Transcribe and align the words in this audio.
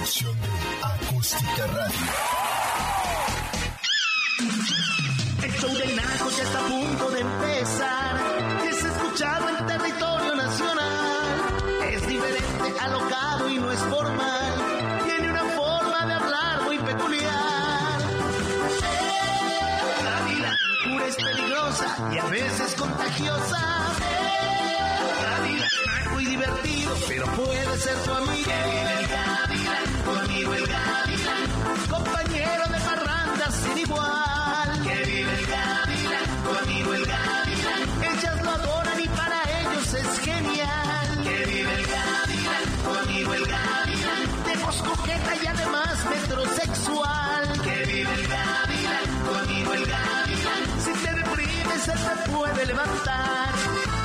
producción 0.00 0.34
de 0.40 0.48
Acústica 0.82 1.66
Radio. 1.66 2.06
El 5.42 5.52
show 5.52 5.74
del 5.74 5.96
Naco 5.96 6.30
ya 6.36 6.42
está 6.42 6.58
a 6.58 6.68
punto 6.68 7.10
de 7.10 7.20
empezar. 7.20 8.29
Y 22.12 22.18
a 22.18 22.24
veces 22.26 22.74
contagiosa. 22.74 23.92
Es 26.00 26.10
muy 26.12 26.24
divertido, 26.24 26.96
pero 27.08 27.26
puede 27.26 27.78
ser 27.78 27.96
tu 28.04 28.12
amigo. 28.12 28.50
Que 28.50 28.60
vive 28.70 28.92
el 29.00 29.06
Gavilán, 29.08 30.02
conmigo 30.04 30.54
el 30.54 30.66
Gavilán. 30.66 31.88
Compañero 31.90 32.64
de 32.68 32.80
parrandas 32.80 33.54
sin 33.54 33.78
igual. 33.78 34.82
Que 34.82 35.04
vive 35.04 35.32
el 35.38 35.46
Gavilán, 35.46 36.26
conmigo 36.44 36.94
el 36.94 37.04
Gavilán. 37.06 37.82
Ellas 38.02 38.42
lo 38.42 38.50
adoran 38.50 39.00
y 39.00 39.08
para 39.08 39.42
ellos 39.60 39.94
es 39.94 40.18
genial. 40.20 41.22
Que 41.22 41.44
vive 41.46 41.74
el 41.74 41.86
Gavilán, 41.86 42.64
conmigo 42.84 43.34
el 43.34 43.46
Gavilán. 43.46 44.44
De 44.46 44.56
voz 44.64 44.82
coqueta 44.82 45.34
y 45.42 45.46
además 45.46 46.04
metrosexual. 46.08 47.60
Que 47.62 47.84
vive 47.84 48.14
el 48.14 48.26
Gavilán, 48.26 49.06
conmigo 49.26 49.74
el 49.74 49.86
Gavilán. 49.86 50.19
Si 51.70 51.86
te 51.86 51.86
deprimes, 51.86 51.88
él 51.88 52.24
te 52.24 52.30
puede 52.30 52.66
levantar. 52.66 53.48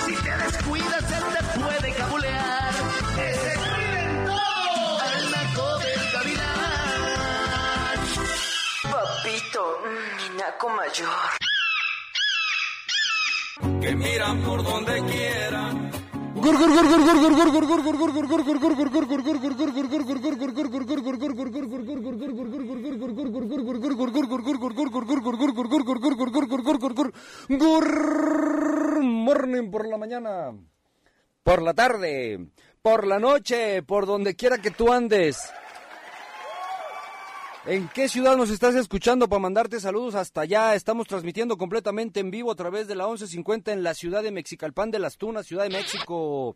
Si 0.05 0.15
te 0.15 0.37
descuidas, 0.37 1.11
él 1.11 1.23
te 1.33 1.59
puede 1.59 1.93
cabulear. 1.93 2.73
Ese 3.17 3.53
en 3.53 4.25
todo. 4.25 4.99
Al 4.99 5.31
naco 5.31 5.77
del 5.79 6.11
Gavilán. 6.13 7.01
Papito, 8.91 9.63
mi 9.83 10.37
naco 10.37 10.69
mayor. 10.69 11.29
que 13.81 13.95
miran 13.95 14.41
por 14.41 14.63
donde 14.63 15.03
quieran. 15.05 15.91
Morning 29.01 29.71
por 29.71 29.87
la 29.87 29.97
mañana, 29.97 30.53
por 31.41 31.63
la 31.63 31.73
tarde, 31.73 32.47
por 32.81 33.07
la 33.07 33.17
noche, 33.17 33.81
por 33.81 34.05
donde 34.05 34.35
quiera 34.35 34.59
que 34.59 34.69
tú 34.69 34.93
andes. 34.93 35.51
¿En 37.67 37.87
qué 37.87 38.07
ciudad 38.07 38.37
nos 38.37 38.51
estás 38.51 38.75
escuchando 38.75 39.27
para 39.27 39.39
mandarte 39.39 39.79
saludos 39.79 40.13
hasta 40.13 40.41
allá? 40.41 40.75
Estamos 40.75 41.07
transmitiendo 41.07 41.57
completamente 41.57 42.19
en 42.19 42.29
vivo 42.29 42.51
a 42.51 42.55
través 42.55 42.87
de 42.87 42.93
la 42.93 43.07
1150 43.07 43.73
en 43.73 43.81
la 43.81 43.95
ciudad 43.95 44.21
de 44.21 44.29
Mexicalpan 44.29 44.91
de 44.91 44.99
las 44.99 45.17
Tunas, 45.17 45.47
Ciudad 45.47 45.63
de 45.63 45.71
México. 45.71 46.55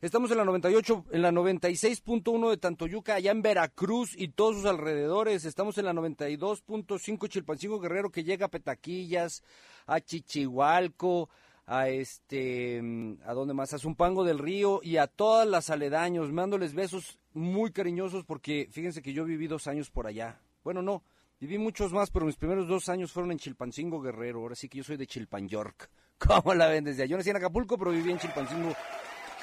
Estamos 0.00 0.32
en 0.32 0.38
la 0.38 0.44
98, 0.44 1.04
en 1.12 1.22
la 1.22 1.30
96.1 1.30 2.50
de 2.50 2.56
Tantoyuca, 2.56 3.14
allá 3.14 3.30
en 3.30 3.40
Veracruz 3.40 4.16
y 4.18 4.30
todos 4.30 4.56
sus 4.56 4.64
alrededores. 4.64 5.44
Estamos 5.44 5.78
en 5.78 5.84
la 5.84 5.92
92.5 5.92 7.28
Chilpancingo 7.28 7.78
Guerrero 7.78 8.10
que 8.10 8.24
llega 8.24 8.46
a 8.46 8.50
Petaquillas, 8.50 9.44
a 9.86 10.00
Chichihualco, 10.00 11.28
a 11.66 11.88
este, 11.88 12.82
a 13.24 13.32
donde 13.32 13.54
más, 13.54 13.74
a 13.74 13.78
Zumpango 13.78 14.24
del 14.24 14.40
Río 14.40 14.80
y 14.82 14.96
a 14.96 15.06
todas 15.06 15.46
las 15.46 15.70
aledaños, 15.70 16.32
mandándoles 16.32 16.74
besos 16.74 17.20
muy 17.32 17.70
cariñosos 17.70 18.24
porque 18.24 18.68
fíjense 18.72 19.02
que 19.02 19.12
yo 19.12 19.24
viví 19.24 19.46
dos 19.46 19.68
años 19.68 19.88
por 19.90 20.08
allá. 20.08 20.40
Bueno, 20.62 20.82
no, 20.82 21.02
viví 21.40 21.58
muchos 21.58 21.92
más, 21.92 22.10
pero 22.10 22.26
mis 22.26 22.36
primeros 22.36 22.68
dos 22.68 22.88
años 22.88 23.12
fueron 23.12 23.32
en 23.32 23.38
Chilpancingo 23.38 24.00
Guerrero. 24.00 24.40
Ahora 24.40 24.54
sí 24.54 24.68
que 24.68 24.78
yo 24.78 24.84
soy 24.84 24.96
de 24.96 25.06
Chilpan 25.06 25.48
York. 25.48 25.90
¿Cómo 26.18 26.54
la 26.54 26.68
ven 26.68 26.84
desde 26.84 27.02
allá? 27.02 27.12
Yo 27.12 27.16
nací 27.16 27.30
en 27.30 27.36
Acapulco, 27.36 27.78
pero 27.78 27.90
viví 27.90 28.10
en 28.10 28.18
Chilpancingo 28.18 28.74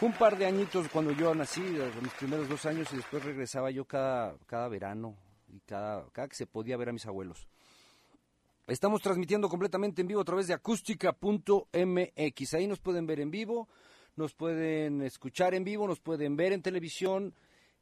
un 0.01 0.13
par 0.13 0.37
de 0.37 0.45
añitos 0.45 0.89
cuando 0.89 1.11
yo 1.11 1.33
nací, 1.33 1.61
eh, 1.61 1.91
mis 2.01 2.11
primeros 2.13 2.49
dos 2.49 2.65
años, 2.65 2.91
y 2.91 2.97
después 2.97 3.23
regresaba 3.23 3.71
yo 3.71 3.85
cada, 3.85 4.37
cada 4.45 4.67
verano 4.67 5.15
y 5.47 5.61
cada, 5.61 6.09
cada 6.11 6.27
que 6.27 6.35
se 6.35 6.47
podía 6.47 6.75
ver 6.75 6.89
a 6.89 6.93
mis 6.93 7.05
abuelos. 7.05 7.47
Estamos 8.67 9.01
transmitiendo 9.01 9.47
completamente 9.47 10.01
en 10.01 10.07
vivo 10.07 10.21
a 10.21 10.25
través 10.25 10.47
de 10.47 10.53
acústica.mx. 10.53 12.53
Ahí 12.55 12.67
nos 12.67 12.79
pueden 12.79 13.05
ver 13.05 13.19
en 13.19 13.29
vivo, 13.29 13.69
nos 14.15 14.33
pueden 14.33 15.03
escuchar 15.03 15.53
en 15.53 15.63
vivo, 15.63 15.87
nos 15.87 15.99
pueden 15.99 16.35
ver 16.35 16.51
en 16.51 16.63
televisión. 16.63 17.35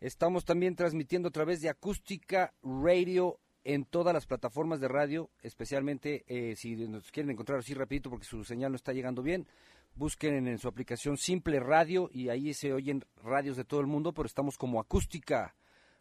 Estamos 0.03 0.44
también 0.44 0.75
transmitiendo 0.75 1.30
a 1.30 1.31
través 1.31 1.62
de 1.62 1.69
Acústica 1.69 2.53
Radio 2.62 3.40
en 3.64 3.86
todas 3.86 4.14
las 4.14 4.25
plataformas 4.25 4.81
de 4.81 4.90
radio, 4.90 5.30
especialmente 5.41 6.25
eh, 6.28 6.58
si 6.58 6.75
nos 6.75 7.09
quieren 7.09 7.30
encontrar 7.30 7.59
así 7.59 7.74
rapidito 7.74 8.09
porque 8.09 8.25
su 8.25 8.44
señal 8.44 8.74
no 8.74 8.75
está 8.75 8.91
llegando 8.91 9.22
bien, 9.22 9.47
busquen 9.96 10.46
en 10.50 10.58
su 10.58 10.68
aplicación 10.68 11.16
Simple 11.16 11.62
Radio 11.62 12.09
y 12.12 12.28
ahí 12.28 12.53
se 12.53 12.74
oyen 12.74 13.06
radios 13.24 13.56
de 13.56 13.64
todo 13.64 13.80
el 13.80 13.88
mundo, 13.88 14.12
pero 14.12 14.28
estamos 14.28 14.58
como 14.58 14.81
Acústica 14.81 15.56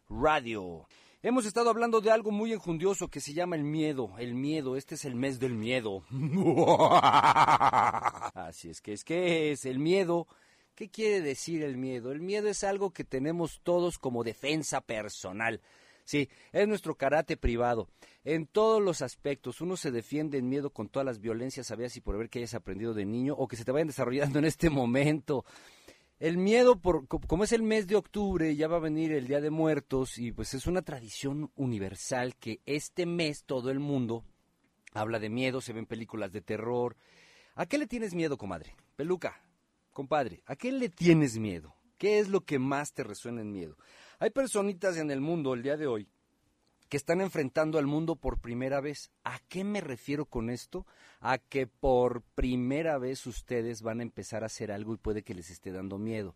Radio. 0.09 0.85
Hemos 1.21 1.45
estado 1.45 1.69
hablando 1.69 2.01
de 2.01 2.11
algo 2.11 2.31
muy 2.31 2.51
enjundioso 2.51 3.07
que 3.07 3.21
se 3.21 3.31
llama 3.31 3.55
el 3.55 3.63
miedo. 3.63 4.11
El 4.17 4.33
miedo, 4.33 4.75
este 4.75 4.95
es 4.95 5.05
el 5.05 5.15
mes 5.15 5.39
del 5.39 5.53
miedo. 5.53 6.03
Así 8.33 8.69
es 8.69 8.81
que 8.81 8.91
es 8.91 9.05
que 9.05 9.53
es 9.53 9.63
el 9.63 9.79
miedo. 9.79 10.27
¿Qué 10.75 10.89
quiere 10.89 11.21
decir 11.21 11.63
el 11.63 11.77
miedo? 11.77 12.11
El 12.11 12.21
miedo 12.21 12.47
es 12.49 12.63
algo 12.63 12.91
que 12.91 13.03
tenemos 13.03 13.59
todos 13.63 13.99
como 13.99 14.23
defensa 14.23 14.81
personal. 14.81 15.61
Sí, 16.03 16.29
es 16.51 16.67
nuestro 16.67 16.95
karate 16.95 17.37
privado. 17.37 17.87
En 18.23 18.47
todos 18.47 18.81
los 18.81 19.01
aspectos, 19.01 19.61
uno 19.61 19.77
se 19.77 19.91
defiende 19.91 20.37
en 20.39 20.49
miedo 20.49 20.71
con 20.71 20.89
todas 20.89 21.05
las 21.05 21.19
violencias, 21.19 21.67
sabías 21.67 21.95
y 21.95 22.01
por 22.01 22.17
ver 22.17 22.29
que 22.29 22.39
hayas 22.39 22.55
aprendido 22.55 22.93
de 22.93 23.05
niño 23.05 23.35
o 23.37 23.47
que 23.47 23.55
se 23.55 23.63
te 23.63 23.71
vayan 23.71 23.87
desarrollando 23.87 24.39
en 24.39 24.45
este 24.45 24.69
momento. 24.69 25.45
El 26.19 26.37
miedo, 26.37 26.79
por, 26.79 27.07
co- 27.07 27.21
como 27.21 27.43
es 27.43 27.51
el 27.51 27.61
mes 27.63 27.85
de 27.87 27.95
octubre, 27.95 28.55
ya 28.55 28.67
va 28.67 28.77
a 28.77 28.81
venir 28.81 29.11
el 29.11 29.27
Día 29.27 29.41
de 29.41 29.49
Muertos 29.51 30.17
y 30.17 30.31
pues 30.31 30.53
es 30.53 30.67
una 30.67 30.81
tradición 30.81 31.51
universal 31.55 32.35
que 32.35 32.61
este 32.65 33.05
mes 33.05 33.43
todo 33.45 33.69
el 33.69 33.79
mundo 33.79 34.23
habla 34.93 35.19
de 35.19 35.29
miedo, 35.29 35.61
se 35.61 35.73
ven 35.73 35.85
películas 35.85 36.31
de 36.31 36.41
terror. 36.41 36.95
¿A 37.55 37.65
qué 37.67 37.77
le 37.77 37.87
tienes 37.87 38.13
miedo, 38.15 38.37
comadre? 38.37 38.75
Peluca, 38.95 39.41
compadre, 39.93 40.43
¿a 40.45 40.55
qué 40.55 40.71
le 40.71 40.89
tienes 40.89 41.37
miedo? 41.37 41.75
¿Qué 41.97 42.19
es 42.19 42.27
lo 42.27 42.41
que 42.41 42.59
más 42.59 42.93
te 42.93 43.03
resuena 43.03 43.41
en 43.41 43.51
miedo? 43.51 43.77
Hay 44.19 44.31
personitas 44.31 44.97
en 44.97 45.11
el 45.11 45.21
mundo 45.21 45.53
el 45.53 45.63
día 45.63 45.77
de 45.77 45.87
hoy 45.87 46.09
que 46.89 46.97
están 46.97 47.21
enfrentando 47.21 47.79
al 47.79 47.87
mundo 47.87 48.15
por 48.15 48.39
primera 48.39 48.81
vez. 48.81 49.11
¿A 49.23 49.39
qué 49.47 49.63
me 49.63 49.81
refiero 49.81 50.25
con 50.25 50.49
esto? 50.49 50.85
A 51.21 51.37
que 51.37 51.65
por 51.65 52.21
primera 52.35 52.97
vez 52.97 53.25
ustedes 53.25 53.81
van 53.81 53.99
a 53.99 54.03
empezar 54.03 54.43
a 54.43 54.47
hacer 54.47 54.71
algo 54.71 54.93
y 54.93 54.97
puede 54.97 55.23
que 55.23 55.33
les 55.33 55.49
esté 55.49 55.71
dando 55.71 55.97
miedo. 55.97 56.35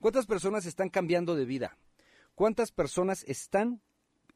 ¿Cuántas 0.00 0.26
personas 0.26 0.64
están 0.64 0.88
cambiando 0.88 1.34
de 1.34 1.44
vida? 1.44 1.76
¿Cuántas 2.34 2.72
personas 2.72 3.24
están 3.26 3.82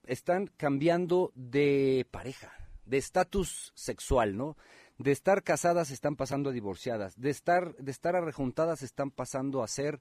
están 0.06 0.48
cambiando 0.56 1.32
de 1.34 2.06
pareja, 2.10 2.52
de 2.84 2.98
estatus 2.98 3.72
sexual, 3.74 4.36
¿no? 4.36 4.56
De 4.98 5.10
estar 5.10 5.42
casadas 5.42 5.90
están 5.90 6.14
pasando 6.16 6.50
a 6.50 6.52
divorciadas, 6.52 7.20
de 7.20 7.30
estar 7.30 7.74
de 7.76 7.90
estar 7.90 8.14
arrejuntadas 8.14 8.82
están 8.82 9.10
pasando 9.10 9.62
a 9.62 9.68
ser 9.68 10.00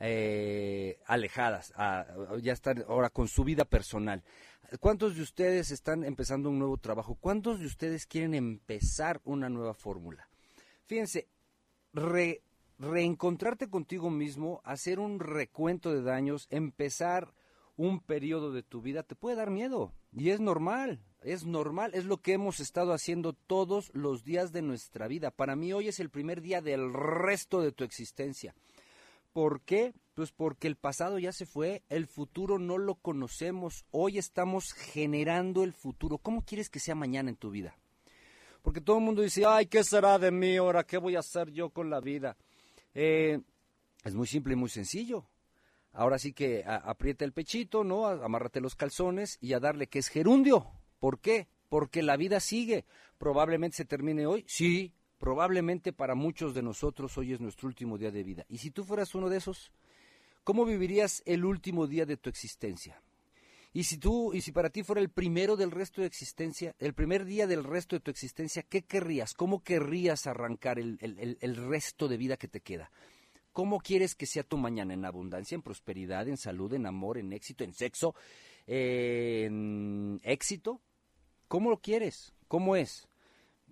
eh, 0.00 1.00
alejadas, 1.06 1.72
a- 1.76 2.06
ya 2.40 2.52
están 2.52 2.84
ahora 2.86 3.10
con 3.10 3.26
su 3.26 3.42
vida 3.42 3.64
personal. 3.64 4.22
¿Cuántos 4.80 5.16
de 5.16 5.22
ustedes 5.22 5.70
están 5.72 6.04
empezando 6.04 6.50
un 6.50 6.58
nuevo 6.58 6.76
trabajo? 6.76 7.16
¿Cuántos 7.16 7.58
de 7.58 7.66
ustedes 7.66 8.06
quieren 8.06 8.34
empezar 8.34 9.20
una 9.24 9.48
nueva 9.48 9.74
fórmula? 9.74 10.28
Fíjense, 10.86 11.26
re- 11.92 12.42
reencontrarte 12.78 13.68
contigo 13.68 14.08
mismo, 14.10 14.60
hacer 14.64 15.00
un 15.00 15.18
recuento 15.18 15.92
de 15.92 16.02
daños, 16.02 16.46
empezar 16.50 17.34
un 17.78 18.00
periodo 18.00 18.52
de 18.52 18.64
tu 18.64 18.82
vida, 18.82 19.04
te 19.04 19.14
puede 19.14 19.36
dar 19.36 19.50
miedo. 19.50 19.94
Y 20.12 20.30
es 20.30 20.40
normal, 20.40 21.00
es 21.22 21.46
normal, 21.46 21.92
es 21.94 22.04
lo 22.04 22.20
que 22.20 22.32
hemos 22.32 22.58
estado 22.58 22.92
haciendo 22.92 23.32
todos 23.32 23.90
los 23.94 24.24
días 24.24 24.52
de 24.52 24.62
nuestra 24.62 25.06
vida. 25.06 25.30
Para 25.30 25.54
mí 25.56 25.72
hoy 25.72 25.88
es 25.88 26.00
el 26.00 26.10
primer 26.10 26.42
día 26.42 26.60
del 26.60 26.92
resto 26.92 27.62
de 27.62 27.70
tu 27.70 27.84
existencia. 27.84 28.54
¿Por 29.32 29.60
qué? 29.60 29.94
Pues 30.14 30.32
porque 30.32 30.66
el 30.66 30.74
pasado 30.74 31.20
ya 31.20 31.32
se 31.32 31.46
fue, 31.46 31.84
el 31.88 32.08
futuro 32.08 32.58
no 32.58 32.78
lo 32.78 32.96
conocemos, 32.96 33.84
hoy 33.92 34.18
estamos 34.18 34.72
generando 34.72 35.62
el 35.62 35.72
futuro. 35.72 36.18
¿Cómo 36.18 36.44
quieres 36.44 36.68
que 36.68 36.80
sea 36.80 36.96
mañana 36.96 37.30
en 37.30 37.36
tu 37.36 37.50
vida? 37.50 37.78
Porque 38.62 38.80
todo 38.80 38.98
el 38.98 39.04
mundo 39.04 39.22
dice, 39.22 39.44
ay, 39.46 39.66
¿qué 39.66 39.84
será 39.84 40.18
de 40.18 40.32
mí 40.32 40.56
ahora? 40.56 40.82
¿Qué 40.82 40.98
voy 40.98 41.14
a 41.14 41.20
hacer 41.20 41.52
yo 41.52 41.70
con 41.70 41.90
la 41.90 42.00
vida? 42.00 42.36
Eh, 42.92 43.38
es 44.02 44.14
muy 44.16 44.26
simple 44.26 44.54
y 44.54 44.56
muy 44.56 44.68
sencillo. 44.68 45.28
Ahora 45.98 46.20
sí 46.20 46.32
que 46.32 46.62
aprieta 46.64 47.24
el 47.24 47.32
pechito, 47.32 47.82
¿no? 47.82 48.06
Amárrate 48.06 48.60
los 48.60 48.76
calzones 48.76 49.36
y 49.40 49.54
a 49.54 49.58
darle 49.58 49.88
que 49.88 49.98
es 49.98 50.06
gerundio. 50.06 50.70
¿Por 51.00 51.18
qué? 51.18 51.48
Porque 51.68 52.04
la 52.04 52.16
vida 52.16 52.38
sigue. 52.38 52.84
Probablemente 53.18 53.78
se 53.78 53.84
termine 53.84 54.24
hoy. 54.24 54.44
Sí, 54.46 54.92
probablemente 55.18 55.92
para 55.92 56.14
muchos 56.14 56.54
de 56.54 56.62
nosotros 56.62 57.18
hoy 57.18 57.32
es 57.32 57.40
nuestro 57.40 57.66
último 57.66 57.98
día 57.98 58.12
de 58.12 58.22
vida. 58.22 58.46
Y 58.48 58.58
si 58.58 58.70
tú 58.70 58.84
fueras 58.84 59.16
uno 59.16 59.28
de 59.28 59.38
esos, 59.38 59.72
¿cómo 60.44 60.64
vivirías 60.64 61.20
el 61.26 61.44
último 61.44 61.88
día 61.88 62.06
de 62.06 62.16
tu 62.16 62.30
existencia? 62.30 63.02
Y 63.72 63.82
si 63.82 63.98
tú, 63.98 64.32
y 64.32 64.40
si 64.40 64.52
para 64.52 64.70
ti 64.70 64.84
fuera 64.84 65.00
el 65.00 65.08
primero 65.08 65.56
del 65.56 65.72
resto 65.72 66.00
de 66.00 66.06
existencia, 66.06 66.76
el 66.78 66.94
primer 66.94 67.24
día 67.24 67.48
del 67.48 67.64
resto 67.64 67.96
de 67.96 68.00
tu 68.00 68.12
existencia, 68.12 68.62
¿qué 68.62 68.82
querrías? 68.82 69.34
¿Cómo 69.34 69.64
querrías 69.64 70.28
arrancar 70.28 70.78
el, 70.78 70.96
el, 71.00 71.38
el 71.40 71.56
resto 71.56 72.06
de 72.06 72.18
vida 72.18 72.36
que 72.36 72.46
te 72.46 72.60
queda? 72.60 72.92
¿Cómo 73.58 73.80
quieres 73.80 74.14
que 74.14 74.26
sea 74.26 74.44
tu 74.44 74.56
mañana? 74.56 74.94
¿En 74.94 75.04
abundancia, 75.04 75.56
en 75.56 75.62
prosperidad, 75.62 76.28
en 76.28 76.36
salud, 76.36 76.72
en 76.74 76.86
amor, 76.86 77.18
en 77.18 77.32
éxito, 77.32 77.64
en 77.64 77.72
sexo, 77.72 78.14
en 78.68 80.20
éxito? 80.22 80.80
¿Cómo 81.48 81.68
lo 81.68 81.80
quieres? 81.80 82.32
¿Cómo 82.46 82.76
es? 82.76 83.08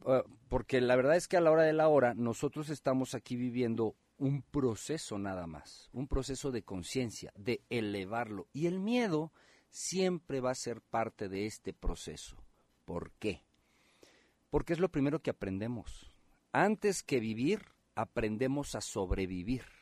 Uh, 0.04 0.28
porque 0.48 0.80
la 0.80 0.96
verdad 0.96 1.14
es 1.14 1.28
que 1.28 1.36
a 1.36 1.40
la 1.40 1.52
hora 1.52 1.62
de 1.62 1.72
la 1.72 1.86
hora 1.86 2.14
nosotros 2.14 2.68
estamos 2.68 3.14
aquí 3.14 3.36
viviendo 3.36 3.94
un 4.18 4.42
proceso 4.42 5.20
nada 5.20 5.46
más, 5.46 5.88
un 5.92 6.08
proceso 6.08 6.50
de 6.50 6.64
conciencia, 6.64 7.32
de 7.36 7.62
elevarlo. 7.70 8.48
Y 8.52 8.66
el 8.66 8.80
miedo 8.80 9.32
siempre 9.70 10.40
va 10.40 10.50
a 10.50 10.56
ser 10.56 10.80
parte 10.80 11.28
de 11.28 11.46
este 11.46 11.72
proceso. 11.72 12.36
¿Por 12.84 13.12
qué? 13.20 13.44
Porque 14.50 14.72
es 14.72 14.80
lo 14.80 14.90
primero 14.90 15.22
que 15.22 15.30
aprendemos. 15.30 16.10
Antes 16.50 17.04
que 17.04 17.20
vivir, 17.20 17.66
aprendemos 17.94 18.74
a 18.74 18.80
sobrevivir. 18.80 19.75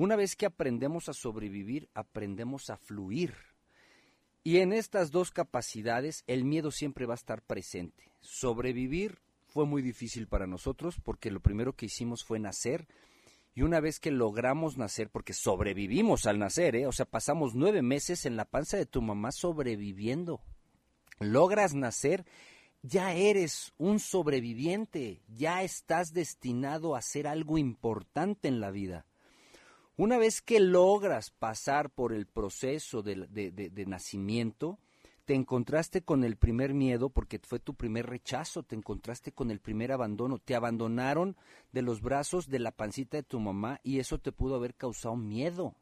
Una 0.00 0.16
vez 0.16 0.34
que 0.34 0.46
aprendemos 0.46 1.10
a 1.10 1.12
sobrevivir, 1.12 1.90
aprendemos 1.92 2.70
a 2.70 2.78
fluir. 2.78 3.34
Y 4.42 4.60
en 4.60 4.72
estas 4.72 5.10
dos 5.10 5.30
capacidades 5.30 6.24
el 6.26 6.46
miedo 6.46 6.70
siempre 6.70 7.04
va 7.04 7.12
a 7.12 7.20
estar 7.20 7.42
presente. 7.42 8.10
Sobrevivir 8.22 9.18
fue 9.48 9.66
muy 9.66 9.82
difícil 9.82 10.26
para 10.26 10.46
nosotros 10.46 10.96
porque 11.04 11.30
lo 11.30 11.40
primero 11.40 11.74
que 11.74 11.84
hicimos 11.84 12.24
fue 12.24 12.38
nacer 12.38 12.88
y 13.54 13.60
una 13.60 13.78
vez 13.80 14.00
que 14.00 14.10
logramos 14.10 14.78
nacer, 14.78 15.10
porque 15.10 15.34
sobrevivimos 15.34 16.24
al 16.24 16.38
nacer, 16.38 16.76
¿eh? 16.76 16.86
o 16.86 16.92
sea, 16.92 17.04
pasamos 17.04 17.54
nueve 17.54 17.82
meses 17.82 18.24
en 18.24 18.36
la 18.36 18.46
panza 18.46 18.78
de 18.78 18.86
tu 18.86 19.02
mamá 19.02 19.32
sobreviviendo. 19.32 20.40
Logras 21.18 21.74
nacer, 21.74 22.24
ya 22.80 23.12
eres 23.12 23.74
un 23.76 24.00
sobreviviente, 24.00 25.20
ya 25.28 25.62
estás 25.62 26.14
destinado 26.14 26.96
a 26.96 27.00
hacer 27.00 27.26
algo 27.26 27.58
importante 27.58 28.48
en 28.48 28.60
la 28.60 28.70
vida. 28.70 29.04
Una 30.00 30.16
vez 30.16 30.40
que 30.40 30.60
logras 30.60 31.28
pasar 31.30 31.90
por 31.90 32.14
el 32.14 32.24
proceso 32.24 33.02
de, 33.02 33.84
nacimiento, 33.86 34.78
te 35.26 35.34
encontraste 35.34 36.00
con 36.00 36.24
el 36.24 36.38
primer 36.38 36.72
miedo 36.72 37.10
porque 37.10 37.38
fue 37.38 37.58
tu 37.58 37.74
primer 37.74 38.06
rechazo, 38.06 38.62
te 38.62 38.74
encontraste 38.74 39.32
con 39.32 39.50
el 39.50 39.60
primer 39.60 39.92
abandono, 39.92 40.38
te 40.38 40.54
abandonaron 40.54 41.36
de 41.72 41.82
los 41.82 42.00
brazos 42.00 42.48
de 42.48 42.60
la 42.60 42.70
pancita 42.70 43.18
de 43.18 43.24
tu 43.24 43.40
mamá 43.40 43.78
y 43.82 43.98
eso 43.98 44.16
te 44.16 44.32
pudo 44.32 44.54
haber 44.54 44.74
causado 44.74 45.16
miedo. 45.16 45.74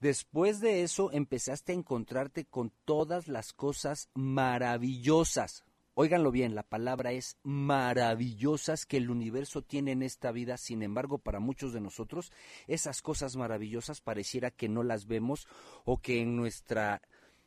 Después 0.00 0.60
de 0.60 0.82
eso 0.82 1.10
empezaste 1.10 1.72
a 1.72 1.76
encontrarte 1.76 2.44
con 2.44 2.70
todas 2.84 3.26
las 3.26 3.54
cosas 3.54 4.10
maravillosas, 4.12 5.64
Óiganlo 5.94 6.30
bien, 6.30 6.54
la 6.54 6.62
palabra 6.62 7.12
es 7.12 7.36
maravillosas 7.42 8.86
que 8.86 8.96
el 8.96 9.10
universo 9.10 9.62
tiene 9.62 9.92
en 9.92 10.02
esta 10.02 10.30
vida, 10.30 10.56
sin 10.56 10.82
embargo, 10.82 11.18
para 11.18 11.40
muchos 11.40 11.72
de 11.72 11.80
nosotros, 11.80 12.30
esas 12.68 13.02
cosas 13.02 13.36
maravillosas 13.36 14.00
pareciera 14.00 14.50
que 14.50 14.68
no 14.68 14.82
las 14.82 15.06
vemos 15.06 15.48
o 15.84 15.98
que 15.98 16.20
en 16.20 16.36
nuestra 16.36 17.02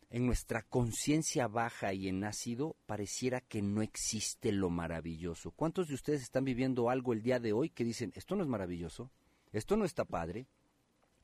en 0.09 0.27
nuestra 0.27 0.61
conciencia 0.61 1.47
baja 1.47 1.91
y 1.91 2.07
en 2.07 2.23
ácido 2.23 2.75
pareciera 2.85 3.41
que 3.41 3.63
no 3.63 3.81
existe 3.81 4.51
lo 4.51 4.69
maravilloso. 4.69 5.49
¿Cuántos 5.49 5.87
de 5.87 5.95
ustedes 5.95 6.21
están 6.21 6.45
viviendo 6.45 6.91
algo 6.91 7.13
el 7.13 7.23
día 7.23 7.39
de 7.39 7.51
hoy 7.51 7.71
que 7.71 7.83
dicen, 7.83 8.11
esto 8.13 8.35
no 8.35 8.43
es 8.43 8.47
maravilloso, 8.47 9.09
esto 9.53 9.75
no 9.75 9.85
está 9.85 10.05
padre? 10.05 10.45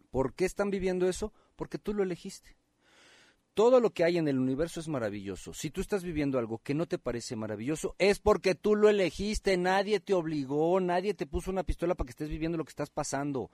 ¿Por 0.09 0.33
qué 0.33 0.45
están 0.45 0.71
viviendo 0.71 1.07
eso? 1.07 1.33
Porque 1.55 1.77
tú 1.77 1.93
lo 1.93 2.01
elegiste. 2.01 2.58
Todo 3.53 3.79
lo 3.79 3.89
que 3.89 4.03
hay 4.03 4.17
en 4.17 4.27
el 4.27 4.39
universo 4.39 4.79
es 4.79 4.87
maravilloso. 4.87 5.53
Si 5.53 5.69
tú 5.69 5.81
estás 5.81 6.03
viviendo 6.03 6.39
algo 6.39 6.59
que 6.59 6.73
no 6.73 6.85
te 6.85 6.97
parece 6.97 7.35
maravilloso, 7.35 7.95
es 7.97 8.19
porque 8.19 8.55
tú 8.55 8.75
lo 8.75 8.89
elegiste, 8.89 9.57
nadie 9.57 9.99
te 9.99 10.13
obligó, 10.13 10.79
nadie 10.79 11.13
te 11.13 11.25
puso 11.25 11.51
una 11.51 11.63
pistola 11.63 11.95
para 11.95 12.05
que 12.05 12.11
estés 12.11 12.29
viviendo 12.29 12.57
lo 12.57 12.63
que 12.63 12.69
estás 12.69 12.89
pasando. 12.89 13.51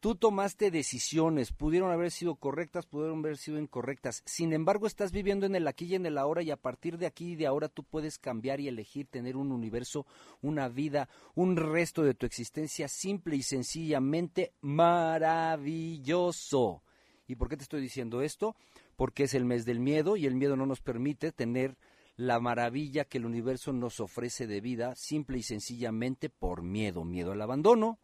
Tú 0.00 0.14
tomaste 0.14 0.70
decisiones, 0.70 1.52
pudieron 1.52 1.90
haber 1.90 2.10
sido 2.10 2.36
correctas, 2.36 2.84
pudieron 2.84 3.20
haber 3.20 3.38
sido 3.38 3.58
incorrectas. 3.58 4.22
Sin 4.26 4.52
embargo, 4.52 4.86
estás 4.86 5.10
viviendo 5.10 5.46
en 5.46 5.54
el 5.54 5.66
aquí 5.66 5.86
y 5.86 5.94
en 5.94 6.04
el 6.04 6.18
ahora 6.18 6.42
y 6.42 6.50
a 6.50 6.58
partir 6.58 6.98
de 6.98 7.06
aquí 7.06 7.32
y 7.32 7.36
de 7.36 7.46
ahora 7.46 7.70
tú 7.70 7.82
puedes 7.82 8.18
cambiar 8.18 8.60
y 8.60 8.68
elegir 8.68 9.06
tener 9.06 9.38
un 9.38 9.52
universo, 9.52 10.04
una 10.42 10.68
vida, 10.68 11.08
un 11.34 11.56
resto 11.56 12.02
de 12.02 12.12
tu 12.12 12.26
existencia 12.26 12.88
simple 12.88 13.36
y 13.36 13.42
sencillamente 13.42 14.52
maravilloso. 14.60 16.02
¿Y 17.26 17.36
por 17.36 17.48
qué 17.48 17.56
te 17.56 17.64
estoy 17.64 17.80
diciendo 17.80 18.22
esto? 18.22 18.54
porque 18.96 19.24
es 19.24 19.34
el 19.34 19.44
mes 19.44 19.64
del 19.64 19.78
miedo 19.78 20.16
y 20.16 20.26
el 20.26 20.34
miedo 20.34 20.56
no 20.56 20.66
nos 20.66 20.80
permite 20.80 21.30
tener 21.30 21.76
la 22.16 22.40
maravilla 22.40 23.04
que 23.04 23.18
el 23.18 23.26
universo 23.26 23.72
nos 23.72 24.00
ofrece 24.00 24.46
de 24.46 24.60
vida 24.62 24.94
simple 24.96 25.38
y 25.38 25.42
sencillamente 25.42 26.30
por 26.30 26.62
miedo, 26.62 27.04
miedo 27.04 27.32
al 27.32 27.42
abandono, 27.42 27.98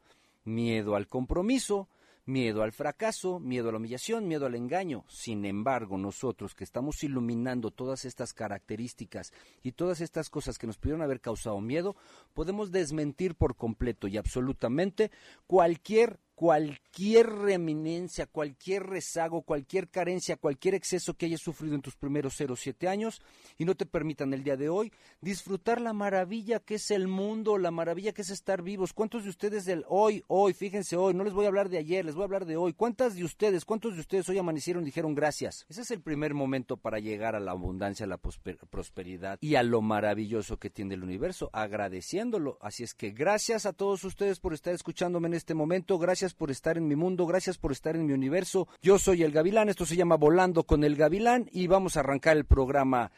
miedo 0.44 0.96
al 0.96 1.08
compromiso, 1.08 1.88
miedo 2.26 2.62
al 2.62 2.72
fracaso, 2.72 3.40
miedo 3.40 3.70
a 3.70 3.72
la 3.72 3.78
humillación, 3.78 4.28
miedo 4.28 4.44
al 4.44 4.54
engaño. 4.54 5.06
Sin 5.08 5.46
embargo, 5.46 5.96
nosotros 5.96 6.54
que 6.54 6.62
estamos 6.62 7.02
iluminando 7.02 7.70
todas 7.70 8.04
estas 8.04 8.34
características 8.34 9.32
y 9.62 9.72
todas 9.72 10.02
estas 10.02 10.28
cosas 10.28 10.58
que 10.58 10.66
nos 10.66 10.76
pudieron 10.76 11.00
haber 11.00 11.22
causado 11.22 11.58
miedo, 11.62 11.96
podemos 12.34 12.70
desmentir 12.70 13.34
por 13.34 13.56
completo 13.56 14.08
y 14.08 14.18
absolutamente 14.18 15.10
cualquier 15.46 16.20
cualquier 16.42 17.30
reminencia, 17.30 18.26
cualquier 18.26 18.82
rezago, 18.82 19.42
cualquier 19.42 19.88
carencia, 19.88 20.36
cualquier 20.36 20.74
exceso 20.74 21.14
que 21.14 21.26
hayas 21.26 21.40
sufrido 21.40 21.76
en 21.76 21.82
tus 21.82 21.94
primeros 21.94 22.34
0 22.36 22.54
o 22.54 22.56
7 22.56 22.88
años 22.88 23.22
y 23.58 23.64
no 23.64 23.76
te 23.76 23.86
permitan 23.86 24.34
el 24.34 24.42
día 24.42 24.56
de 24.56 24.68
hoy 24.68 24.92
disfrutar 25.20 25.80
la 25.80 25.92
maravilla 25.92 26.58
que 26.58 26.74
es 26.74 26.90
el 26.90 27.06
mundo, 27.06 27.58
la 27.58 27.70
maravilla 27.70 28.10
que 28.10 28.22
es 28.22 28.30
estar 28.30 28.60
vivos. 28.60 28.92
¿Cuántos 28.92 29.22
de 29.22 29.30
ustedes 29.30 29.66
del 29.66 29.84
hoy, 29.88 30.24
hoy, 30.26 30.52
fíjense 30.52 30.96
hoy, 30.96 31.14
no 31.14 31.22
les 31.22 31.32
voy 31.32 31.44
a 31.44 31.48
hablar 31.48 31.68
de 31.68 31.78
ayer, 31.78 32.04
les 32.04 32.16
voy 32.16 32.22
a 32.22 32.24
hablar 32.24 32.44
de 32.44 32.56
hoy. 32.56 32.72
¿Cuántas 32.72 33.14
de 33.14 33.22
ustedes, 33.22 33.64
cuántos 33.64 33.94
de 33.94 34.00
ustedes 34.00 34.28
hoy 34.28 34.38
amanecieron 34.38 34.82
y 34.82 34.86
dijeron 34.86 35.14
gracias? 35.14 35.64
Ese 35.68 35.82
es 35.82 35.92
el 35.92 36.00
primer 36.00 36.34
momento 36.34 36.76
para 36.76 36.98
llegar 36.98 37.36
a 37.36 37.40
la 37.40 37.52
abundancia, 37.52 38.04
a 38.04 38.08
la 38.08 38.18
prosperidad 38.18 39.38
y 39.40 39.54
a 39.54 39.62
lo 39.62 39.80
maravilloso 39.80 40.58
que 40.58 40.70
tiene 40.70 40.96
el 40.96 41.04
universo, 41.04 41.50
agradeciéndolo. 41.52 42.58
Así 42.60 42.82
es 42.82 42.94
que 42.94 43.12
gracias 43.12 43.64
a 43.64 43.72
todos 43.72 44.02
ustedes 44.02 44.40
por 44.40 44.54
estar 44.54 44.74
escuchándome 44.74 45.28
en 45.28 45.34
este 45.34 45.54
momento, 45.54 46.00
gracias 46.00 46.31
por 46.34 46.50
estar 46.50 46.76
en 46.76 46.88
mi 46.88 46.96
mundo, 46.96 47.26
gracias 47.26 47.58
por 47.58 47.72
estar 47.72 47.96
en 47.96 48.06
mi 48.06 48.12
universo. 48.12 48.68
Yo 48.82 48.98
soy 48.98 49.22
el 49.22 49.32
Gavilán, 49.32 49.68
esto 49.68 49.86
se 49.86 49.96
llama 49.96 50.16
Volando 50.16 50.64
con 50.64 50.84
el 50.84 50.96
Gavilán 50.96 51.48
y 51.52 51.66
vamos 51.66 51.96
a 51.96 52.00
arrancar 52.00 52.36
el 52.36 52.44
programa. 52.44 53.10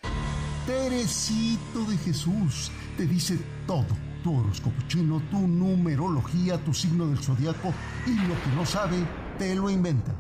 Teresito 0.67 1.85
de 1.89 1.97
Jesús 1.99 2.71
te 2.97 3.07
dice 3.07 3.39
todo. 3.67 3.87
Tu 4.23 4.35
horóscopo 4.35 4.81
chino, 4.89 5.21
tu 5.31 5.47
numerología, 5.47 6.57
tu 6.65 6.73
signo 6.73 7.07
del 7.07 7.19
zodiaco 7.19 7.75
y 8.07 8.15
lo 8.15 8.35
que 8.43 8.51
no 8.57 8.65
sabe, 8.65 8.97
te 9.39 9.55
lo 9.55 9.69
inventa. 9.69 10.15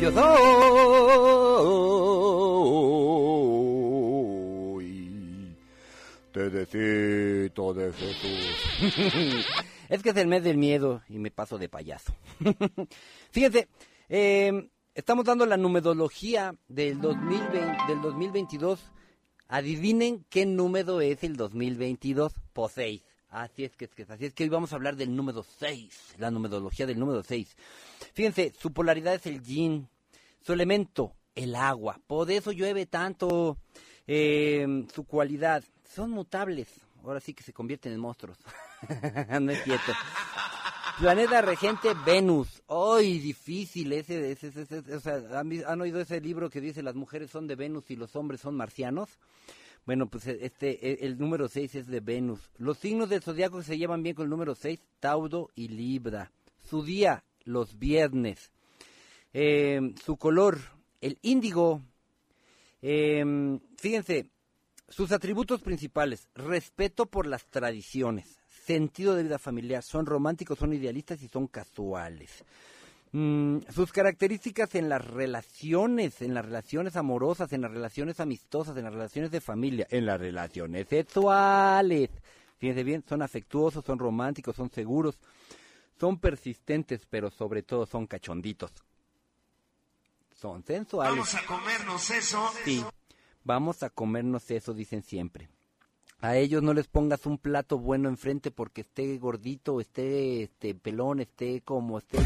Yo 0.00 0.12
soy 0.12 0.58
Tedecito 6.38 7.74
de 7.74 7.92
Jesús. 7.92 9.46
es 9.88 10.02
que 10.04 10.10
es 10.10 10.16
el 10.16 10.28
mes 10.28 10.44
del 10.44 10.56
miedo 10.56 11.02
y 11.08 11.18
me 11.18 11.32
paso 11.32 11.58
de 11.58 11.68
payaso. 11.68 12.14
Fíjense, 13.32 13.66
em, 14.08 14.68
estamos 14.94 15.24
dando 15.24 15.46
la 15.46 15.56
numerología 15.56 16.54
del, 16.68 17.00
2020, 17.00 17.58
del 17.88 18.00
2022. 18.02 18.92
Adivinen 19.48 20.24
qué 20.28 20.46
número 20.46 21.00
es 21.00 21.24
el 21.24 21.34
2022. 21.36 22.32
Por 22.52 22.70
6. 22.70 23.02
Así 23.30 23.64
es 23.64 23.74
que, 23.74 23.90
así 24.08 24.26
es 24.26 24.32
que 24.32 24.44
hoy 24.44 24.48
vamos 24.48 24.72
a 24.72 24.76
hablar 24.76 24.94
del 24.94 25.16
número 25.16 25.42
6, 25.42 26.14
la 26.18 26.30
numerología 26.30 26.86
del 26.86 27.00
número 27.00 27.24
6. 27.24 27.56
Fíjense, 28.14 28.52
su 28.56 28.72
polaridad 28.72 29.16
es 29.16 29.26
el 29.26 29.42
yin, 29.42 29.88
su 30.40 30.52
elemento, 30.52 31.16
el 31.34 31.56
agua. 31.56 32.00
Por 32.06 32.30
eso 32.30 32.52
llueve 32.52 32.86
tanto. 32.86 33.58
Em, 34.10 34.88
su 34.88 35.04
cualidad, 35.04 35.62
son 35.88 36.10
mutables. 36.10 36.68
Ahora 37.02 37.20
sí 37.20 37.34
que 37.34 37.42
se 37.42 37.52
convierten 37.52 37.92
en 37.92 38.00
monstruos. 38.00 38.38
no 39.40 39.50
es 39.50 39.64
cierto. 39.64 39.92
Planeta 40.98 41.40
regente 41.42 41.90
Venus. 42.04 42.62
¡Ay, 42.68 43.20
difícil! 43.20 43.92
Ese, 43.92 44.32
ese, 44.32 44.48
ese, 44.48 44.78
o 44.94 45.00
sea, 45.00 45.22
¿han, 45.38 45.80
oído 45.80 46.00
ese 46.00 46.20
libro 46.20 46.50
que 46.50 46.60
dice 46.60 46.82
las 46.82 46.96
mujeres 46.96 47.30
son 47.30 47.46
de 47.46 47.54
Venus 47.54 47.90
y 47.90 47.96
los 47.96 48.16
hombres 48.16 48.40
son 48.40 48.56
marcianos? 48.56 49.08
Bueno, 49.86 50.08
pues 50.08 50.26
este, 50.26 50.86
e, 50.86 51.06
el 51.06 51.16
número 51.16 51.46
6 51.48 51.76
es 51.76 51.86
de 51.86 52.00
Venus. 52.00 52.40
Los 52.58 52.78
signos 52.78 53.08
del 53.08 53.22
zodiaco 53.22 53.62
se 53.62 53.78
llevan 53.78 54.02
bien 54.02 54.16
con 54.16 54.24
el 54.24 54.30
número 54.30 54.56
6, 54.56 54.80
Tauro 54.98 55.50
y 55.54 55.68
Libra. 55.68 56.32
Su 56.68 56.82
día, 56.82 57.22
los 57.44 57.78
viernes. 57.78 58.50
Eh, 59.32 59.94
su 60.04 60.16
color, 60.16 60.58
el 61.00 61.16
índigo. 61.22 61.80
Eh, 62.82 63.24
fíjense, 63.76 64.30
sus 64.88 65.12
atributos 65.12 65.60
principales, 65.60 66.28
respeto 66.34 67.06
por 67.06 67.26
las 67.26 67.44
tradiciones, 67.46 68.38
sentido 68.66 69.14
de 69.14 69.22
vida 69.22 69.38
familiar, 69.38 69.82
son 69.82 70.06
románticos, 70.06 70.58
son 70.58 70.72
idealistas 70.72 71.22
y 71.22 71.28
son 71.28 71.46
casuales. 71.46 72.44
Mm, 73.12 73.60
sus 73.74 73.90
características 73.90 74.74
en 74.74 74.88
las 74.88 75.04
relaciones, 75.04 76.20
en 76.20 76.34
las 76.34 76.44
relaciones 76.44 76.96
amorosas, 76.96 77.52
en 77.52 77.62
las 77.62 77.70
relaciones 77.70 78.20
amistosas, 78.20 78.76
en 78.76 78.84
las 78.84 78.92
relaciones 78.92 79.30
de 79.30 79.40
familia, 79.40 79.86
en 79.90 80.04
las 80.04 80.20
relaciones 80.20 80.88
sexuales. 80.88 82.10
Fíjense 82.58 82.84
bien, 82.84 83.04
son 83.08 83.22
afectuosos, 83.22 83.84
son 83.84 83.98
románticos, 83.98 84.56
son 84.56 84.70
seguros, 84.70 85.18
son 85.98 86.18
persistentes, 86.18 87.06
pero 87.08 87.30
sobre 87.30 87.62
todo 87.62 87.86
son 87.86 88.06
cachonditos. 88.06 88.72
Son 90.34 90.62
sensuales. 90.64 91.14
Vamos 91.14 91.34
a 91.34 91.46
comernos 91.46 92.10
eso. 92.10 92.50
Sí, 92.64 92.84
vamos 93.48 93.82
a 93.82 93.88
comernos 93.88 94.50
eso, 94.50 94.74
dicen 94.74 95.02
siempre. 95.02 95.48
A 96.20 96.36
ellos 96.36 96.62
no 96.62 96.74
les 96.74 96.86
pongas 96.86 97.24
un 97.24 97.38
plato 97.38 97.78
bueno 97.78 98.10
enfrente 98.10 98.50
porque 98.50 98.82
esté 98.82 99.16
gordito, 99.16 99.80
esté 99.80 100.42
este 100.42 100.74
pelón, 100.74 101.20
esté 101.20 101.62
como 101.62 101.96
esté. 101.96 102.18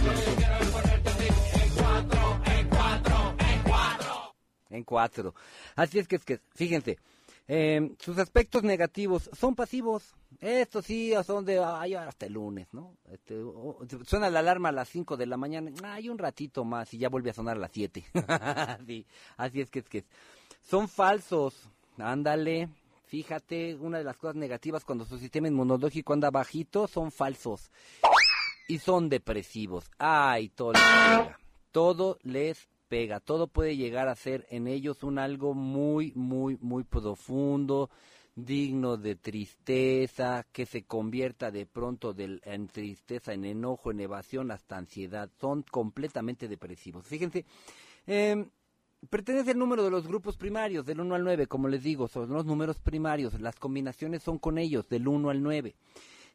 En 4.71 4.83
cuatro. 4.83 5.35
Así 5.77 6.01
es 6.01 6.09
que 6.09 6.17
es 6.17 6.25
que, 6.25 6.41
fíjense, 6.57 6.99
eh, 7.47 7.95
sus 8.01 8.19
aspectos 8.19 8.65
negativos 8.65 9.31
son 9.33 9.55
pasivos. 9.55 10.15
Estos 10.41 10.87
sí 10.87 11.13
son 11.25 11.45
de, 11.45 11.63
ay, 11.63 11.95
hasta 11.95 12.27
el 12.27 12.33
lunes, 12.33 12.67
¿no? 12.73 12.97
Este, 13.11 13.37
suena 14.07 14.31
la 14.31 14.41
alarma 14.41 14.71
a 14.71 14.73
las 14.73 14.89
5 14.89 15.17
de 15.17 15.27
la 15.27 15.37
mañana, 15.37 15.71
hay 15.85 16.09
un 16.09 16.19
ratito 16.19 16.65
más 16.65 16.93
y 16.95 16.99
ya 16.99 17.09
vuelve 17.09 17.31
a 17.31 17.35
sonar 17.35 17.59
a 17.59 17.61
las 17.61 17.71
7. 17.73 18.05
sí, 18.87 19.07
así 19.37 19.61
es 19.61 19.71
que 19.71 19.79
es 19.81 19.89
que 19.89 19.99
es. 19.99 20.05
Son 20.63 20.89
falsos, 20.89 21.69
ándale. 21.99 22.69
Fíjate, 23.07 23.75
una 23.75 23.99
de 23.99 24.05
las 24.05 24.17
cosas 24.17 24.37
negativas 24.37 24.85
cuando 24.85 25.05
su 25.05 25.19
sistema 25.19 25.49
inmunológico 25.49 26.15
anda 26.15 26.31
bajito 26.31 26.87
son 26.89 27.13
falsos 27.13 27.71
y 28.69 28.79
son 28.79 29.11
depresivos. 29.11 29.91
Ay, 29.99 30.49
todo 30.49 30.73
les 30.73 30.83
pega. 30.83 31.39
Todo 31.73 32.19
les 32.23 32.69
pega. 32.89 33.21
Todo 33.21 33.49
puede 33.49 33.77
llegar 33.77 34.09
a 34.09 34.15
ser 34.15 34.47
en 34.49 34.67
ellos 34.67 35.03
un 35.03 35.19
algo 35.19 35.53
muy, 35.53 36.13
muy, 36.15 36.57
muy 36.63 36.85
profundo, 36.85 37.91
digno 38.35 38.97
de 38.97 39.15
tristeza, 39.17 40.47
que 40.51 40.65
se 40.65 40.85
convierta 40.85 41.51
de 41.51 41.67
pronto 41.67 42.15
del- 42.15 42.41
en 42.47 42.69
tristeza, 42.69 43.35
en 43.35 43.45
enojo, 43.45 43.91
en 43.91 44.01
evasión, 44.01 44.51
hasta 44.51 44.79
ansiedad. 44.79 45.29
Son 45.39 45.63
completamente 45.65 46.49
depresivos. 46.49 47.07
Fíjense, 47.07 47.45
eh, 48.07 48.47
Pertenece 49.11 49.51
al 49.51 49.59
número 49.59 49.83
de 49.83 49.91
los 49.91 50.07
grupos 50.07 50.37
primarios, 50.37 50.87
del 50.87 51.01
1 51.01 51.15
al 51.15 51.25
9, 51.25 51.47
como 51.49 51.69
les 51.69 51.83
digo, 51.83 52.07
son 52.07 52.29
los 52.31 52.47
números 52.47 52.79
primarios, 52.79 53.39
las 53.41 53.57
combinaciones 53.57 54.23
son 54.23 54.39
con 54.39 54.59
ellos, 54.59 54.89
del 54.89 55.09
1 55.09 55.29
al 55.29 55.43
9. 55.43 55.75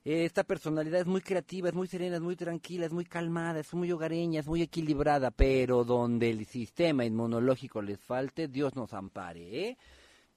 Eh, 0.03 0.25
Esta 0.25 0.43
personalidad 0.43 0.99
es 0.99 1.07
muy 1.07 1.21
creativa, 1.21 1.69
es 1.69 1.75
muy 1.75 1.87
serena, 1.87 2.17
es 2.17 2.21
muy 2.21 2.35
tranquila, 2.35 2.85
es 2.85 2.91
muy 2.91 3.05
calmada, 3.05 3.61
es 3.61 3.73
muy 3.73 3.89
hogareña, 3.91 4.41
es 4.41 4.47
muy 4.47 4.61
equilibrada, 4.61 5.31
pero 5.31 5.85
donde 5.85 6.29
el 6.29 6.45
sistema 6.45 7.05
inmunológico 7.05 7.81
les 7.81 7.99
falte, 8.01 8.49
Dios 8.49 8.75
nos 8.75 8.93
ampare, 8.93 9.69
¿eh? 9.69 9.77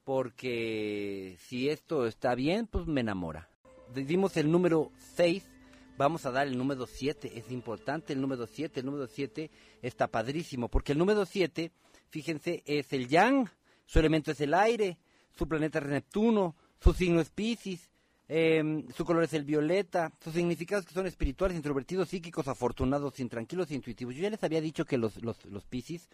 Porque 0.05 1.37
si 1.41 1.69
esto 1.69 2.07
está 2.07 2.35
bien, 2.37 2.69
pues 2.69 2.87
me 2.87 3.01
enamora. 3.01 3.49
Dimos 3.95 4.37
el 4.37 4.51
número 4.51 4.93
6, 5.17 5.45
vamos 5.99 6.25
a 6.27 6.31
dar 6.31 6.47
el 6.47 6.57
número 6.57 6.87
7, 6.87 7.33
es 7.35 7.51
importante 7.51 8.13
el 8.13 8.21
número 8.21 8.47
7, 8.47 8.81
el 8.81 8.87
número 8.87 9.09
7 9.09 9.51
está 9.83 10.07
padrísimo, 10.07 10.69
porque 10.69 10.93
el 10.93 10.99
número 10.99 11.27
7, 11.27 11.73
fíjense, 12.11 12.63
es 12.67 12.93
el 12.93 13.09
yang, 13.09 13.49
su 13.87 13.99
elemento 13.99 14.31
es 14.31 14.41
el 14.41 14.55
aire, 14.55 14.99
su 15.37 15.49
planeta 15.49 15.79
es 15.79 15.87
Neptuno, 15.87 16.55
su 16.79 16.93
signo 16.93 17.21
es 17.21 17.31
Pisces, 17.31 17.89
eh, 18.29 18.85
su 18.95 19.05
color 19.05 19.25
es 19.25 19.33
el 19.33 19.45
violeta, 19.45 20.13
sus 20.23 20.35
significados 20.35 20.87
que 20.87 20.95
son 20.95 21.07
espirituales, 21.07 21.57
introvertidos, 21.57 22.09
psíquicos, 22.09 22.47
afortunados, 22.47 23.19
intranquilos 23.19 23.71
e 23.71 23.75
intuitivos. 23.75 24.15
Yo 24.15 24.23
ya 24.23 24.31
les 24.31 24.45
había 24.45 24.61
dicho 24.61 24.85
que 24.85 24.99
los, 24.99 25.23
los, 25.23 25.45
los 25.47 25.65
Piscis 25.65 26.09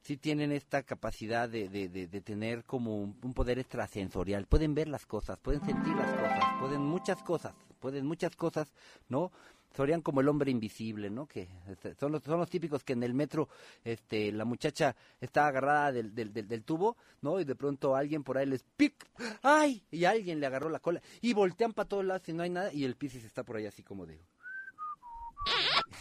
sí 0.00 0.16
tienen 0.16 0.52
esta 0.52 0.82
capacidad 0.82 1.48
de, 1.48 1.68
de, 1.68 1.88
de, 1.88 2.06
de 2.06 2.20
tener 2.20 2.64
como 2.64 2.96
un, 2.96 3.16
un 3.22 3.34
poder 3.34 3.58
extrasensorial. 3.58 4.46
Pueden 4.46 4.74
ver 4.74 4.88
las 4.88 5.06
cosas, 5.06 5.38
pueden 5.38 5.64
sentir 5.64 5.94
las 5.94 6.10
cosas, 6.12 6.44
pueden 6.60 6.82
muchas 6.82 7.22
cosas, 7.22 7.54
pueden 7.80 8.06
muchas 8.06 8.36
cosas, 8.36 8.72
¿no? 9.08 9.32
Serían 9.74 10.02
como 10.02 10.20
el 10.20 10.28
hombre 10.28 10.50
invisible, 10.50 11.10
¿no? 11.10 11.26
Que 11.26 11.48
este, 11.68 11.94
son 11.94 12.12
los, 12.12 12.50
típicos 12.50 12.82
que 12.82 12.94
en 12.94 13.02
el 13.02 13.14
metro, 13.14 13.48
este, 13.84 14.32
la 14.32 14.44
muchacha 14.44 14.96
está 15.20 15.46
agarrada 15.46 15.92
del, 15.92 16.14
del, 16.14 16.32
del, 16.32 16.64
tubo, 16.64 16.96
¿no? 17.22 17.38
Y 17.40 17.44
de 17.44 17.54
pronto 17.54 17.94
alguien 17.94 18.24
por 18.24 18.36
ahí 18.36 18.46
les 18.46 18.64
pic, 18.76 19.08
¡ay! 19.42 19.84
Y 19.90 20.04
alguien 20.04 20.40
le 20.40 20.46
agarró 20.46 20.68
la 20.70 20.80
cola 20.80 21.00
y 21.20 21.32
voltean 21.32 21.72
para 21.72 21.88
todos 21.88 22.04
lados 22.04 22.28
y 22.28 22.32
no 22.32 22.42
hay 22.42 22.50
nada 22.50 22.72
y 22.72 22.84
el 22.84 22.96
Piscis 22.96 23.24
está 23.24 23.44
por 23.44 23.56
ahí 23.56 23.66
así 23.66 23.82
como 23.82 24.06
de... 24.06 24.20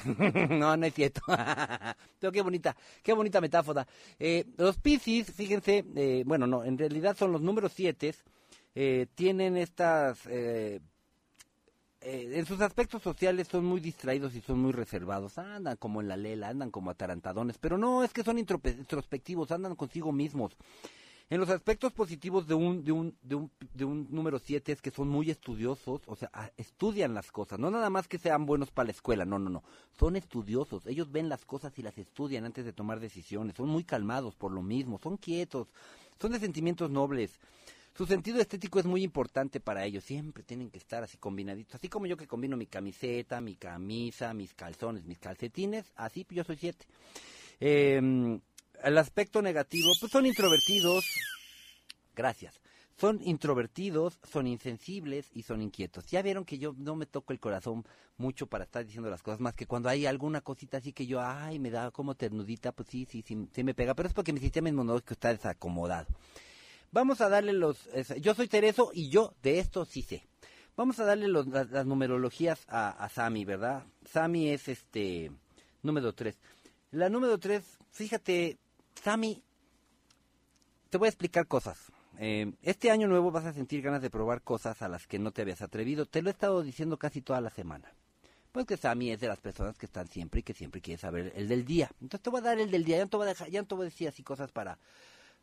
no, 0.49 0.75
no 0.75 0.85
es 0.85 0.93
cierto. 0.93 1.21
Pero 2.19 2.31
qué 2.31 2.41
bonita, 2.41 2.75
qué 3.03 3.13
bonita 3.13 3.39
metáfora. 3.39 3.87
Eh, 4.17 4.45
los 4.57 4.77
Piscis, 4.77 5.31
fíjense, 5.31 5.85
eh, 5.95 6.23
bueno, 6.25 6.47
no, 6.47 6.63
en 6.63 6.77
realidad 6.77 7.15
son 7.17 7.31
los 7.31 7.41
números 7.41 7.71
7, 7.75 8.15
eh, 8.75 9.07
tienen 9.15 9.57
estas... 9.57 10.25
Eh, 10.27 10.79
eh, 12.01 12.31
en 12.35 12.45
sus 12.45 12.61
aspectos 12.61 13.01
sociales 13.01 13.47
son 13.47 13.65
muy 13.65 13.81
distraídos 13.81 14.35
y 14.35 14.41
son 14.41 14.59
muy 14.59 14.71
reservados. 14.71 15.37
Andan 15.37 15.77
como 15.77 16.01
en 16.01 16.07
la 16.07 16.17
lela, 16.17 16.49
andan 16.49 16.71
como 16.71 16.91
atarantadones, 16.91 17.57
pero 17.57 17.77
no, 17.77 18.03
es 18.03 18.13
que 18.13 18.23
son 18.23 18.37
introspectivos, 18.39 19.51
andan 19.51 19.75
consigo 19.75 20.11
mismos. 20.11 20.55
En 21.31 21.39
los 21.39 21.49
aspectos 21.49 21.93
positivos 21.93 22.47
de 22.47 22.55
un, 22.55 22.83
de 22.83 22.91
un, 22.91 23.15
de 23.21 23.35
un, 23.35 23.51
de 23.75 23.85
un 23.85 24.07
número 24.09 24.39
7 24.39 24.71
es 24.71 24.81
que 24.81 24.89
son 24.89 25.09
muy 25.09 25.29
estudiosos, 25.29 26.01
o 26.07 26.15
sea, 26.15 26.31
ah, 26.33 26.49
estudian 26.57 27.13
las 27.13 27.31
cosas, 27.31 27.59
no 27.59 27.69
nada 27.69 27.91
más 27.91 28.07
que 28.07 28.17
sean 28.17 28.47
buenos 28.47 28.71
para 28.71 28.87
la 28.87 28.93
escuela, 28.93 29.25
no, 29.25 29.37
no, 29.37 29.51
no, 29.51 29.63
son 29.99 30.15
estudiosos, 30.15 30.87
ellos 30.87 31.11
ven 31.11 31.29
las 31.29 31.45
cosas 31.45 31.77
y 31.77 31.83
las 31.83 31.99
estudian 31.99 32.45
antes 32.45 32.65
de 32.65 32.73
tomar 32.73 32.99
decisiones, 32.99 33.57
son 33.57 33.69
muy 33.69 33.83
calmados 33.83 34.33
por 34.33 34.51
lo 34.51 34.63
mismo, 34.63 34.97
son 34.97 35.17
quietos, 35.17 35.67
son 36.19 36.31
de 36.31 36.39
sentimientos 36.39 36.89
nobles. 36.89 37.39
Su 37.95 38.05
sentido 38.05 38.39
estético 38.39 38.79
es 38.79 38.85
muy 38.85 39.03
importante 39.03 39.59
para 39.59 39.85
ellos, 39.85 40.03
siempre 40.03 40.43
tienen 40.43 40.69
que 40.69 40.77
estar 40.77 41.03
así 41.03 41.17
combinaditos, 41.17 41.75
así 41.75 41.89
como 41.89 42.05
yo 42.05 42.15
que 42.15 42.27
combino 42.27 42.55
mi 42.55 42.67
camiseta, 42.67 43.41
mi 43.41 43.55
camisa, 43.55 44.33
mis 44.33 44.53
calzones, 44.53 45.05
mis 45.05 45.19
calcetines, 45.19 45.91
así 45.95 46.25
yo 46.29 46.43
soy 46.43 46.55
siete. 46.55 46.85
Eh, 47.59 48.39
el 48.83 48.97
aspecto 48.97 49.41
negativo, 49.41 49.91
pues 49.99 50.11
son 50.11 50.25
introvertidos, 50.25 51.03
gracias, 52.15 52.61
son 52.95 53.19
introvertidos, 53.23 54.19
son 54.23 54.47
insensibles 54.47 55.29
y 55.33 55.43
son 55.43 55.61
inquietos. 55.61 56.05
Ya 56.07 56.21
vieron 56.21 56.45
que 56.45 56.57
yo 56.57 56.73
no 56.77 56.95
me 56.95 57.05
toco 57.05 57.33
el 57.33 57.39
corazón 57.39 57.85
mucho 58.17 58.47
para 58.47 58.65
estar 58.65 58.85
diciendo 58.85 59.09
las 59.09 59.23
cosas, 59.23 59.39
más 59.39 59.55
que 59.55 59.65
cuando 59.65 59.89
hay 59.89 60.05
alguna 60.05 60.41
cosita 60.41 60.77
así 60.77 60.93
que 60.93 61.07
yo, 61.07 61.21
ay, 61.21 61.59
me 61.59 61.69
da 61.69 61.91
como 61.91 62.15
ternudita, 62.15 62.71
pues 62.71 62.89
sí, 62.89 63.05
sí, 63.09 63.23
sí, 63.25 63.47
sí 63.53 63.63
me 63.63 63.73
pega, 63.73 63.93
pero 63.93 64.07
es 64.07 64.13
porque 64.13 64.33
mi 64.33 64.39
sistema 64.39 64.69
inmunológico 64.69 65.13
está 65.13 65.29
desacomodado. 65.29 66.07
Vamos 66.91 67.21
a 67.21 67.29
darle 67.29 67.53
los, 67.53 67.87
yo 68.19 68.33
soy 68.33 68.47
Tereso 68.47 68.91
y 68.93 69.09
yo 69.09 69.33
de 69.43 69.59
esto 69.59 69.85
sí 69.85 70.01
sé. 70.01 70.23
Vamos 70.75 70.99
a 70.99 71.05
darle 71.05 71.27
los- 71.27 71.47
las, 71.47 71.69
las 71.69 71.85
numerologías 71.85 72.63
a, 72.67 72.89
a 72.89 73.09
Sami, 73.09 73.45
¿verdad? 73.45 73.83
Sami 74.05 74.49
es 74.49 74.67
este 74.67 75.31
número 75.83 76.13
3. 76.13 76.35
La 76.91 77.09
número 77.09 77.37
3, 77.37 77.63
fíjate, 77.91 78.57
Sami, 79.03 79.43
te 80.89 80.97
voy 80.97 81.07
a 81.07 81.09
explicar 81.09 81.47
cosas. 81.47 81.77
Eh, 82.17 82.51
este 82.63 82.91
año 82.91 83.07
nuevo 83.07 83.31
vas 83.31 83.45
a 83.45 83.53
sentir 83.53 83.81
ganas 83.81 84.01
de 84.01 84.09
probar 84.09 84.41
cosas 84.41 84.81
a 84.81 84.87
las 84.89 85.05
que 85.05 85.19
no 85.19 85.31
te 85.31 85.41
habías 85.43 85.61
atrevido. 85.61 86.05
Te 86.05 86.21
lo 86.21 86.29
he 86.29 86.31
estado 86.31 86.63
diciendo 86.63 86.97
casi 86.97 87.21
toda 87.21 87.39
la 87.41 87.49
semana. 87.49 87.93
Pues 88.51 88.65
que 88.65 88.77
Sammy 88.77 89.11
es 89.11 89.19
de 89.19 89.27
las 89.27 89.39
personas 89.39 89.77
que 89.77 89.85
están 89.85 90.07
siempre 90.07 90.39
y 90.39 90.43
que 90.43 90.53
siempre 90.55 90.81
quiere 90.81 90.99
saber 90.99 91.31
el 91.35 91.47
del 91.47 91.65
día. 91.65 91.91
Entonces 92.01 92.21
te 92.23 92.29
voy 92.31 92.39
a 92.39 92.43
dar 92.43 92.59
el 92.59 92.71
del 92.71 92.83
día. 92.83 92.97
Ya 92.97 93.03
no 93.03 93.09
te 93.09 93.17
voy 93.17 93.25
a, 93.25 93.29
dejar, 93.29 93.49
ya 93.49 93.61
no 93.61 93.67
te 93.67 93.75
voy 93.75 93.83
a 93.83 93.89
decir 93.89 94.07
así 94.07 94.23
cosas 94.23 94.51
para, 94.51 94.79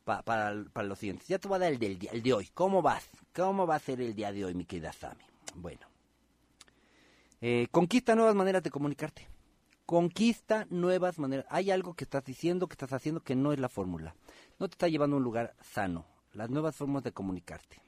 pa- 0.06 0.22
para, 0.22 0.64
para 0.72 0.86
los 0.86 1.00
siguientes. 1.00 1.26
Ya 1.28 1.38
te 1.38 1.48
voy 1.48 1.56
a 1.56 1.58
dar 1.58 1.72
el 1.72 1.78
del 1.78 1.98
el 2.10 2.22
de 2.22 2.32
hoy. 2.32 2.48
¿Cómo 2.54 2.80
vas? 2.80 3.10
¿Cómo 3.34 3.66
va 3.66 3.74
a 3.74 3.80
ser 3.80 4.00
el 4.00 4.14
día 4.14 4.32
de 4.32 4.44
hoy, 4.44 4.54
mi 4.54 4.64
querida 4.64 4.92
Sammy? 4.92 5.24
Bueno. 5.56 5.86
Eh, 7.42 7.66
conquista 7.70 8.14
nuevas 8.14 8.34
maneras 8.34 8.62
de 8.62 8.70
comunicarte. 8.70 9.28
Conquista 9.84 10.66
nuevas 10.70 11.18
maneras. 11.18 11.44
Hay 11.50 11.70
algo 11.70 11.94
que 11.94 12.04
estás 12.04 12.24
diciendo, 12.24 12.68
que 12.68 12.74
estás 12.74 12.92
haciendo 12.92 13.20
que 13.20 13.34
no 13.36 13.52
es 13.52 13.58
la 13.58 13.68
fórmula. 13.68 14.14
No 14.58 14.68
te 14.68 14.74
está 14.74 14.88
llevando 14.88 15.16
a 15.16 15.18
un 15.18 15.24
lugar 15.24 15.54
sano. 15.60 16.06
Las 16.32 16.50
nuevas 16.50 16.76
formas 16.76 17.02
de 17.02 17.12
comunicarte. 17.12 17.80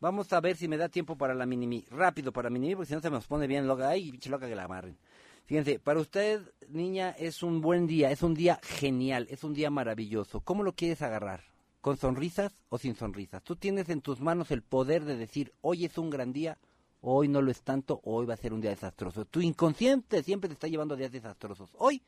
Vamos 0.00 0.32
a 0.32 0.40
ver 0.40 0.56
si 0.56 0.66
me 0.68 0.76
da 0.76 0.88
tiempo 0.88 1.16
para 1.16 1.34
la 1.34 1.46
minimi. 1.46 1.84
Rápido 1.90 2.32
para 2.32 2.50
minimi, 2.50 2.74
porque 2.74 2.88
si 2.88 2.94
no 2.94 3.00
se 3.00 3.10
nos 3.10 3.26
pone 3.26 3.46
bien 3.46 3.66
loca. 3.68 3.88
Ay, 3.88 4.10
pinche 4.10 4.28
loca 4.28 4.48
que 4.48 4.56
la 4.56 4.64
amarren. 4.64 4.96
Fíjense, 5.44 5.78
para 5.78 6.00
usted, 6.00 6.40
niña, 6.68 7.10
es 7.10 7.42
un 7.42 7.60
buen 7.60 7.86
día, 7.86 8.10
es 8.10 8.22
un 8.22 8.34
día 8.34 8.60
genial, 8.62 9.26
es 9.30 9.44
un 9.44 9.54
día 9.54 9.70
maravilloso. 9.70 10.40
¿Cómo 10.40 10.62
lo 10.62 10.74
quieres 10.74 11.02
agarrar? 11.02 11.42
¿Con 11.80 11.96
sonrisas 11.96 12.54
o 12.68 12.78
sin 12.78 12.94
sonrisas? 12.94 13.42
Tú 13.42 13.56
tienes 13.56 13.88
en 13.88 14.00
tus 14.00 14.20
manos 14.20 14.50
el 14.50 14.62
poder 14.62 15.04
de 15.04 15.16
decir, 15.16 15.52
hoy 15.60 15.84
es 15.84 15.98
un 15.98 16.10
gran 16.10 16.32
día, 16.32 16.58
hoy 17.00 17.28
no 17.28 17.42
lo 17.42 17.50
es 17.50 17.62
tanto, 17.62 18.00
hoy 18.04 18.24
va 18.24 18.34
a 18.34 18.38
ser 18.38 18.52
un 18.52 18.60
día 18.60 18.70
desastroso. 18.70 19.24
Tu 19.24 19.40
inconsciente 19.40 20.22
siempre 20.22 20.48
te 20.48 20.54
está 20.54 20.68
llevando 20.68 20.94
a 20.94 20.96
días 20.96 21.12
desastrosos. 21.12 21.70
Hoy, 21.76 22.02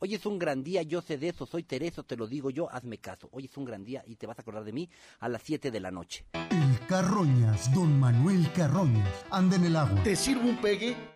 Hoy 0.00 0.14
es 0.14 0.26
un 0.26 0.38
gran 0.38 0.62
día, 0.62 0.82
yo 0.82 1.00
sé 1.00 1.16
de 1.16 1.28
eso, 1.28 1.46
soy 1.46 1.62
Tereso, 1.62 2.02
te 2.02 2.16
lo 2.16 2.26
digo 2.26 2.50
yo, 2.50 2.70
hazme 2.70 2.98
caso. 2.98 3.30
Hoy 3.32 3.46
es 3.46 3.56
un 3.56 3.64
gran 3.64 3.84
día 3.84 4.02
y 4.06 4.16
te 4.16 4.26
vas 4.26 4.38
a 4.38 4.42
acordar 4.42 4.64
de 4.64 4.72
mí 4.72 4.90
a 5.20 5.30
las 5.30 5.40
7 5.42 5.70
de 5.70 5.80
la 5.80 5.90
noche. 5.90 6.26
El 6.50 6.86
Carroñas, 6.86 7.72
don 7.72 7.98
Manuel 7.98 8.52
Carroñas, 8.52 9.24
anda 9.30 9.56
en 9.56 9.64
el 9.64 9.76
agua. 9.76 10.02
¿Te 10.02 10.14
sirvo 10.14 10.46
un 10.46 10.56
pegue? 10.58 11.13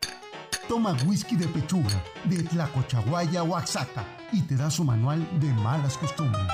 Toma 0.68 0.94
whisky 1.06 1.34
de 1.34 1.48
pechuga, 1.48 2.02
de 2.24 2.42
Tlacochahuaya, 2.42 3.42
Oaxaca, 3.42 4.04
y 4.32 4.42
te 4.42 4.54
da 4.54 4.70
su 4.70 4.84
manual 4.84 5.26
de 5.40 5.48
malas 5.54 5.96
costumbres. 5.96 6.44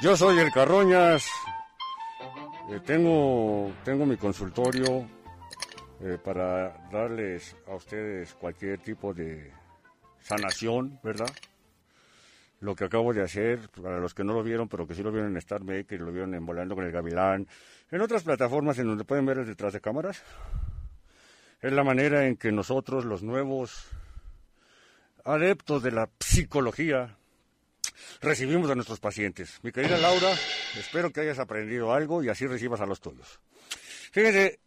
Yo 0.00 0.16
soy 0.16 0.38
el 0.38 0.52
Carroñas. 0.52 1.28
Eh, 2.70 2.80
tengo, 2.86 3.72
tengo 3.84 4.06
mi 4.06 4.16
consultorio 4.16 5.04
eh, 6.00 6.16
para 6.24 6.88
darles 6.92 7.56
a 7.66 7.74
ustedes 7.74 8.34
cualquier 8.34 8.78
tipo 8.78 9.12
de 9.12 9.52
sanación, 10.26 10.98
¿verdad? 11.04 11.30
Lo 12.60 12.74
que 12.74 12.84
acabo 12.84 13.12
de 13.14 13.22
hacer, 13.22 13.68
para 13.68 14.00
los 14.00 14.12
que 14.12 14.24
no 14.24 14.32
lo 14.32 14.42
vieron, 14.42 14.68
pero 14.68 14.86
que 14.86 14.94
sí 14.94 15.02
lo 15.02 15.12
vieron 15.12 15.30
en 15.30 15.36
Star 15.36 15.62
Maker, 15.62 16.00
lo 16.00 16.10
vieron 16.10 16.34
en 16.34 16.44
Volando 16.44 16.74
con 16.74 16.84
el 16.84 16.90
Gavilán, 16.90 17.46
en 17.90 18.00
otras 18.00 18.24
plataformas 18.24 18.78
en 18.78 18.88
donde 18.88 19.04
pueden 19.04 19.24
ver 19.24 19.44
detrás 19.44 19.72
de 19.72 19.80
cámaras, 19.80 20.22
es 21.60 21.72
la 21.72 21.84
manera 21.84 22.26
en 22.26 22.36
que 22.36 22.50
nosotros, 22.50 23.04
los 23.04 23.22
nuevos 23.22 23.86
adeptos 25.24 25.82
de 25.82 25.92
la 25.92 26.08
psicología, 26.18 27.16
recibimos 28.20 28.70
a 28.70 28.74
nuestros 28.74 28.98
pacientes. 28.98 29.60
Mi 29.62 29.70
querida 29.70 29.98
Laura, 29.98 30.32
espero 30.76 31.12
que 31.12 31.20
hayas 31.20 31.38
aprendido 31.38 31.92
algo 31.92 32.24
y 32.24 32.28
así 32.28 32.46
recibas 32.46 32.80
a 32.80 32.86
los 32.86 33.00
tuyos. 33.00 33.38
Fíjense, 34.10 34.58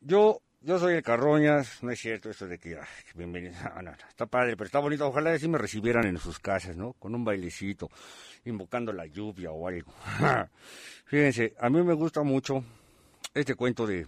yo, 0.00 0.40
yo 0.64 0.78
soy 0.78 0.94
el 0.94 1.02
Carroñas, 1.02 1.82
no 1.82 1.90
es 1.90 2.00
cierto 2.00 2.30
eso 2.30 2.46
de 2.46 2.58
que, 2.58 2.76
ay, 2.76 2.86
bienvenido, 3.14 3.54
no, 3.76 3.82
no, 3.82 3.92
está 4.08 4.26
padre, 4.26 4.56
pero 4.56 4.66
está 4.66 4.78
bonito, 4.78 5.06
ojalá 5.06 5.32
así 5.32 5.48
me 5.48 5.58
recibieran 5.58 6.06
en 6.06 6.18
sus 6.18 6.38
casas, 6.38 6.76
¿no? 6.76 6.92
Con 6.94 7.14
un 7.14 7.24
bailecito, 7.24 7.90
invocando 8.44 8.92
la 8.92 9.06
lluvia 9.06 9.50
o 9.50 9.66
algo. 9.66 9.92
Fíjense, 11.06 11.54
a 11.58 11.68
mí 11.68 11.82
me 11.82 11.94
gusta 11.94 12.22
mucho 12.22 12.64
este 13.34 13.54
cuento 13.54 13.86
de 13.86 14.06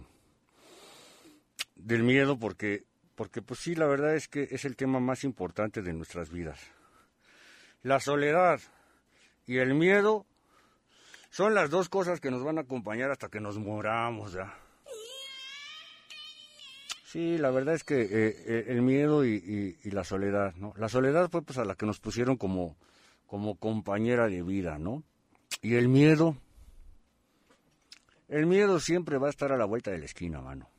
del 1.75 2.03
miedo 2.03 2.39
porque 2.39 2.83
porque 3.15 3.41
pues 3.41 3.59
sí, 3.59 3.75
la 3.75 3.85
verdad 3.85 4.15
es 4.15 4.27
que 4.27 4.47
es 4.51 4.65
el 4.65 4.75
tema 4.75 4.99
más 4.99 5.23
importante 5.23 5.81
de 5.81 5.93
nuestras 5.93 6.29
vidas. 6.29 6.59
La 7.81 7.99
soledad 7.99 8.59
y 9.45 9.57
el 9.57 9.73
miedo 9.73 10.25
son 11.29 11.53
las 11.53 11.69
dos 11.69 11.89
cosas 11.89 12.19
que 12.19 12.31
nos 12.31 12.43
van 12.43 12.57
a 12.57 12.61
acompañar 12.61 13.11
hasta 13.11 13.29
que 13.29 13.39
nos 13.39 13.57
moramos, 13.57 14.33
¿ya? 14.33 14.53
Sí, 17.15 17.37
la 17.37 17.49
verdad 17.49 17.75
es 17.75 17.85
que 17.85 18.01
eh, 18.01 18.07
eh, 18.45 18.65
el 18.67 18.81
miedo 18.81 19.23
y, 19.23 19.35
y- 19.35 19.87
y 19.87 19.91
la 19.91 20.03
soledad, 20.03 20.53
¿no? 20.55 20.73
La 20.75 20.89
soledad 20.89 21.29
fue 21.31 21.41
pues 21.43 21.57
a 21.57 21.63
la 21.63 21.75
que 21.75 21.85
nos 21.85 22.01
pusieron 22.01 22.35
como, 22.35 22.75
como 23.25 23.55
compañera 23.55 24.27
de 24.27 24.43
vida, 24.43 24.77
¿no? 24.77 25.01
Y 25.61 25.75
el 25.75 25.87
miedo, 25.87 26.35
el 28.27 28.45
miedo 28.47 28.81
siempre 28.81 29.17
va 29.17 29.27
a 29.27 29.29
estar 29.29 29.53
a 29.53 29.57
la 29.57 29.63
vuelta 29.63 29.91
de 29.91 29.99
la 29.99 30.05
esquina, 30.05 30.41
mano. 30.41 30.69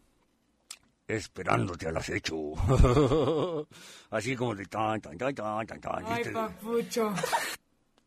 Esperándote 1.09 1.88
al 1.88 1.97
acecho. 1.97 2.37
Así 4.11 4.37
como 4.37 4.55
de 4.55 4.66
tan, 4.66 5.00
tan, 5.00 5.16
tan, 5.16 5.35
tan, 5.35 5.66
tan, 5.66 5.81
tan. 5.81 6.05
y 6.07 6.11
Ay, 6.11 6.23
te- 6.23 6.33
papucho. 6.33 7.14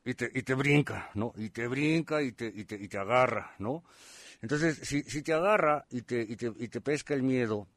y 0.05 0.13
te, 0.13 0.29
y 0.35 0.43
te 0.43 0.53
brinca, 0.53 1.09
¿no? 1.15 1.33
Y 1.35 1.49
te 1.49 1.67
brinca 1.67 2.21
y 2.21 2.33
te, 2.33 2.45
y 2.45 2.63
te, 2.65 2.75
y 2.75 2.87
te 2.87 2.97
agarra, 2.99 3.55
¿no? 3.57 3.83
Entonces, 4.43 4.77
si, 4.83 5.01
si 5.01 5.23
te 5.23 5.33
agarra 5.33 5.83
y 5.89 6.03
te, 6.03 6.21
y, 6.21 6.35
te, 6.35 6.53
y 6.59 6.67
te 6.67 6.79
pesca 6.79 7.15
el 7.15 7.23
miedo, 7.23 7.67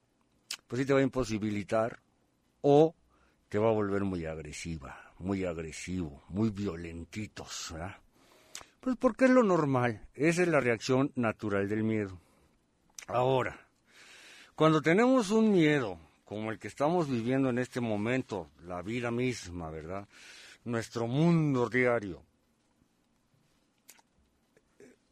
pues 0.73 0.81
sí 0.81 0.87
te 0.87 0.95
va 0.95 1.01
a 1.01 1.03
imposibilitar 1.03 2.01
o 2.63 2.95
te 3.51 3.59
va 3.59 3.69
a 3.69 3.73
volver 3.73 4.05
muy 4.05 4.25
agresiva, 4.25 5.13
muy 5.19 5.45
agresivo, 5.45 6.25
muy 6.31 6.49
violentitos, 6.49 7.69
¿verdad? 7.75 7.99
Pues 8.81 8.97
porque 8.97 9.27
es 9.27 9.33
lo 9.33 9.43
normal, 9.43 10.09
esa 10.15 10.41
es 10.41 10.49
la 10.49 10.61
reacción 10.61 11.13
natural 11.15 11.69
del 11.69 11.83
miedo. 11.83 12.19
Ahora, 13.07 13.67
cuando 14.55 14.81
tenemos 14.81 15.31
un 15.31 15.53
miedo 15.53 15.99
como 16.25 16.51
el 16.51 16.59
que 16.59 16.69
estamos 16.69 17.07
viviendo 17.07 17.51
en 17.51 17.59
este 17.59 17.83
momento, 17.83 18.49
la 18.65 18.81
vida 18.81 19.11
misma, 19.11 19.69
¿verdad? 19.69 20.09
Nuestro 20.65 21.07
mundo 21.07 21.69
diario. 21.69 22.23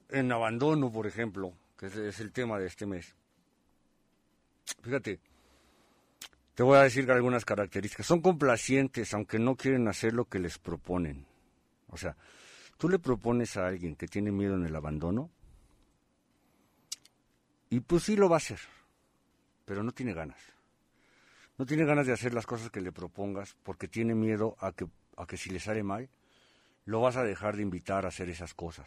En 0.08 0.32
abandono, 0.32 0.90
por 0.90 1.06
ejemplo, 1.06 1.52
que 1.76 1.88
es 2.08 2.18
el 2.20 2.32
tema 2.32 2.58
de 2.58 2.66
este 2.66 2.86
mes. 2.86 3.14
Fíjate, 4.82 5.20
te 6.60 6.64
voy 6.64 6.76
a 6.76 6.82
decir 6.82 7.10
algunas 7.10 7.46
características. 7.46 8.04
Son 8.04 8.20
complacientes, 8.20 9.14
aunque 9.14 9.38
no 9.38 9.56
quieren 9.56 9.88
hacer 9.88 10.12
lo 10.12 10.26
que 10.26 10.38
les 10.38 10.58
proponen. 10.58 11.24
O 11.88 11.96
sea, 11.96 12.18
tú 12.76 12.86
le 12.90 12.98
propones 12.98 13.56
a 13.56 13.66
alguien 13.66 13.96
que 13.96 14.06
tiene 14.06 14.30
miedo 14.30 14.56
en 14.56 14.66
el 14.66 14.76
abandono, 14.76 15.30
y 17.70 17.80
pues 17.80 18.02
sí 18.02 18.14
lo 18.14 18.28
va 18.28 18.36
a 18.36 18.44
hacer 18.44 18.58
pero 19.64 19.82
no 19.82 19.92
tiene 19.92 20.12
ganas. 20.12 20.38
No 21.56 21.64
tiene 21.64 21.86
ganas 21.86 22.06
de 22.06 22.12
hacer 22.12 22.34
las 22.34 22.44
cosas 22.44 22.68
que 22.70 22.82
le 22.82 22.92
propongas 22.92 23.56
porque 23.62 23.88
tiene 23.88 24.14
miedo 24.14 24.54
a 24.60 24.72
que, 24.72 24.86
a 25.16 25.26
que 25.26 25.38
si 25.38 25.48
le 25.48 25.60
sale 25.60 25.82
mal, 25.82 26.10
lo 26.84 27.00
vas 27.00 27.16
a 27.16 27.24
dejar 27.24 27.56
de 27.56 27.62
invitar 27.62 28.04
a 28.04 28.08
hacer 28.08 28.28
esas 28.28 28.52
cosas. 28.52 28.86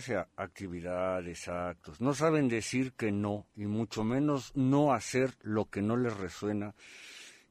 Sea 0.00 0.28
actividades, 0.36 1.48
actos. 1.48 2.00
No 2.00 2.14
saben 2.14 2.48
decir 2.48 2.92
que 2.94 3.12
no 3.12 3.46
y 3.54 3.66
mucho 3.66 4.02
menos 4.02 4.52
no 4.56 4.92
hacer 4.92 5.34
lo 5.42 5.66
que 5.66 5.82
no 5.82 5.96
les 5.96 6.16
resuena 6.16 6.74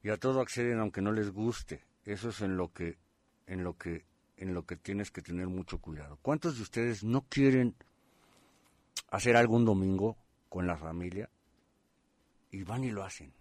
y 0.02 0.10
a 0.10 0.18
todo 0.18 0.40
acceden 0.40 0.78
aunque 0.78 1.00
no 1.00 1.12
les 1.12 1.30
guste. 1.30 1.84
Eso 2.04 2.28
es 2.28 2.40
en 2.42 2.56
lo 2.56 2.72
que, 2.72 2.98
en 3.46 3.64
lo 3.64 3.78
que, 3.78 4.04
en 4.36 4.52
lo 4.52 4.66
que 4.66 4.76
tienes 4.76 5.10
que 5.10 5.22
tener 5.22 5.46
mucho 5.46 5.78
cuidado. 5.78 6.18
¿Cuántos 6.20 6.56
de 6.56 6.62
ustedes 6.62 7.02
no 7.02 7.22
quieren 7.28 7.74
hacer 9.10 9.36
algún 9.36 9.64
domingo 9.64 10.16
con 10.48 10.66
la 10.66 10.76
familia 10.76 11.30
y 12.50 12.62
van 12.62 12.84
y 12.84 12.90
lo 12.90 13.04
hacen. 13.04 13.32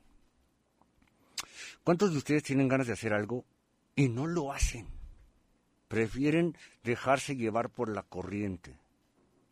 ¿Cuántos 1.84 2.12
de 2.12 2.18
ustedes 2.18 2.44
tienen 2.44 2.68
ganas 2.68 2.88
de 2.88 2.94
hacer 2.94 3.14
algo 3.14 3.46
y 3.96 4.10
no 4.10 4.26
lo 4.28 4.52
hacen? 4.52 4.88
Prefieren 5.94 6.58
dejarse 6.84 7.36
llevar 7.36 7.70
por 7.70 7.88
la 7.88 8.02
corriente. 8.02 8.80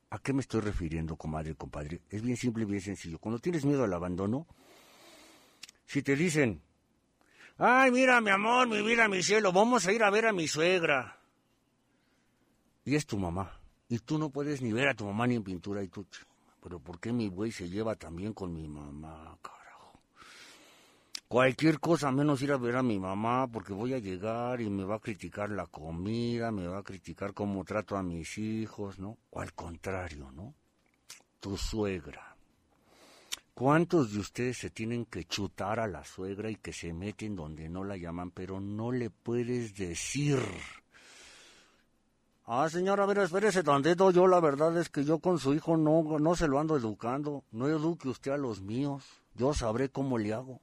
¿A 0.09 0.17
qué 0.17 0.33
me 0.33 0.41
estoy 0.41 0.61
refiriendo, 0.61 1.15
comadre 1.15 1.53
compadre? 1.53 2.01
Es 2.09 2.23
bien 2.23 2.35
simple 2.35 2.63
y 2.63 2.65
bien 2.65 2.81
sencillo. 2.81 3.19
Cuando 3.19 3.37
tienes 3.37 3.63
miedo 3.63 3.83
al 3.83 3.93
abandono, 3.93 4.47
si 5.85 6.01
te 6.01 6.15
dicen, 6.15 6.59
ay, 7.59 7.91
mira, 7.91 8.19
mi 8.21 8.31
amor, 8.31 8.67
mi 8.67 8.81
vida, 8.81 9.07
mi 9.07 9.21
cielo, 9.21 9.51
vamos 9.51 9.85
a 9.85 9.93
ir 9.93 10.01
a 10.01 10.09
ver 10.09 10.25
a 10.25 10.33
mi 10.33 10.47
suegra. 10.47 11.19
Y 12.85 12.95
es 12.95 13.05
tu 13.05 13.19
mamá. 13.19 13.59
Y 13.87 13.99
tú 13.99 14.17
no 14.17 14.31
puedes 14.31 14.63
ni 14.63 14.73
ver 14.73 14.87
a 14.87 14.95
tu 14.95 15.05
mamá 15.05 15.27
ni 15.27 15.35
en 15.35 15.43
pintura 15.43 15.83
y 15.83 15.89
tú, 15.89 16.07
pero 16.59 16.79
¿por 16.79 16.99
qué 16.99 17.13
mi 17.13 17.27
güey 17.27 17.51
se 17.51 17.69
lleva 17.69 17.95
también 17.95 18.33
con 18.33 18.51
mi 18.51 18.67
mamá, 18.67 19.37
carajo? 19.43 19.60
Cualquier 21.31 21.79
cosa 21.79 22.11
menos 22.11 22.41
ir 22.41 22.51
a 22.51 22.57
ver 22.57 22.75
a 22.75 22.83
mi 22.83 22.99
mamá 22.99 23.47
porque 23.47 23.71
voy 23.71 23.93
a 23.93 23.99
llegar 23.99 24.59
y 24.59 24.69
me 24.69 24.83
va 24.83 24.95
a 24.95 24.99
criticar 24.99 25.49
la 25.49 25.65
comida, 25.65 26.51
me 26.51 26.67
va 26.67 26.79
a 26.79 26.83
criticar 26.83 27.33
cómo 27.33 27.63
trato 27.63 27.95
a 27.95 28.03
mis 28.03 28.37
hijos, 28.37 28.99
¿no? 28.99 29.17
O 29.29 29.39
al 29.39 29.53
contrario, 29.53 30.29
¿no? 30.33 30.53
Tu 31.39 31.55
suegra. 31.55 32.35
¿Cuántos 33.53 34.11
de 34.11 34.19
ustedes 34.19 34.57
se 34.57 34.71
tienen 34.71 35.05
que 35.05 35.23
chutar 35.23 35.79
a 35.79 35.87
la 35.87 36.03
suegra 36.03 36.51
y 36.51 36.57
que 36.57 36.73
se 36.73 36.91
meten 36.91 37.37
donde 37.37 37.69
no 37.69 37.85
la 37.85 37.95
llaman, 37.95 38.31
pero 38.31 38.59
no 38.59 38.91
le 38.91 39.09
puedes 39.09 39.73
decir? 39.73 40.37
Ah, 42.45 42.67
señora, 42.69 43.03
a 43.03 43.07
ver, 43.07 43.19
espérese 43.19 43.63
tantito. 43.63 44.11
Yo 44.11 44.27
la 44.27 44.41
verdad 44.41 44.77
es 44.77 44.89
que 44.89 45.05
yo 45.05 45.19
con 45.19 45.39
su 45.39 45.53
hijo 45.53 45.77
no, 45.77 46.19
no 46.19 46.35
se 46.35 46.49
lo 46.49 46.59
ando 46.59 46.75
educando. 46.75 47.45
No 47.53 47.69
eduque 47.69 48.09
usted 48.09 48.31
a 48.31 48.37
los 48.37 48.59
míos. 48.59 49.05
Yo 49.33 49.53
sabré 49.53 49.87
cómo 49.87 50.17
le 50.17 50.33
hago. 50.33 50.59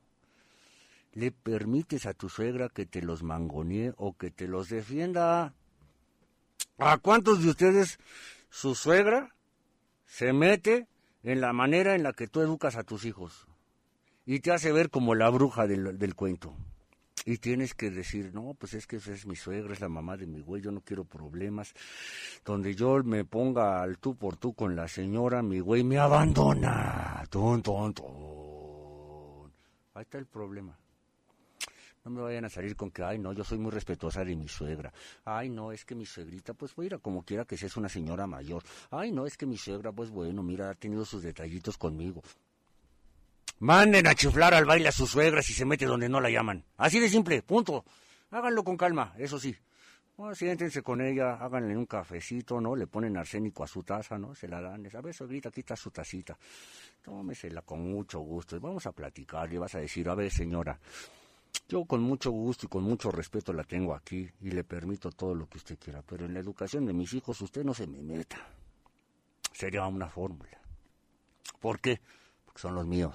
¿Le 1.18 1.32
permites 1.32 2.06
a 2.06 2.14
tu 2.14 2.28
suegra 2.28 2.68
que 2.68 2.86
te 2.86 3.02
los 3.02 3.24
mangonee 3.24 3.92
o 3.96 4.16
que 4.16 4.30
te 4.30 4.46
los 4.46 4.68
defienda? 4.68 5.52
¿A 6.78 6.98
cuántos 6.98 7.42
de 7.42 7.50
ustedes 7.50 7.98
su 8.50 8.76
suegra 8.76 9.34
se 10.06 10.32
mete 10.32 10.86
en 11.24 11.40
la 11.40 11.52
manera 11.52 11.96
en 11.96 12.04
la 12.04 12.12
que 12.12 12.28
tú 12.28 12.40
educas 12.40 12.76
a 12.76 12.84
tus 12.84 13.04
hijos? 13.04 13.48
Y 14.26 14.38
te 14.38 14.52
hace 14.52 14.70
ver 14.70 14.90
como 14.90 15.16
la 15.16 15.28
bruja 15.28 15.66
del, 15.66 15.98
del 15.98 16.14
cuento. 16.14 16.54
Y 17.24 17.38
tienes 17.38 17.74
que 17.74 17.90
decir, 17.90 18.32
no, 18.32 18.54
pues 18.56 18.74
es 18.74 18.86
que 18.86 18.98
es 18.98 19.26
mi 19.26 19.34
suegra, 19.34 19.72
es 19.72 19.80
la 19.80 19.88
mamá 19.88 20.16
de 20.16 20.28
mi 20.28 20.40
güey, 20.40 20.62
yo 20.62 20.70
no 20.70 20.82
quiero 20.82 21.02
problemas. 21.04 21.74
Donde 22.44 22.76
yo 22.76 23.02
me 23.02 23.24
ponga 23.24 23.82
al 23.82 23.98
tú 23.98 24.14
por 24.14 24.36
tú 24.36 24.54
con 24.54 24.76
la 24.76 24.86
señora, 24.86 25.42
mi 25.42 25.58
güey 25.58 25.82
me 25.82 25.98
abandona. 25.98 27.24
Ton, 27.28 27.60
ton, 27.60 27.92
ton. 27.92 29.52
Ahí 29.94 30.02
está 30.02 30.18
el 30.18 30.26
problema. 30.26 30.78
No 32.08 32.14
me 32.14 32.22
vayan 32.22 32.46
a 32.46 32.48
salir 32.48 32.74
con 32.74 32.90
que, 32.90 33.02
ay, 33.02 33.18
no, 33.18 33.34
yo 33.34 33.44
soy 33.44 33.58
muy 33.58 33.70
respetuosa 33.70 34.24
de 34.24 34.34
mi 34.34 34.48
suegra. 34.48 34.90
Ay, 35.26 35.50
no, 35.50 35.72
es 35.72 35.84
que 35.84 35.94
mi 35.94 36.06
suegrita, 36.06 36.54
pues, 36.54 36.74
voy 36.74 36.84
a 36.84 36.86
ir 36.86 36.94
a 36.94 36.98
como 36.98 37.22
quiera 37.22 37.44
que 37.44 37.58
sea, 37.58 37.66
es 37.66 37.76
una 37.76 37.90
señora 37.90 38.26
mayor. 38.26 38.62
Ay, 38.90 39.12
no, 39.12 39.26
es 39.26 39.36
que 39.36 39.44
mi 39.44 39.58
suegra, 39.58 39.92
pues, 39.92 40.08
bueno, 40.08 40.42
mira, 40.42 40.70
ha 40.70 40.74
tenido 40.74 41.04
sus 41.04 41.22
detallitos 41.22 41.76
conmigo. 41.76 42.22
Manden 43.58 44.06
a 44.06 44.14
chiflar 44.14 44.54
al 44.54 44.64
baile 44.64 44.88
a 44.88 44.92
su 44.92 45.06
suegra 45.06 45.42
si 45.42 45.52
se 45.52 45.66
mete 45.66 45.84
donde 45.84 46.08
no 46.08 46.18
la 46.18 46.30
llaman. 46.30 46.64
Así 46.78 46.98
de 46.98 47.10
simple, 47.10 47.42
punto. 47.42 47.84
Háganlo 48.30 48.64
con 48.64 48.78
calma, 48.78 49.12
eso 49.18 49.38
sí. 49.38 49.54
Siéntense 50.32 50.82
con 50.82 51.02
ella, 51.02 51.34
háganle 51.34 51.76
un 51.76 51.86
cafecito, 51.86 52.58
¿no? 52.58 52.74
Le 52.74 52.86
ponen 52.86 53.18
arsénico 53.18 53.62
a 53.62 53.66
su 53.66 53.82
taza, 53.82 54.18
¿no? 54.18 54.34
Se 54.34 54.48
la 54.48 54.60
dan. 54.62 54.88
A 54.92 55.00
ver, 55.02 55.14
suegrita, 55.14 55.50
aquí 55.50 55.60
está 55.60 55.76
su 55.76 55.90
tacita. 55.90 56.36
Tómesela 57.02 57.62
con 57.62 57.82
mucho 57.82 58.18
gusto 58.20 58.56
y 58.56 58.58
vamos 58.58 58.86
a 58.86 58.92
platicar. 58.92 59.52
Y 59.52 59.58
vas 59.58 59.74
a 59.74 59.78
decir, 59.78 60.08
a 60.08 60.16
ver, 60.16 60.32
señora, 60.32 60.76
yo 61.68 61.84
con 61.84 62.02
mucho 62.02 62.30
gusto 62.30 62.66
y 62.66 62.68
con 62.68 62.84
mucho 62.84 63.10
respeto 63.10 63.52
la 63.52 63.64
tengo 63.64 63.94
aquí 63.94 64.28
y 64.40 64.50
le 64.50 64.64
permito 64.64 65.10
todo 65.10 65.34
lo 65.34 65.48
que 65.48 65.58
usted 65.58 65.78
quiera, 65.78 66.02
pero 66.02 66.26
en 66.26 66.34
la 66.34 66.40
educación 66.40 66.86
de 66.86 66.92
mis 66.92 67.12
hijos 67.14 67.40
usted 67.40 67.64
no 67.64 67.74
se 67.74 67.86
me 67.86 68.02
meta. 68.02 68.46
Sería 69.52 69.86
una 69.86 70.08
fórmula. 70.08 70.60
¿Por 71.60 71.80
qué? 71.80 72.00
Porque 72.44 72.60
son 72.60 72.74
los 72.74 72.86
míos. 72.86 73.14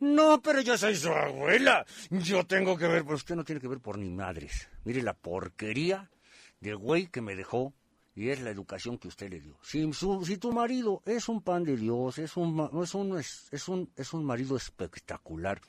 No, 0.00 0.40
pero 0.40 0.60
yo 0.62 0.78
soy 0.78 0.96
su 0.96 1.10
abuela. 1.10 1.84
Yo 2.10 2.46
tengo 2.46 2.76
que 2.76 2.86
ver, 2.86 3.04
pues 3.04 3.20
usted 3.20 3.36
no 3.36 3.44
tiene 3.44 3.60
que 3.60 3.68
ver 3.68 3.80
por 3.80 3.98
ni 3.98 4.10
madres. 4.10 4.68
Mire 4.84 5.02
la 5.02 5.14
porquería 5.14 6.10
de 6.60 6.74
güey 6.74 7.06
que 7.08 7.20
me 7.20 7.36
dejó 7.36 7.74
y 8.14 8.30
es 8.30 8.40
la 8.40 8.50
educación 8.50 8.98
que 8.98 9.08
usted 9.08 9.30
le 9.30 9.40
dio. 9.40 9.56
Si, 9.62 9.90
si 9.92 10.36
tu 10.38 10.52
marido 10.52 11.02
es 11.06 11.28
un 11.28 11.42
pan 11.42 11.64
de 11.64 11.76
Dios, 11.76 12.18
es 12.18 12.36
un, 12.36 12.70
es 12.82 12.94
un, 12.94 13.18
es, 13.18 13.68
un, 13.68 13.90
es 13.96 14.12
un 14.12 14.24
marido 14.24 14.56
espectacular, 14.56 15.60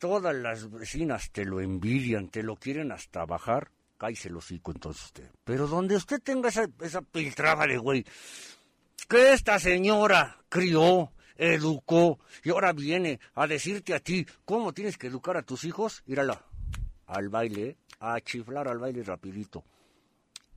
todas 0.00 0.34
las 0.34 0.68
vecinas 0.70 1.30
te 1.30 1.44
lo 1.44 1.60
envidian, 1.60 2.28
te 2.28 2.42
lo 2.42 2.56
quieren 2.56 2.90
hasta 2.90 3.24
bajar, 3.26 3.70
cállese 3.98 4.28
el 4.28 4.36
hocico 4.36 4.72
entonces 4.72 5.04
usted. 5.04 5.30
Pero 5.44 5.68
donde 5.68 5.94
usted 5.94 6.20
tenga 6.20 6.48
esa, 6.48 6.66
esa 6.80 7.02
piltrafa 7.02 7.66
de 7.66 7.78
güey, 7.78 8.04
que 9.08 9.32
esta 9.34 9.60
señora 9.60 10.38
crió, 10.48 11.12
educó 11.36 12.18
y 12.42 12.50
ahora 12.50 12.72
viene 12.72 13.20
a 13.34 13.46
decirte 13.46 13.94
a 13.94 14.00
ti 14.00 14.26
cómo 14.44 14.72
tienes 14.72 14.98
que 14.98 15.06
educar 15.06 15.36
a 15.36 15.42
tus 15.42 15.64
hijos, 15.64 16.02
írala 16.06 16.44
al 17.06 17.28
baile, 17.28 17.76
a 18.00 18.20
chiflar 18.20 18.68
al 18.68 18.78
baile 18.78 19.02
rapidito. 19.02 19.64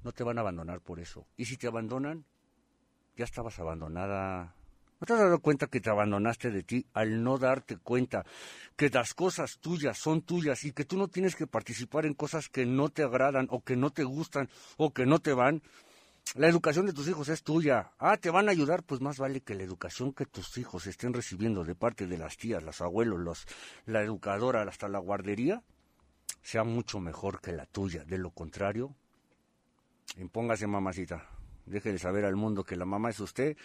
No 0.03 0.11
te 0.11 0.23
van 0.23 0.37
a 0.37 0.41
abandonar 0.41 0.81
por 0.81 0.99
eso. 0.99 1.27
Y 1.35 1.45
si 1.45 1.57
te 1.57 1.67
abandonan, 1.67 2.25
ya 3.15 3.25
estabas 3.25 3.59
abandonada. 3.59 4.55
¿No 5.03 5.07
te 5.07 5.13
has 5.15 5.19
dado 5.19 5.39
cuenta 5.39 5.67
que 5.67 5.81
te 5.81 5.89
abandonaste 5.89 6.49
de 6.49 6.63
ti 6.63 6.85
al 6.93 7.21
no 7.25 7.37
darte 7.37 7.75
cuenta 7.75 8.25
que 8.77 8.89
las 8.89 9.13
cosas 9.13 9.57
tuyas 9.59 9.97
son 9.97 10.21
tuyas 10.21 10.63
y 10.63 10.71
que 10.71 10.85
tú 10.85 10.97
no 10.97 11.09
tienes 11.09 11.35
que 11.35 11.45
participar 11.45 12.05
en 12.05 12.13
cosas 12.13 12.47
que 12.47 12.65
no 12.65 12.87
te 12.87 13.03
agradan 13.03 13.47
o 13.49 13.61
que 13.61 13.75
no 13.75 13.89
te 13.89 14.05
gustan 14.05 14.47
o 14.77 14.93
que 14.93 15.05
no 15.05 15.19
te 15.19 15.33
van? 15.33 15.61
La 16.35 16.47
educación 16.47 16.85
de 16.85 16.93
tus 16.93 17.09
hijos 17.09 17.27
es 17.27 17.43
tuya. 17.43 17.91
Ah, 17.99 18.15
te 18.15 18.29
van 18.29 18.47
a 18.47 18.51
ayudar, 18.51 18.83
pues 18.83 19.01
más 19.01 19.17
vale 19.17 19.41
que 19.41 19.55
la 19.55 19.63
educación 19.63 20.13
que 20.13 20.25
tus 20.25 20.57
hijos 20.57 20.87
estén 20.87 21.13
recibiendo 21.13 21.65
de 21.65 21.75
parte 21.75 22.07
de 22.07 22.17
las 22.17 22.37
tías, 22.37 22.63
los 22.63 22.79
abuelos, 22.79 23.19
los, 23.19 23.45
la 23.85 24.03
educadora, 24.03 24.61
hasta 24.61 24.87
la 24.87 24.99
guardería, 24.99 25.63
sea 26.41 26.63
mucho 26.63 27.01
mejor 27.01 27.41
que 27.41 27.51
la 27.51 27.65
tuya. 27.65 28.05
De 28.05 28.17
lo 28.17 28.31
contrario, 28.31 28.95
impóngase 30.15 30.65
mamacita. 30.65 31.27
Déjele 31.65 31.97
saber 31.97 32.25
al 32.25 32.35
mundo 32.35 32.63
que 32.63 32.75
la 32.75 32.85
mamá 32.85 33.09
es 33.09 33.19
usted, 33.19 33.55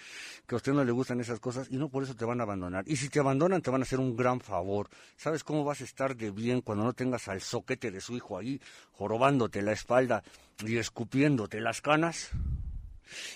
que 0.46 0.54
a 0.54 0.56
usted 0.56 0.72
no 0.72 0.84
le 0.84 0.92
gustan 0.92 1.20
esas 1.20 1.40
cosas 1.40 1.68
y 1.70 1.76
no 1.76 1.88
por 1.88 2.04
eso 2.04 2.14
te 2.14 2.24
van 2.24 2.40
a 2.40 2.44
abandonar. 2.44 2.84
Y 2.86 2.96
si 2.96 3.08
te 3.08 3.20
abandonan, 3.20 3.60
te 3.60 3.70
van 3.70 3.82
a 3.82 3.84
hacer 3.84 3.98
un 3.98 4.16
gran 4.16 4.40
favor. 4.40 4.88
¿Sabes 5.16 5.42
cómo 5.42 5.64
vas 5.64 5.80
a 5.80 5.84
estar 5.84 6.16
de 6.16 6.30
bien 6.30 6.60
cuando 6.60 6.84
no 6.84 6.92
tengas 6.92 7.28
al 7.28 7.40
soquete 7.40 7.90
de 7.90 8.00
su 8.00 8.16
hijo 8.16 8.38
ahí, 8.38 8.60
jorobándote 8.92 9.62
la 9.62 9.72
espalda 9.72 10.22
y 10.64 10.76
escupiéndote 10.76 11.60
las 11.60 11.80
canas? 11.80 12.30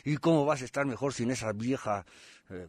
¿Y 0.04 0.16
cómo 0.18 0.44
vas 0.44 0.62
a 0.62 0.64
estar 0.64 0.86
mejor 0.86 1.12
sin 1.14 1.30
esa 1.30 1.52
vieja, 1.52 2.04
eh, 2.50 2.68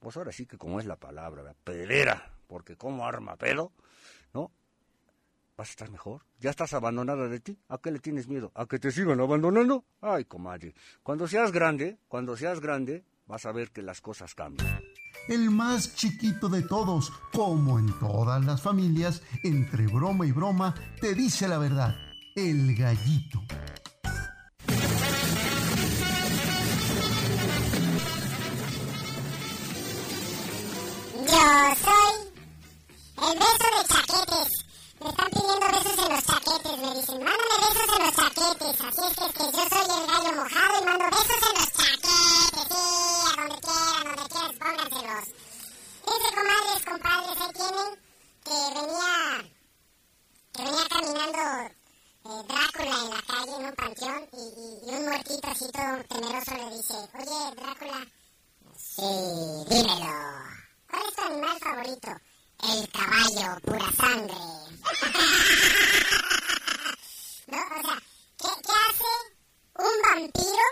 pues 0.00 0.16
ahora 0.16 0.32
sí 0.32 0.46
que 0.46 0.58
como 0.58 0.80
es 0.80 0.86
la 0.86 0.96
palabra, 0.96 1.54
pedera, 1.64 2.30
porque 2.46 2.76
como 2.76 3.06
arma 3.06 3.36
pedo. 3.36 3.72
Vas 5.56 5.68
a 5.68 5.70
estar 5.70 5.90
mejor. 5.90 6.24
Ya 6.40 6.50
estás 6.50 6.72
abandonada 6.72 7.28
de 7.28 7.40
ti. 7.40 7.58
¿A 7.68 7.78
qué 7.78 7.90
le 7.90 7.98
tienes 7.98 8.28
miedo? 8.28 8.52
¿A 8.54 8.66
que 8.66 8.78
te 8.78 8.90
sigan 8.90 9.20
abandonando? 9.20 9.84
Ay, 10.00 10.24
comadre. 10.24 10.74
Cuando 11.02 11.28
seas 11.28 11.52
grande, 11.52 11.98
cuando 12.08 12.36
seas 12.36 12.60
grande, 12.60 13.04
vas 13.26 13.46
a 13.46 13.52
ver 13.52 13.70
que 13.70 13.82
las 13.82 14.00
cosas 14.00 14.34
cambian. 14.34 14.80
El 15.28 15.50
más 15.50 15.94
chiquito 15.94 16.48
de 16.48 16.62
todos, 16.62 17.10
como 17.32 17.78
en 17.78 17.98
todas 17.98 18.44
las 18.44 18.60
familias, 18.60 19.22
entre 19.42 19.86
broma 19.86 20.26
y 20.26 20.32
broma, 20.32 20.74
te 21.00 21.14
dice 21.14 21.48
la 21.48 21.58
verdad. 21.58 21.94
El 22.36 22.74
gallito. 22.76 23.40
Yo 31.26 31.74
soy 31.84 32.14
el 33.16 33.38
beso 33.38 33.66
de 33.78 33.88
chaquetes 33.88 34.63
dicen, 37.04 37.22
mándame 37.22 37.56
besos 37.60 37.88
en 37.96 38.02
los 38.04 38.14
chaquetes. 38.16 38.80
Así 38.80 39.02
es 39.04 39.14
que, 39.16 39.44
yo 39.44 39.62
soy 39.68 39.84
el 39.84 40.06
gallo 40.06 40.32
mojado 40.32 40.72
y 40.80 40.84
mando 40.84 41.04
besos 41.10 41.40
en 41.44 41.54
los 41.54 41.70
chaquetes, 41.72 42.64
sí, 42.68 42.80
a 43.24 43.36
donde 43.36 43.58
quieran, 43.60 44.04
donde 44.04 44.24
quieran, 44.32 44.54
pónganselos. 44.58 45.26
Dice, 46.04 46.28
comadres, 46.34 46.82
compadres, 46.84 47.36
ahí 47.40 47.52
tienen 47.54 47.90
que 48.44 48.58
venía, 48.74 49.14
que 50.52 50.62
venía 50.62 50.84
caminando 50.88 51.42
eh, 52.24 52.42
Drácula 52.48 52.96
en 52.96 53.10
la 53.10 53.22
calle, 53.22 53.54
en 53.54 53.64
un 53.64 53.74
panteón, 53.74 54.22
y, 54.32 54.36
y, 54.36 54.90
y 54.90 54.94
un 54.94 55.04
muertito 55.04 55.48
así 55.48 55.66
todo 55.72 56.04
temeroso 56.08 56.54
le 56.54 56.76
dice, 56.76 56.94
oye, 57.14 57.54
Drácula, 57.56 58.00
sí, 58.76 59.10
dímelo, 59.68 60.14
¿cuál 60.88 61.02
es 61.08 61.14
tu 61.16 61.22
animal 61.22 61.58
favorito? 61.60 62.10
El 62.62 62.88
caballo, 62.90 63.60
pura 63.62 63.92
sangre. 63.92 64.34
¿No? 67.46 67.58
O 67.58 67.82
sea, 67.82 67.98
¿qué, 68.38 68.48
¿qué, 68.62 68.72
hace 68.88 69.12
un 69.76 70.02
vampiro? 70.02 70.66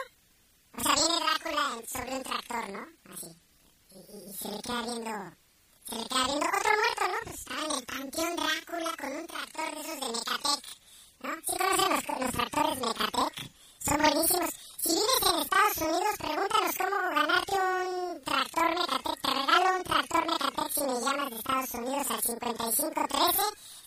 O 0.72 0.82
sea, 0.82 0.94
viene 0.94 1.20
Drácula 1.20 1.82
sobre 1.86 2.16
un 2.16 2.22
tractor, 2.22 2.68
¿no? 2.70 2.86
Así. 3.12 3.36
Y, 3.90 3.98
y, 3.98 4.32
se 4.32 4.48
le 4.48 4.62
queda 4.62 4.82
viendo. 4.82 5.36
Se 5.86 5.94
le 5.96 6.08
queda 6.08 6.24
viendo 6.24 6.46
otro 6.46 6.70
muerto, 6.80 7.08
¿no? 7.08 7.18
Pues 7.24 7.34
estaba 7.36 7.64
en 7.64 7.70
el 7.72 7.84
panteón 7.84 8.36
Drácula 8.36 8.96
con 8.96 9.12
un 9.12 9.26
tractor 9.26 9.74
de 9.74 9.80
esos 9.82 10.00
de 10.00 10.08
Mecatec. 10.12 10.60
¿No? 11.20 11.30
¿Sí 11.46 11.52
conocen 11.58 11.92
los, 11.92 12.20
los 12.20 12.32
tractores 12.32 12.78
Mecatec? 12.80 13.34
Son 13.84 13.98
buenísimos. 13.98 14.50
Si 14.82 14.88
vives 14.88 15.22
en 15.28 15.40
Estados 15.42 15.76
Unidos, 15.76 16.14
pregúntanos 16.18 16.76
cómo 16.78 16.96
ganarte 16.96 17.54
un 17.54 18.22
tractor 18.24 18.68
Mecatec. 18.78 19.20
Te 19.20 19.30
regalo 19.34 19.76
un 19.76 19.84
tractor 19.84 20.26
Mecatec 20.30 20.70
si 20.72 20.80
me 20.80 21.00
llamas 21.00 21.30
de 21.30 21.36
Estados 21.36 21.74
Unidos 21.74 22.06
al 22.10 22.22
5513 22.22 23.42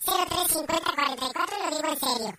0350 0.06 0.92
44 0.96 1.58
y 1.58 1.64
lo 1.64 1.76
digo 1.76 1.90
en 1.90 2.00
serio. 2.00 2.38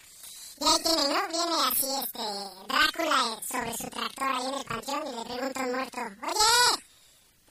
Y 0.59 0.65
ahí 0.65 0.83
tiene, 0.83 1.03
¿no? 1.09 1.29
Viene 1.29 1.57
así 1.69 1.87
este 2.03 2.25
Drácula 2.67 3.39
sobre 3.47 3.77
su 3.77 3.91
tractor 3.91 4.29
ahí 4.29 4.47
en 4.47 4.55
el 4.55 4.65
panteón 4.65 5.07
y 5.07 5.11
le 5.17 5.25
pregunta 5.25 5.63
a 5.63 5.67
muerto, 5.67 6.01
oye, 6.01 6.83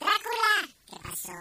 Drácula, 0.00 0.52
¿qué 0.86 0.96
pasó? 1.02 1.32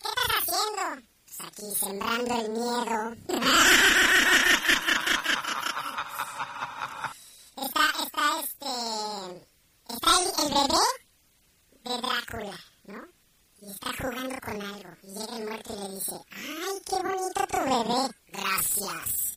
¿Qué 0.00 0.08
estás 0.08 0.30
haciendo? 0.38 0.84
Pues 1.26 1.40
aquí 1.46 1.66
sembrando 1.78 2.34
el 2.34 2.48
miedo. 2.50 2.98
está, 7.56 7.84
está 8.02 8.24
este, 8.40 8.72
está 9.88 10.10
el, 10.20 10.26
el 10.38 10.48
bebé 10.54 10.84
de 11.84 11.94
Drácula, 12.00 12.58
¿no? 12.84 13.00
y 13.62 13.70
está 13.70 13.92
jugando 13.92 14.40
con 14.40 14.58
algo. 14.62 14.90
Y 15.02 15.08
llega 15.08 15.36
el 15.36 15.44
muerto 15.44 15.74
y 15.74 15.76
le 15.80 15.88
dice, 15.94 16.12
¡ay, 16.30 16.80
qué 16.86 16.96
bonito 16.96 17.46
tu 17.46 17.58
bebé! 17.58 18.08
Gracias. 18.28 19.29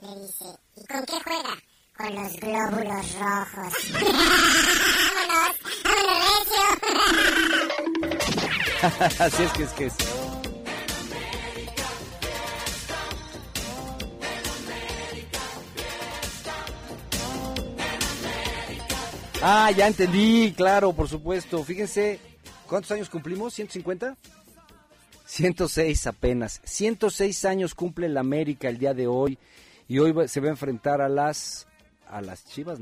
Le 0.00 0.20
dice, 0.20 0.44
¿y 0.76 0.86
con 0.86 1.04
qué 1.04 1.14
juega? 1.24 1.56
Con 1.96 2.14
los 2.14 2.32
glóbulos 2.36 3.14
rojos. 3.18 3.72
¡Vámonos! 5.14 5.56
¡Vámonos, 5.84 6.26
recio! 6.44 6.66
Así 9.24 9.42
es 9.42 9.52
que 9.52 9.62
es 9.62 9.72
que 9.72 9.86
es. 9.86 9.94
Ah, 19.42 19.70
ya 19.70 19.86
entendí, 19.86 20.52
claro, 20.56 20.92
por 20.92 21.08
supuesto. 21.08 21.64
Fíjense, 21.64 22.20
¿Cuántos 22.70 22.92
años 22.92 23.10
cumplimos? 23.10 23.58
¿150? 23.58 24.16
106 25.26 26.06
apenas. 26.06 26.60
106 26.62 27.44
años 27.44 27.74
cumple 27.74 28.08
la 28.08 28.20
América 28.20 28.68
el 28.68 28.78
día 28.78 28.94
de 28.94 29.08
hoy 29.08 29.36
y 29.90 29.98
hoy 29.98 30.14
se 30.28 30.40
va 30.40 30.46
a 30.46 30.50
enfrentar 30.50 31.00
a 31.00 31.08
las 31.08 31.66
a 32.06 32.22
las 32.22 32.44
Chivas. 32.44 32.78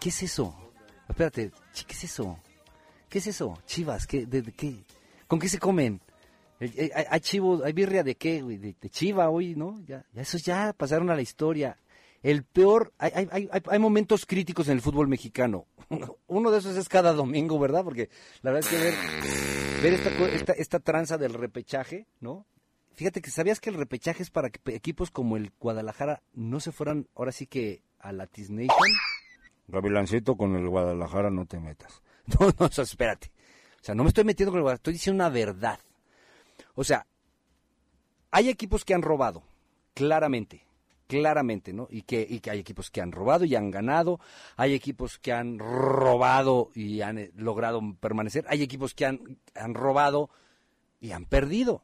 ¿qué 0.00 0.08
es 0.08 0.22
eso? 0.22 0.72
Espérate, 1.06 1.52
¿qué 1.86 1.92
es 1.92 2.04
eso? 2.04 2.38
¿Qué 3.10 3.18
es 3.18 3.26
eso? 3.26 3.58
Chivas, 3.66 4.06
¿qué, 4.06 4.24
de, 4.24 4.42
qué? 4.52 4.82
¿Con 5.28 5.38
qué 5.38 5.50
se 5.50 5.58
comen? 5.58 6.00
El- 6.58 6.72
eh, 6.74 6.90
hay, 6.94 7.04
hay 7.10 7.20
chivo, 7.20 7.62
hay 7.62 7.74
birria 7.74 8.02
de 8.02 8.14
qué, 8.14 8.40
güey, 8.40 8.56
de, 8.56 8.74
chiva 8.88 9.28
hoy, 9.28 9.54
¿no? 9.54 9.78
Ya, 9.84 10.06
ya 10.14 10.22
esos 10.22 10.42
ya 10.42 10.72
pasaron 10.72 11.10
a 11.10 11.14
la 11.14 11.20
historia. 11.20 11.76
El 12.22 12.44
peor, 12.44 12.94
hay, 12.96 13.12
hay, 13.14 13.28
hay, 13.30 13.60
hay- 13.68 13.78
momentos 13.78 14.24
críticos 14.24 14.68
en 14.68 14.74
el 14.74 14.80
fútbol 14.80 15.08
mexicano. 15.08 15.66
Uno 16.28 16.50
de 16.50 16.58
esos 16.60 16.76
es 16.78 16.88
cada 16.88 17.12
domingo, 17.12 17.58
¿verdad? 17.58 17.84
Porque 17.84 18.08
la 18.40 18.52
verdad 18.52 18.72
es 18.72 18.78
que 18.78 18.82
ver, 18.82 19.82
ver 19.82 19.92
esta, 19.92 20.10
esta, 20.28 20.52
esta 20.54 20.80
tranza 20.80 21.18
del 21.18 21.34
repechaje, 21.34 22.06
¿no? 22.20 22.46
Fíjate 22.94 23.22
que 23.22 23.30
sabías 23.30 23.60
que 23.60 23.70
el 23.70 23.76
repechaje 23.76 24.22
es 24.22 24.30
para 24.30 24.50
que 24.50 24.74
equipos 24.74 25.10
como 25.10 25.36
el 25.36 25.52
Guadalajara 25.58 26.22
no 26.34 26.60
se 26.60 26.72
fueran 26.72 27.08
ahora 27.14 27.32
sí 27.32 27.46
que 27.46 27.82
a 27.98 28.12
la 28.12 28.26
Tis 28.26 28.50
Nation. 28.50 28.76
Gavilancito, 29.68 30.36
con 30.36 30.56
el 30.56 30.68
Guadalajara 30.68 31.30
no 31.30 31.46
te 31.46 31.58
metas. 31.58 32.02
No, 32.38 32.46
no, 32.56 32.66
o 32.66 32.70
sea, 32.70 32.84
espérate. 32.84 33.32
O 33.80 33.84
sea, 33.84 33.96
no 33.96 34.04
me 34.04 34.08
estoy 34.08 34.22
metiendo 34.22 34.52
con 34.52 34.58
el 34.58 34.62
Guadalajara, 34.62 34.80
estoy 34.80 34.92
diciendo 34.92 35.24
una 35.24 35.28
verdad. 35.28 35.80
O 36.76 36.84
sea, 36.84 37.04
hay 38.30 38.48
equipos 38.48 38.84
que 38.84 38.94
han 38.94 39.02
robado, 39.02 39.42
claramente, 39.92 40.64
claramente, 41.08 41.72
¿no? 41.72 41.88
Y 41.90 42.02
que, 42.02 42.24
y 42.28 42.38
que 42.38 42.50
hay 42.50 42.60
equipos 42.60 42.90
que 42.90 43.00
han 43.00 43.10
robado 43.10 43.44
y 43.44 43.56
han 43.56 43.72
ganado, 43.72 44.20
hay 44.56 44.72
equipos 44.72 45.18
que 45.18 45.32
han 45.32 45.58
robado 45.58 46.70
y 46.74 47.00
han 47.00 47.18
eh, 47.18 47.32
logrado 47.34 47.80
permanecer, 48.00 48.44
hay 48.48 48.62
equipos 48.62 48.94
que 48.94 49.04
han, 49.04 49.38
han 49.54 49.74
robado 49.74 50.30
y 51.00 51.10
han 51.10 51.26
perdido. 51.26 51.82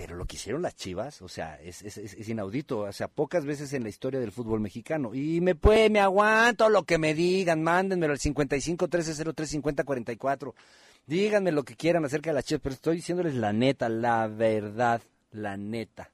Pero 0.00 0.16
lo 0.16 0.24
que 0.24 0.36
hicieron 0.36 0.62
las 0.62 0.74
Chivas, 0.76 1.20
o 1.20 1.28
sea, 1.28 1.60
es, 1.60 1.82
es, 1.82 1.98
es- 1.98 2.26
inaudito, 2.26 2.78
o 2.80 2.92
sea, 2.92 3.06
pocas 3.08 3.44
veces 3.44 3.74
en 3.74 3.82
la 3.82 3.90
historia 3.90 4.18
del 4.18 4.32
fútbol 4.32 4.58
mexicano. 4.58 5.14
Y 5.14 5.42
me 5.42 5.54
puede, 5.54 5.90
me 5.90 6.00
aguanto 6.00 6.70
lo 6.70 6.84
que 6.84 6.96
me 6.96 7.12
digan, 7.12 7.62
mándenmelo 7.62 8.14
al 8.14 8.18
55 8.18 8.86
1303 8.86 9.50
50 9.50 9.84
44. 9.84 10.54
Díganme 11.06 11.52
lo 11.52 11.64
que 11.64 11.76
quieran 11.76 12.02
acerca 12.06 12.30
de 12.30 12.34
las 12.34 12.44
Chivas, 12.46 12.62
pero 12.62 12.74
estoy 12.74 12.96
diciéndoles 12.96 13.34
la 13.34 13.52
neta, 13.52 13.90
la 13.90 14.26
verdad, 14.26 15.02
la 15.32 15.58
neta. 15.58 16.10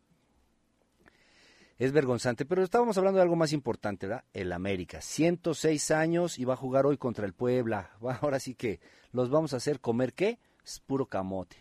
Es 1.79 1.93
vergonzante, 1.93 2.45
pero 2.45 2.65
estábamos 2.65 2.99
hablando 2.99 3.19
de 3.19 3.23
algo 3.23 3.37
más 3.37 3.53
importante, 3.53 4.09
¿verdad? 4.09 4.25
El 4.33 4.53
América, 4.53 5.01
106 5.01 5.93
años 5.93 6.41
y 6.41 6.45
va 6.45 6.55
a 6.55 6.57
jugar 6.57 6.87
hoy 6.87 6.99
contra 6.99 7.25
el 7.25 7.35
Puebla. 7.35 7.93
Ahora 8.21 8.41
sí 8.41 8.57
que 8.57 8.81
los 9.13 9.31
vamos 9.31 9.55
a 9.55 9.59
hacer 9.59 9.79
comer, 9.79 10.13
¿qué? 10.13 10.41
Es 10.65 10.81
puro 10.81 11.07
camote. 11.07 11.59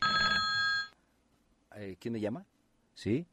Eh, 1.75 1.97
¿Quién 1.99 2.13
me 2.13 2.19
llama? 2.19 2.45
¿Sí? 2.93 3.25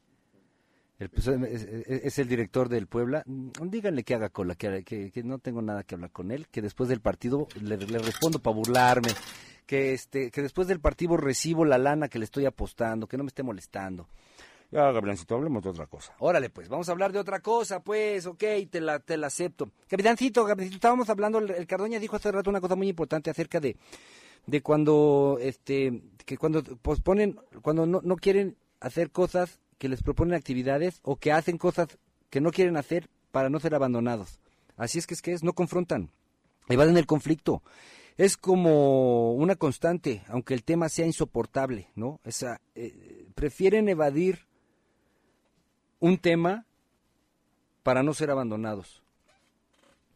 El, 0.99 1.09
pues, 1.11 1.27
es, 1.27 2.19
el 2.19 2.29
director 2.29 2.69
del 2.69 2.87
Puebla. 2.87 3.23
Mm, 3.27 3.51
Díganle 3.69 4.05
que 4.05 4.15
haga 4.15 4.29
cola, 4.29 4.55
que, 4.55 4.85
que- 4.85 5.11
que 5.11 5.23
no 5.23 5.39
tengo 5.39 5.63
nada 5.63 5.83
que 5.83 5.95
hablar 5.95 6.11
con 6.11 6.31
él, 6.31 6.47
que 6.49 6.63
después 6.63 6.89
del 6.89 7.01
partido 7.01 7.49
le, 7.61 7.77
le 7.77 7.99
respondo 7.99 8.39
para 8.39 8.55
burlarme, 8.57 9.09
que 9.67 9.95
este, 9.95 10.31
que 10.31 10.43
después 10.43 10.69
del 10.69 10.81
partido 10.81 11.17
recibo 11.17 11.65
la 11.65 11.79
lana 11.79 12.09
que 12.09 12.19
le 12.19 12.25
estoy 12.25 12.47
apostando, 12.47 13.07
que 13.07 13.17
no 13.17 13.25
me 13.25 13.29
esté 13.29 13.43
molestando. 13.43 14.09
Ya, 14.71 14.91
Gavilancito, 14.91 15.35
hablemos 15.35 15.63
de 15.63 15.69
otra 15.71 15.87
cosa. 15.87 16.15
Órale, 16.21 16.49
pues, 16.49 16.69
vamos 16.69 16.89
a 16.89 16.93
hablar 16.93 17.13
de 17.13 17.19
otra 17.19 17.41
cosa, 17.41 17.81
pues, 17.83 18.25
ok, 18.27 18.43
te 18.71 18.81
la, 18.81 19.01
te 19.01 19.17
la 19.19 19.27
acepto. 19.27 19.71
Capitancito, 19.87 20.47
capitancito, 20.47 20.77
estábamos 20.77 21.09
hablando, 21.11 21.39
el, 21.41 21.51
el 21.51 21.67
Cardoña 21.67 21.99
dijo 21.99 22.17
hace 22.17 22.33
rato 22.33 22.49
una 22.49 22.61
cosa 22.61 22.75
muy 22.75 22.89
importante 22.89 23.29
acerca 23.29 23.61
de, 23.61 23.77
de 24.47 24.63
cuando, 24.63 25.39
este, 25.41 26.03
que 26.25 26.37
cuando 26.37 26.63
posponen, 26.63 27.39
cuando 27.63 27.87
no, 27.87 28.01
no 28.03 28.17
quieren 28.17 28.57
hacer 28.81 29.11
cosas 29.11 29.61
que 29.79 29.89
les 29.89 30.03
proponen 30.03 30.35
actividades 30.35 31.01
o 31.03 31.17
que 31.17 31.33
hacen 31.33 31.59
cosas 31.59 31.99
que 32.31 32.41
no 32.41 32.51
quieren 32.51 32.77
hacer 32.77 33.09
para 33.31 33.51
no 33.51 33.61
ser 33.61 33.75
abandonados. 33.75 34.39
Así 34.77 34.99
es 34.99 35.07
que 35.07 35.15
es 35.15 35.23
que 35.23 35.33
es, 35.33 35.43
no 35.43 35.53
confrontan, 35.53 36.11
evaden 36.69 36.97
el 36.97 37.07
conflicto. 37.07 37.63
Es 38.17 38.37
como 38.37 39.33
una 39.35 39.57
constante, 39.57 40.23
aunque 40.29 40.55
el 40.55 40.65
tema 40.65 40.89
sea 40.89 41.07
insoportable, 41.07 41.89
¿no? 41.95 42.21
O 42.25 42.31
sea, 42.31 42.61
eh, 42.75 43.27
prefieren 43.35 43.89
evadir 43.89 44.47
un 45.99 46.19
tema 46.19 46.67
para 47.83 48.03
no 48.03 48.13
ser 48.13 48.31
abandonados. 48.31 49.03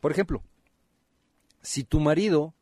Por 0.01 0.13
ejemplo, 0.13 0.43
si 1.63 1.85
tu 1.85 2.01
marido, 2.01 2.55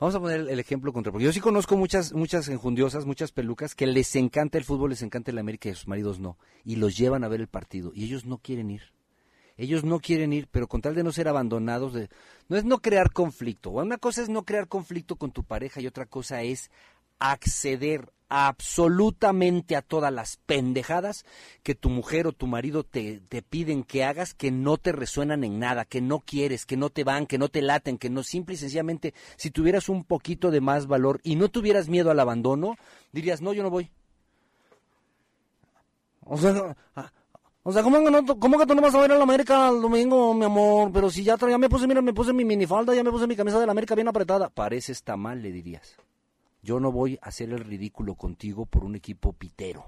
vamos 0.00 0.14
a 0.14 0.20
poner 0.20 0.48
el 0.48 0.58
ejemplo 0.58 0.92
contra, 0.92 1.12
porque 1.12 1.26
yo 1.26 1.32
sí 1.32 1.40
conozco 1.40 1.76
muchas, 1.76 2.12
muchas 2.12 2.48
enjundiosas, 2.48 3.04
muchas 3.04 3.30
pelucas 3.30 3.74
que 3.74 3.86
les 3.86 4.16
encanta 4.16 4.58
el 4.58 4.64
fútbol, 4.64 4.90
les 4.90 5.02
encanta 5.02 5.30
el 5.30 5.38
América 5.38 5.68
y 5.68 5.74
sus 5.74 5.86
maridos 5.86 6.18
no, 6.18 6.38
y 6.64 6.76
los 6.76 6.96
llevan 6.96 7.22
a 7.22 7.28
ver 7.28 7.40
el 7.40 7.48
partido 7.48 7.92
y 7.94 8.04
ellos 8.04 8.24
no 8.24 8.38
quieren 8.38 8.70
ir. 8.70 8.82
Ellos 9.56 9.84
no 9.84 10.00
quieren 10.00 10.32
ir, 10.32 10.48
pero 10.50 10.68
con 10.68 10.80
tal 10.80 10.94
de 10.94 11.04
no 11.04 11.12
ser 11.12 11.28
abandonados, 11.28 11.92
de, 11.92 12.08
no 12.48 12.56
es 12.56 12.64
no 12.64 12.78
crear 12.78 13.12
conflicto. 13.12 13.68
Una 13.68 13.98
cosa 13.98 14.22
es 14.22 14.30
no 14.30 14.46
crear 14.46 14.68
conflicto 14.68 15.16
con 15.16 15.32
tu 15.32 15.44
pareja 15.44 15.82
y 15.82 15.86
otra 15.86 16.06
cosa 16.06 16.40
es 16.42 16.70
acceder 17.18 18.10
absolutamente 18.30 19.76
a 19.76 19.82
todas 19.82 20.12
las 20.12 20.38
pendejadas 20.46 21.26
que 21.62 21.74
tu 21.74 21.90
mujer 21.90 22.26
o 22.26 22.32
tu 22.32 22.46
marido 22.46 22.84
te, 22.84 23.20
te 23.28 23.42
piden 23.42 23.82
que 23.82 24.04
hagas 24.04 24.32
que 24.32 24.50
no 24.50 24.78
te 24.78 24.92
resuenan 24.92 25.44
en 25.44 25.58
nada, 25.58 25.84
que 25.84 26.00
no 26.00 26.20
quieres, 26.20 26.64
que 26.64 26.76
no 26.76 26.88
te 26.88 27.04
van, 27.04 27.26
que 27.26 27.38
no 27.38 27.48
te 27.48 27.60
laten, 27.60 27.98
que 27.98 28.08
no 28.08 28.22
simple 28.22 28.54
y 28.54 28.58
sencillamente 28.58 29.12
si 29.36 29.50
tuvieras 29.50 29.88
un 29.88 30.04
poquito 30.04 30.50
de 30.50 30.60
más 30.60 30.86
valor 30.86 31.20
y 31.24 31.36
no 31.36 31.48
tuvieras 31.48 31.88
miedo 31.88 32.10
al 32.10 32.20
abandono, 32.20 32.76
dirías, 33.12 33.42
no, 33.42 33.52
yo 33.52 33.62
no 33.62 33.70
voy. 33.70 33.90
O 36.24 36.38
sea, 36.38 36.76
o 37.62 37.72
sea, 37.72 37.82
¿cómo 37.82 37.98
no, 37.98 38.24
¿cómo 38.38 38.58
que 38.58 38.66
tú 38.66 38.74
no 38.74 38.82
vas 38.82 38.94
a 38.94 39.00
ver 39.00 39.12
a 39.12 39.16
la 39.16 39.24
América 39.24 39.68
el 39.68 39.82
domingo, 39.82 40.32
mi 40.32 40.44
amor? 40.44 40.90
Pero 40.92 41.10
si 41.10 41.24
ya, 41.24 41.36
ya 41.36 41.58
me 41.58 41.68
puse, 41.68 41.86
mira, 41.86 42.00
me 42.00 42.14
puse 42.14 42.32
mi 42.32 42.44
minifalda, 42.44 42.94
ya 42.94 43.02
me 43.02 43.10
puse 43.10 43.26
mi 43.26 43.36
camisa 43.36 43.58
de 43.58 43.66
la 43.66 43.72
América 43.72 43.94
bien 43.94 44.08
apretada. 44.08 44.48
Parece 44.48 44.92
está 44.92 45.16
mal, 45.16 45.42
le 45.42 45.52
dirías. 45.52 45.96
Yo 46.62 46.80
no 46.80 46.92
voy 46.92 47.18
a 47.22 47.28
hacer 47.28 47.50
el 47.50 47.60
ridículo 47.60 48.14
contigo 48.14 48.66
por 48.66 48.84
un 48.84 48.96
equipo 48.96 49.32
pitero. 49.32 49.84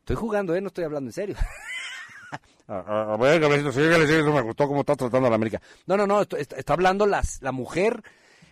Estoy 0.00 0.16
jugando, 0.16 0.54
¿eh? 0.54 0.60
No 0.60 0.68
estoy 0.68 0.84
hablando 0.84 1.08
en 1.08 1.12
serio. 1.12 1.36
A, 2.66 3.16
ver, 3.18 3.40
Gavilancito, 3.40 3.72
síguele, 3.72 4.06
síguele, 4.06 4.24
no 4.24 4.34
me 4.34 4.40
gustó 4.40 4.66
cómo 4.66 4.80
está 4.80 4.96
tratando 4.96 5.26
a 5.26 5.30
la 5.30 5.36
América. 5.36 5.60
No, 5.86 5.96
no, 5.96 6.06
no, 6.06 6.22
está, 6.22 6.38
está 6.38 6.72
hablando 6.72 7.06
las, 7.06 7.42
la 7.42 7.52
mujer, 7.52 8.02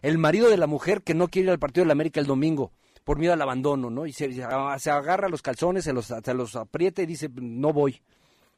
el 0.03 0.19
marido 0.19 0.51
de 0.51 0.59
la 0.59 0.67
mujer 0.67 1.03
que 1.03 1.15
no 1.15 1.29
quiere 1.29 1.47
ir 1.47 1.51
al 1.51 1.59
partido 1.59 1.85
de 1.85 1.89
la 1.89 1.93
América 1.93 2.21
el 2.21 2.27
domingo 2.27 2.73
por 3.05 3.19
miedo 3.19 3.33
al 3.33 3.43
abandono, 3.43 3.91
¿no? 3.91 4.07
Y 4.07 4.13
se, 4.13 4.33
se 4.33 4.91
agarra 4.91 5.29
los 5.29 5.43
calzones, 5.43 5.85
se 5.85 5.93
los, 5.93 6.07
se 6.07 6.35
los 6.35 6.57
aprieta 6.57 7.03
y 7.03 7.07
dice, 7.07 7.29
no 7.35 7.73
voy, 7.73 8.01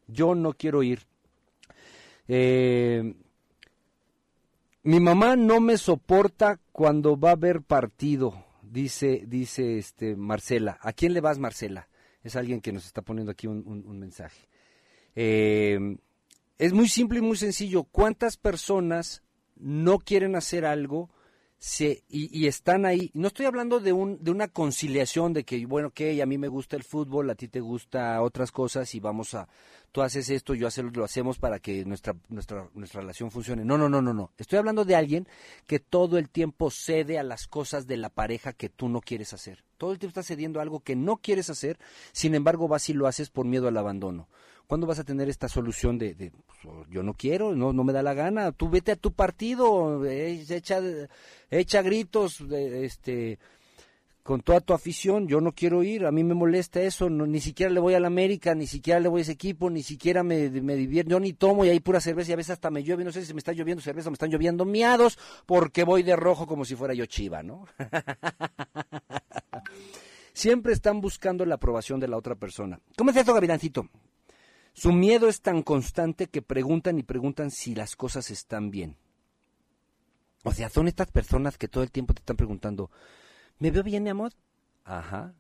yo 0.07 0.35
no 0.35 0.53
quiero 0.53 0.83
ir. 0.83 1.07
Eh, 2.29 3.15
mi 4.83 5.01
mamá 5.01 5.37
no 5.37 5.61
me 5.61 5.79
soporta 5.79 6.59
cuando 6.75 7.17
va 7.17 7.29
a 7.29 7.35
haber 7.35 7.63
partido, 7.63 8.35
dice, 8.61 9.23
dice 9.29 9.79
este 9.79 10.17
Marcela. 10.17 10.77
¿A 10.81 10.93
quién 10.93 11.15
le 11.15 11.21
vas, 11.21 11.39
Marcela? 11.39 11.89
Es 12.25 12.35
alguien 12.35 12.61
que 12.61 12.73
nos 12.73 12.85
está 12.85 13.01
poniendo 13.01 13.31
aquí 13.31 13.47
un, 13.47 13.97
mensaje. 14.01 14.49
Eh, 15.15 15.79
es 16.59 16.73
muy 16.73 16.89
simple 16.89 17.21
y 17.21 17.23
muy 17.23 17.37
sencillo. 17.37 17.85
¿Cuántas 17.85 18.37
personas 18.37 19.23
no 19.55 20.01
quieren 20.01 20.35
hacer 20.35 20.65
algo 20.65 21.11
se, 21.65 22.05
y, 22.11 22.47
están 22.47 22.85
ahí? 22.85 23.11
No 23.15 23.29
estoy 23.29 23.47
hablando 23.47 23.81
de, 23.81 23.95
un, 23.95 24.23
de 24.23 24.31
una 24.31 24.49
conciliación 24.49 25.33
de 25.33 25.45
que, 25.45 25.65
bueno, 25.65 25.93
que 25.93 26.21
a 26.21 26.27
mí 26.27 26.37
me 26.37 26.49
gusta 26.49 26.77
el 26.77 26.85
fútbol, 26.85 27.31
a 27.31 27.35
ti 27.37 27.49
te 27.49 27.61
gusta 27.61 28.21
otras 28.21 28.53
cosas 28.53 28.95
y 28.95 29.01
vamos 29.01 29.33
a, 29.33 29.49
tú 29.91 30.03
haces 30.03 30.29
esto, 30.29 30.53
yo 30.53 30.69
lo 30.93 31.05
hacemos 31.05 31.39
para 31.39 31.61
que 31.61 31.87
nuestra, 31.87 32.17
nuestra, 32.29 32.69
nuestra 32.75 33.01
relación 33.01 33.31
funcione. 33.31 33.65
No, 33.65 33.79
no, 33.79 33.89
no, 33.89 34.03
no, 34.03 34.13
no. 34.13 34.31
Estoy 34.37 34.59
hablando 34.59 34.85
de 34.85 34.95
alguien 34.95 35.27
que 35.67 35.81
todo 35.81 36.19
el 36.19 36.29
tiempo 36.29 36.71
cede 36.71 37.19
a 37.19 37.23
las 37.23 37.47
cosas 37.47 37.87
de 37.87 37.97
la 37.97 38.11
pareja 38.11 38.53
que 38.53 38.69
tú 38.69 38.91
no 38.91 39.01
quieres 39.01 39.33
hacer. 39.33 39.65
Todo 39.79 39.93
el 39.93 39.99
tiempo 39.99 40.11
estás 40.11 40.27
cediendo 40.27 40.59
a 40.59 40.63
algo 40.63 40.81
que 40.81 40.97
no 40.97 41.17
quieres 41.17 41.49
hacer, 41.49 41.79
sin 42.13 42.35
embargo 42.35 42.69
vas 42.69 42.91
y 42.91 42.93
lo 42.93 43.07
haces 43.07 43.31
por 43.31 43.47
miedo 43.47 43.69
al 43.69 43.79
abandono. 43.79 44.29
¿Cuándo 44.67 44.87
vas 44.87 44.99
a 44.99 45.05
tener 45.05 45.29
esta 45.29 45.49
solución 45.49 45.99
de, 45.99 46.33
pues, 46.47 46.89
yo 46.91 47.03
no 47.03 47.15
quiero, 47.15 47.55
no, 47.55 47.73
no 47.73 47.85
me 47.85 47.93
da 47.93 48.03
la 48.03 48.15
gana, 48.15 48.53
tú 48.53 48.71
vete 48.71 48.93
a 48.93 48.97
tu 48.97 49.13
partido, 49.13 50.05
eh, 50.07 50.45
echa, 50.49 50.81
echa 51.51 51.83
gritos, 51.83 52.41
este, 52.41 53.39
con 54.25 54.41
toda 54.41 54.61
tu 54.61 54.73
afición, 54.73 55.29
yo 55.29 55.43
no 55.43 55.53
quiero 55.53 55.83
ir, 55.83 56.07
a 56.07 56.11
mí 56.11 56.25
me 56.25 56.33
molesta 56.33 56.81
eso, 56.81 57.11
no, 57.11 57.27
ni 57.27 57.41
siquiera 57.41 57.71
le 57.71 57.79
voy 57.79 57.93
a 57.93 58.01
la 58.01 58.07
América, 58.07 58.55
ni 58.55 58.67
siquiera 58.67 58.99
le 58.99 59.11
voy 59.11 59.21
a 59.21 59.23
ese 59.23 59.33
equipo, 59.33 59.69
ni 59.69 59.83
siquiera 59.83 60.23
me, 60.23 60.49
me 60.49 60.77
divierto, 60.77 61.11
yo 61.11 61.21
ni 61.21 61.35
tomo 61.35 61.67
y 61.67 61.69
hay 61.69 61.79
pura 61.81 62.01
cerveza 62.01 62.31
y 62.31 62.33
a 62.33 62.37
veces 62.37 62.53
hasta 62.53 62.71
me 62.71 62.83
llueve, 62.83 63.05
no 63.05 63.13
sé 63.13 63.23
si 63.23 63.35
me 63.35 63.39
está 63.39 63.53
lloviendo 63.53 63.83
cerveza 63.83 64.09
o 64.09 64.13
me 64.13 64.15
están 64.15 64.31
lloviendo 64.31 64.65
miados, 64.65 65.19
porque 65.45 65.85
voy 65.85 66.03
de 66.03 66.17
rojo 66.17 66.47
como 66.47 66.65
si 66.65 66.75
fuera 66.75 66.95
yo 66.95 67.05
chiva, 67.05 67.43
¿no? 67.43 67.67
Siempre 70.33 70.73
están 70.73 71.03
buscando 71.03 71.45
la 71.45 71.57
aprobación 71.57 72.01
de 72.01 72.09
la 72.09 72.17
otra 72.17 72.35
persona. 72.35 72.81
¿Cómo 72.97 73.11
es 73.11 73.19
eso, 73.19 73.35
Gavilancito? 73.35 73.91
Su 74.75 74.93
miedo 74.93 75.29
es 75.29 75.41
tan 75.41 75.63
constante 75.63 76.27
que 76.27 76.43
preguntan 76.43 76.99
y 76.99 77.05
preguntan 77.05 77.53
si 77.53 77.75
las 77.75 77.95
cosas 77.95 78.31
están 78.31 78.71
bien. 78.71 78.97
O 80.43 80.53
sea, 80.53 80.69
son 80.69 80.89
estas 80.89 81.11
personas 81.11 81.57
que 81.57 81.69
todo 81.69 81.85
el 81.85 81.93
tiempo 81.93 82.13
te 82.13 82.21
están 82.21 82.37
preguntando, 82.37 82.91
¿me 83.61 83.71
veo 83.71 83.85
bien, 83.85 84.03
mi 84.03 84.11
amor? 84.11 84.33
Ajá. 84.85 85.33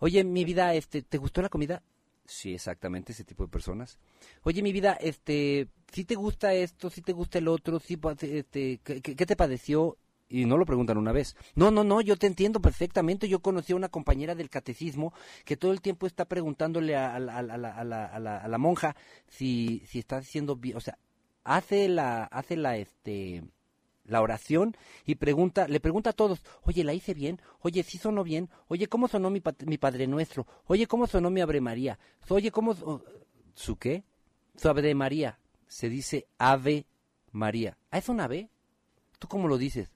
Oye, 0.00 0.24
mi 0.24 0.44
vida, 0.44 0.74
este, 0.74 1.02
¿te 1.02 1.18
gustó 1.18 1.42
la 1.42 1.50
comida? 1.50 1.82
Sí, 2.24 2.54
exactamente, 2.54 3.12
ese 3.12 3.24
tipo 3.24 3.44
de 3.44 3.50
personas. 3.50 3.98
Oye, 4.42 4.62
mi 4.62 4.72
vida, 4.72 4.94
este, 4.94 5.68
si 5.92 6.04
te 6.04 6.14
gusta 6.14 6.54
esto, 6.54 6.88
si 6.88 7.02
te 7.02 7.12
gusta 7.12 7.38
el 7.38 7.48
otro, 7.48 7.78
si, 7.78 8.00
este, 8.22 8.80
¿qué, 8.82 9.02
qué 9.02 9.26
te 9.26 9.36
padeció? 9.36 9.98
y 10.32 10.46
no 10.46 10.56
lo 10.56 10.64
preguntan 10.64 10.96
una 10.96 11.12
vez. 11.12 11.36
No, 11.54 11.70
no, 11.70 11.84
no, 11.84 12.00
yo 12.00 12.16
te 12.16 12.26
entiendo 12.26 12.60
perfectamente. 12.60 13.28
Yo 13.28 13.40
conocí 13.40 13.72
a 13.72 13.76
una 13.76 13.90
compañera 13.90 14.34
del 14.34 14.48
catecismo 14.48 15.12
que 15.44 15.56
todo 15.56 15.72
el 15.72 15.82
tiempo 15.82 16.06
está 16.06 16.24
preguntándole 16.24 16.96
a, 16.96 17.18
la, 17.18 18.58
monja 18.58 18.96
si, 19.28 19.82
si 19.86 19.98
está 19.98 20.16
haciendo 20.16 20.56
bien, 20.56 20.76
o 20.76 20.80
sea, 20.80 20.98
hace 21.44 21.88
la, 21.88 22.24
hace 22.24 22.56
la, 22.56 22.78
este, 22.78 23.42
la 24.04 24.22
oración 24.22 24.76
y 25.04 25.16
pregunta, 25.16 25.68
le 25.68 25.80
pregunta 25.80 26.10
a 26.10 26.14
todos, 26.14 26.42
oye, 26.62 26.82
¿la 26.82 26.94
hice 26.94 27.12
bien? 27.12 27.40
Oye, 27.60 27.82
¿sí 27.82 27.98
sonó 27.98 28.24
bien? 28.24 28.48
Oye, 28.68 28.86
¿cómo 28.86 29.08
sonó 29.08 29.28
mi, 29.28 29.42
mi 29.66 29.78
Padre 29.78 30.06
Nuestro? 30.06 30.46
Oye, 30.66 30.86
¿cómo 30.86 31.06
sonó 31.06 31.30
mi 31.30 31.42
Abre 31.42 31.60
María? 31.60 31.98
Oye, 32.28 32.50
¿cómo... 32.50 32.74
¿Su 33.54 33.76
qué? 33.76 34.04
Su 34.56 34.68
Ave 34.68 34.94
María. 34.94 35.38
Se 35.66 35.88
dice 35.88 36.26
Ave 36.38 36.86
María. 37.30 37.78
¿Ah, 37.90 37.98
es 37.98 38.08
una 38.08 38.24
ave? 38.24 38.50
¿Tú 39.18 39.28
cómo 39.28 39.48
lo 39.48 39.58
dices? 39.58 39.90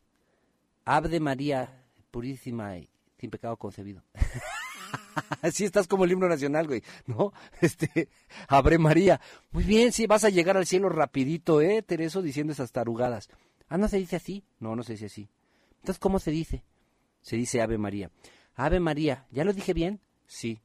Abde 0.87 1.21
María 1.21 1.85
Purísima 2.11 2.79
y 2.79 2.89
sin 3.19 3.31
pecado 3.31 3.57
concebido. 3.57 4.03
Así 5.43 5.65
estás 5.65 5.89
como 5.89 6.05
el 6.05 6.13
himno 6.13 6.29
nacional, 6.29 6.67
güey, 6.67 6.83
¿no? 7.07 7.33
Este, 7.61 8.09
Abre 8.49 8.79
María. 8.79 9.21
Muy 9.51 9.65
bien, 9.65 9.93
sí, 9.93 10.07
vas 10.07 10.25
a 10.25 10.31
llegar 10.31 10.57
al 10.57 10.67
cielo 10.67 10.89
rapidito, 10.89 11.61
¿eh, 11.61 11.83
Tereso? 11.83 12.23
Diciendo 12.23 12.53
esas 12.53 12.73
tarugadas. 12.73 13.29
Ah, 13.69 13.79
¿no 13.79 13.89
se 13.89 13.99
dice 13.99 14.17
así? 14.17 14.45
No, 14.61 14.77
no 14.77 14.85
se 14.85 14.93
dice 14.93 15.07
así. 15.07 15.29
Entonces, 15.81 15.99
¿cómo 15.99 16.21
se 16.21 16.31
dice? 16.31 16.63
Se 17.21 17.37
dice 17.37 17.61
Ave 17.61 17.79
María. 17.79 18.11
Ave 18.55 18.79
María, 18.79 19.27
¿ya 19.33 19.45
lo 19.45 19.53
dije 19.53 19.75
bien? 19.75 20.01
Sí. 20.27 20.61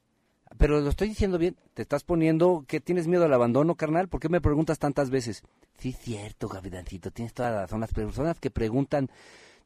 Pero 0.57 0.79
lo 0.81 0.89
estoy 0.89 1.09
diciendo 1.09 1.39
bien. 1.39 1.57
¿Te 1.73 1.81
estás 1.81 2.03
poniendo 2.03 2.63
que 2.67 2.79
tienes 2.79 3.07
miedo 3.07 3.25
al 3.25 3.33
abandono, 3.33 3.75
carnal? 3.75 4.07
¿Por 4.07 4.19
qué 4.19 4.29
me 4.29 4.41
preguntas 4.41 4.77
tantas 4.77 5.09
veces? 5.09 5.43
Sí, 5.79 5.93
cierto, 5.93 6.47
Gavidancito, 6.47 7.09
tienes 7.09 7.33
toda 7.33 7.49
la. 7.49 7.77
Las 7.77 7.93
personas 7.93 8.39
que 8.39 8.51
preguntan 8.51 9.09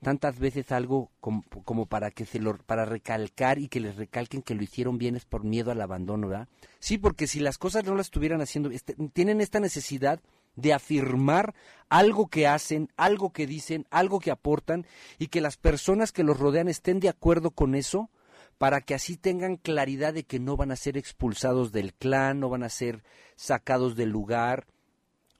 tantas 0.05 0.37
veces 0.37 0.71
algo 0.71 1.09
como, 1.19 1.43
como, 1.63 1.87
para 1.87 2.11
que 2.11 2.25
se 2.25 2.37
lo 2.37 2.55
para 2.57 2.85
recalcar 2.85 3.57
y 3.57 3.69
que 3.69 3.79
les 3.79 3.95
recalquen 3.95 4.43
que 4.43 4.53
lo 4.53 4.61
hicieron 4.61 4.99
bien 4.99 5.15
es 5.15 5.25
por 5.25 5.43
miedo 5.43 5.71
al 5.71 5.81
abandono, 5.81 6.27
¿verdad? 6.27 6.47
Sí, 6.77 6.99
porque 6.99 7.25
si 7.25 7.39
las 7.39 7.57
cosas 7.57 7.85
no 7.85 7.95
las 7.95 8.05
estuvieran 8.05 8.39
haciendo, 8.39 8.69
este, 8.69 8.93
tienen 9.13 9.41
esta 9.41 9.59
necesidad 9.59 10.21
de 10.55 10.73
afirmar 10.73 11.55
algo 11.89 12.27
que 12.27 12.45
hacen, 12.45 12.89
algo 12.97 13.33
que 13.33 13.47
dicen, 13.47 13.87
algo 13.89 14.19
que 14.19 14.29
aportan 14.29 14.85
y 15.17 15.29
que 15.29 15.41
las 15.41 15.57
personas 15.57 16.11
que 16.11 16.23
los 16.23 16.37
rodean 16.37 16.67
estén 16.67 16.99
de 16.99 17.09
acuerdo 17.09 17.49
con 17.49 17.73
eso 17.73 18.11
para 18.59 18.81
que 18.81 18.93
así 18.93 19.17
tengan 19.17 19.55
claridad 19.55 20.13
de 20.13 20.21
que 20.21 20.39
no 20.39 20.55
van 20.55 20.69
a 20.69 20.75
ser 20.75 20.97
expulsados 20.97 21.71
del 21.71 21.95
clan, 21.95 22.39
no 22.39 22.49
van 22.49 22.61
a 22.61 22.69
ser 22.69 23.03
sacados 23.35 23.95
del 23.95 24.09
lugar, 24.09 24.67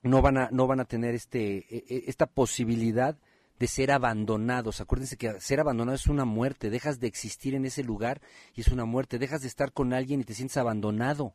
no 0.01 0.23
van 0.23 0.38
a 0.39 0.49
no 0.51 0.65
van 0.65 0.80
a 0.80 0.86
tener 0.86 1.13
este 1.13 1.67
e, 1.69 1.86
e, 1.88 2.04
esta 2.08 2.25
posibilidad 2.25 3.15
de 3.60 3.68
ser 3.68 3.91
abandonados. 3.91 4.82
Acuérdense 4.82 5.18
que 5.18 5.39
ser 5.39 5.60
abandonado 5.60 5.96
es 5.96 6.08
una 6.08 6.26
muerte, 6.26 6.70
dejas 6.70 7.00
de 7.00 7.08
existir 7.08 7.56
en 7.56 7.65
ese 7.65 7.84
lugar 7.84 8.22
y 8.54 8.62
es 8.62 8.68
una 8.68 8.86
muerte, 8.86 9.20
dejas 9.20 9.41
de 9.41 9.48
estar 9.48 9.72
con 9.72 9.94
alguien 9.94 10.22
y 10.22 10.24
te 10.24 10.34
sientes 10.34 10.58
abandonado. 10.58 11.34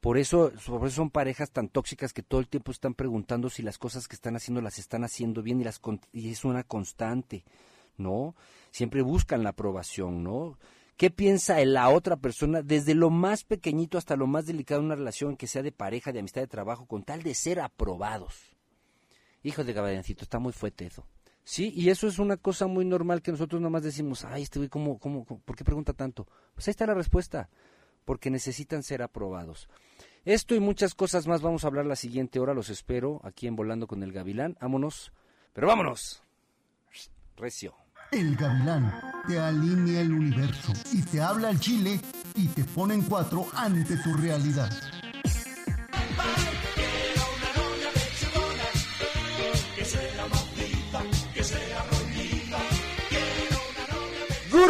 Por 0.00 0.16
eso, 0.16 0.50
por 0.66 0.86
eso 0.86 0.96
son 0.96 1.10
parejas 1.10 1.50
tan 1.50 1.68
tóxicas 1.68 2.14
que 2.14 2.22
todo 2.22 2.40
el 2.40 2.48
tiempo 2.48 2.72
están 2.72 2.94
preguntando 2.94 3.50
si 3.50 3.62
las 3.62 3.76
cosas 3.76 4.08
que 4.08 4.16
están 4.16 4.34
haciendo 4.34 4.62
las 4.62 4.78
están 4.78 5.04
haciendo 5.04 5.42
bien 5.42 5.60
y, 5.60 5.64
las, 5.64 5.80
es 6.12 6.44
una 6.44 6.64
constante, 6.64 7.44
¿no? 7.98 8.34
Siempre 8.70 9.02
buscan 9.02 9.42
la 9.42 9.50
aprobación, 9.50 10.22
¿no? 10.22 10.58
¿Qué 10.96 11.10
piensa 11.10 11.62
la 11.64 11.90
otra 11.90 12.16
persona 12.16 12.62
desde 12.62 12.94
lo 12.94 13.10
más 13.10 13.44
pequeñito 13.44 13.98
hasta 13.98 14.16
lo 14.16 14.26
más 14.26 14.46
delicado 14.46 14.80
de 14.80 14.86
una 14.86 14.96
relación 14.96 15.36
que 15.36 15.46
sea 15.46 15.62
de 15.62 15.72
pareja, 15.72 16.12
de 16.12 16.20
amistad, 16.20 16.42
de 16.42 16.46
trabajo, 16.46 16.86
con 16.86 17.02
tal 17.02 17.22
de 17.22 17.34
ser 17.34 17.60
aprobados? 17.60 18.56
Hijo 19.42 19.64
de 19.64 19.74
caballancito, 19.74 20.24
está 20.24 20.38
muy 20.38 20.52
fuerte 20.52 20.86
eso. 20.86 21.06
Sí, 21.50 21.72
y 21.74 21.90
eso 21.90 22.06
es 22.06 22.20
una 22.20 22.36
cosa 22.36 22.68
muy 22.68 22.84
normal 22.84 23.22
que 23.22 23.32
nosotros 23.32 23.60
nomás 23.60 23.82
decimos, 23.82 24.24
ay, 24.24 24.44
este 24.44 24.60
güey, 24.60 24.68
¿cómo, 24.68 25.00
cómo, 25.00 25.24
cómo, 25.24 25.40
por 25.40 25.56
qué 25.56 25.64
pregunta 25.64 25.92
tanto? 25.92 26.28
Pues 26.54 26.68
ahí 26.68 26.70
está 26.70 26.86
la 26.86 26.94
respuesta, 26.94 27.48
porque 28.04 28.30
necesitan 28.30 28.84
ser 28.84 29.02
aprobados. 29.02 29.68
Esto 30.24 30.54
y 30.54 30.60
muchas 30.60 30.94
cosas 30.94 31.26
más 31.26 31.42
vamos 31.42 31.64
a 31.64 31.66
hablar 31.66 31.86
la 31.86 31.96
siguiente 31.96 32.38
hora, 32.38 32.54
los 32.54 32.70
espero 32.70 33.20
aquí 33.24 33.48
en 33.48 33.56
Volando 33.56 33.88
con 33.88 34.04
el 34.04 34.12
Gavilán. 34.12 34.58
Vámonos, 34.60 35.12
pero 35.52 35.66
vámonos. 35.66 36.22
Recio. 37.36 37.74
El 38.12 38.36
Gavilán 38.36 39.00
te 39.26 39.40
alinea 39.40 40.02
el 40.02 40.12
universo 40.12 40.72
y 40.92 41.02
te 41.02 41.20
habla 41.20 41.48
al 41.48 41.58
chile 41.58 42.00
y 42.36 42.46
te 42.46 42.62
pone 42.62 42.94
en 42.94 43.02
cuatro 43.02 43.48
ante 43.54 43.96
tu 43.96 44.14
realidad. 44.14 44.70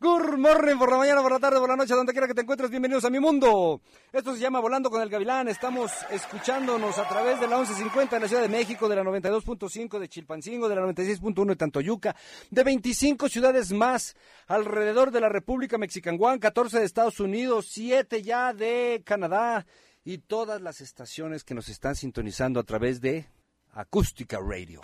Good 0.00 0.38
morning 0.38 0.76
por 0.78 0.92
la 0.92 0.96
mañana, 0.96 1.22
por 1.22 1.32
la 1.32 1.40
tarde, 1.40 1.58
por 1.58 1.68
la 1.68 1.74
noche, 1.74 1.92
donde 1.92 2.12
quiera 2.12 2.28
que 2.28 2.34
te 2.34 2.42
encuentres. 2.42 2.70
Bienvenidos 2.70 3.04
a 3.04 3.10
mi 3.10 3.18
mundo. 3.18 3.80
Esto 4.12 4.32
se 4.32 4.38
llama 4.38 4.60
Volando 4.60 4.90
con 4.90 5.02
el 5.02 5.08
Gavilán. 5.08 5.48
Estamos 5.48 5.90
escuchándonos 6.12 6.96
a 6.98 7.08
través 7.08 7.40
de 7.40 7.48
la 7.48 7.56
1150 7.56 8.14
de 8.14 8.20
la 8.20 8.28
Ciudad 8.28 8.42
de 8.42 8.48
México, 8.48 8.88
de 8.88 8.94
la 8.94 9.02
92.5 9.02 9.98
de 9.98 10.08
Chilpancingo, 10.08 10.68
de 10.68 10.76
la 10.76 10.82
96.1 10.82 11.46
de 11.48 11.56
Tantoyuca, 11.56 12.14
de 12.48 12.62
25 12.62 13.28
ciudades 13.28 13.72
más 13.72 14.14
alrededor 14.46 15.10
de 15.10 15.20
la 15.20 15.28
República 15.28 15.78
Mexicanguán, 15.78 16.38
14 16.38 16.78
de 16.78 16.84
Estados 16.84 17.18
Unidos, 17.18 17.66
7 17.68 18.22
ya 18.22 18.54
de 18.54 19.02
Canadá 19.04 19.66
y 20.04 20.18
todas 20.18 20.62
las 20.62 20.80
estaciones 20.80 21.42
que 21.42 21.54
nos 21.54 21.68
están 21.68 21.96
sintonizando 21.96 22.60
a 22.60 22.62
través 22.62 23.00
de 23.00 23.26
Acústica 23.72 24.38
Radio. 24.38 24.80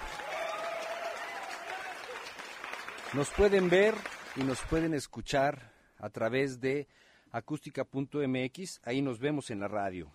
Nos 3.13 3.31
pueden 3.31 3.71
ver 3.71 3.95
y 4.37 4.43
nos 4.43 4.61
pueden 4.63 4.95
escuchar 4.95 5.73
a 5.99 6.11
través 6.11 6.61
de 6.61 6.89
acústica.mx, 7.31 8.81
ahí 8.85 9.01
nos 9.01 9.21
vemos 9.21 9.51
en 9.51 9.61
la 9.61 9.69
radio. 9.69 10.11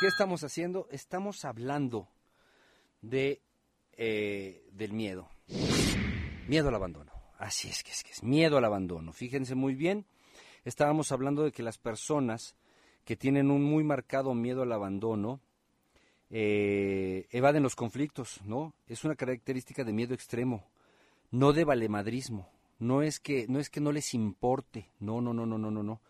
¿Qué 0.00 0.06
estamos 0.08 0.42
haciendo? 0.42 0.88
Estamos 0.90 1.44
hablando 1.44 2.08
de 3.00 3.42
eh, 3.96 4.66
del 4.72 4.92
miedo. 4.92 5.28
Miedo 6.48 6.68
al 6.68 6.74
abandono. 6.74 7.12
Así 7.38 7.68
es 7.68 7.84
que 7.84 7.92
es 7.92 8.02
que 8.02 8.10
es 8.10 8.22
miedo 8.24 8.58
al 8.58 8.64
abandono. 8.64 9.12
Fíjense 9.12 9.54
muy 9.54 9.74
bien, 9.74 10.04
estábamos 10.64 11.12
hablando 11.12 11.44
de 11.44 11.52
que 11.52 11.62
las 11.62 11.78
personas 11.78 12.56
que 13.04 13.16
tienen 13.16 13.50
un 13.50 13.62
muy 13.62 13.84
marcado 13.84 14.34
miedo 14.34 14.62
al 14.62 14.72
abandono 14.72 15.40
eh, 16.30 17.28
evaden 17.30 17.62
los 17.62 17.76
conflictos, 17.76 18.40
¿no? 18.44 18.74
Es 18.88 19.04
una 19.04 19.14
característica 19.14 19.84
de 19.84 19.92
miedo 19.92 20.14
extremo, 20.14 20.66
no 21.30 21.52
de 21.52 21.64
valemadrismo 21.64 22.48
no 22.84 23.02
es 23.02 23.18
que 23.18 23.46
no 23.48 23.58
es 23.58 23.70
que 23.70 23.80
no 23.80 23.90
les 23.92 24.14
importe, 24.14 24.90
no, 25.00 25.20
no, 25.20 25.32
no, 25.32 25.46
no, 25.46 25.58
no, 25.58 25.70
no, 25.70 25.82
no. 25.82 26.02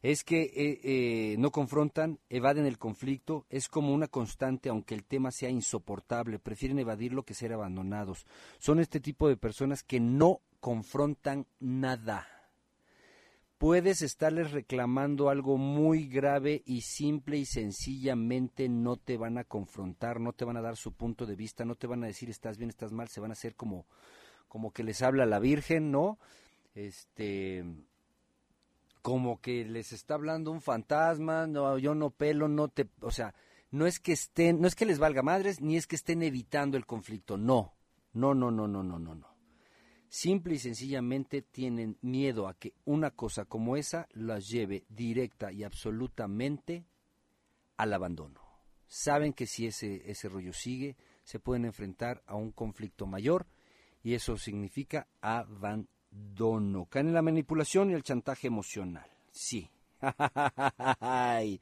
Es 0.00 0.24
que 0.24 0.42
eh, 0.42 0.80
eh, 0.82 1.36
no 1.38 1.52
confrontan, 1.52 2.18
evaden 2.28 2.66
el 2.66 2.78
conflicto, 2.78 3.46
es 3.50 3.68
como 3.68 3.94
una 3.94 4.08
constante, 4.08 4.68
aunque 4.68 4.96
el 4.96 5.04
tema 5.04 5.30
sea 5.30 5.48
insoportable, 5.48 6.40
prefieren 6.40 6.80
evadirlo 6.80 7.22
que 7.22 7.34
ser 7.34 7.52
abandonados. 7.52 8.26
Son 8.58 8.80
este 8.80 8.98
tipo 8.98 9.28
de 9.28 9.36
personas 9.36 9.84
que 9.84 10.00
no 10.00 10.40
confrontan 10.58 11.46
nada. 11.60 12.26
Puedes 13.58 14.02
estarles 14.02 14.50
reclamando 14.50 15.28
algo 15.28 15.56
muy 15.56 16.08
grave 16.08 16.62
y 16.66 16.80
simple 16.80 17.36
y 17.36 17.44
sencillamente 17.44 18.68
no 18.68 18.96
te 18.96 19.16
van 19.16 19.38
a 19.38 19.44
confrontar, 19.44 20.18
no 20.18 20.32
te 20.32 20.44
van 20.44 20.56
a 20.56 20.62
dar 20.62 20.76
su 20.76 20.94
punto 20.94 21.26
de 21.26 21.36
vista, 21.36 21.64
no 21.64 21.76
te 21.76 21.86
van 21.86 22.02
a 22.02 22.08
decir 22.08 22.28
estás 22.28 22.58
bien, 22.58 22.70
estás 22.70 22.90
mal, 22.90 23.06
se 23.06 23.20
van 23.20 23.30
a 23.30 23.34
hacer 23.34 23.54
como 23.54 23.86
como 24.52 24.70
que 24.70 24.84
les 24.84 25.00
habla 25.00 25.24
la 25.24 25.38
Virgen, 25.38 25.90
¿no? 25.90 26.18
Este 26.74 27.64
como 29.00 29.40
que 29.40 29.64
les 29.64 29.94
está 29.94 30.12
hablando 30.12 30.50
un 30.50 30.60
fantasma, 30.60 31.46
no, 31.46 31.78
yo 31.78 31.94
no 31.94 32.10
pelo, 32.10 32.48
no 32.48 32.68
te, 32.68 32.86
o 33.00 33.10
sea, 33.10 33.34
no 33.70 33.86
es 33.86 33.98
que 33.98 34.12
estén, 34.12 34.60
no 34.60 34.68
es 34.68 34.74
que 34.74 34.84
les 34.84 34.98
valga 34.98 35.22
madres, 35.22 35.62
ni 35.62 35.78
es 35.78 35.86
que 35.86 35.96
estén 35.96 36.22
evitando 36.22 36.76
el 36.76 36.84
conflicto, 36.84 37.38
no, 37.38 37.72
no, 38.12 38.34
no, 38.34 38.50
no, 38.50 38.68
no, 38.68 38.82
no, 38.82 38.98
no, 38.98 39.14
no. 39.14 39.34
Simple 40.10 40.56
y 40.56 40.58
sencillamente 40.58 41.40
tienen 41.40 41.96
miedo 42.02 42.46
a 42.46 42.52
que 42.52 42.74
una 42.84 43.10
cosa 43.10 43.46
como 43.46 43.78
esa 43.78 44.06
las 44.12 44.50
lleve 44.50 44.84
directa 44.90 45.50
y 45.50 45.64
absolutamente 45.64 46.84
al 47.78 47.94
abandono. 47.94 48.42
Saben 48.86 49.32
que 49.32 49.46
si 49.46 49.66
ese, 49.66 50.10
ese 50.10 50.28
rollo 50.28 50.52
sigue, 50.52 50.98
se 51.24 51.40
pueden 51.40 51.64
enfrentar 51.64 52.22
a 52.26 52.34
un 52.34 52.52
conflicto 52.52 53.06
mayor 53.06 53.46
y 54.02 54.14
eso 54.14 54.36
significa 54.36 55.06
abandono. 55.20 56.86
Caen 56.86 57.08
en 57.08 57.14
la 57.14 57.22
manipulación 57.22 57.90
y 57.90 57.94
el 57.94 58.02
chantaje 58.02 58.46
emocional. 58.48 59.06
Sí. 59.30 59.70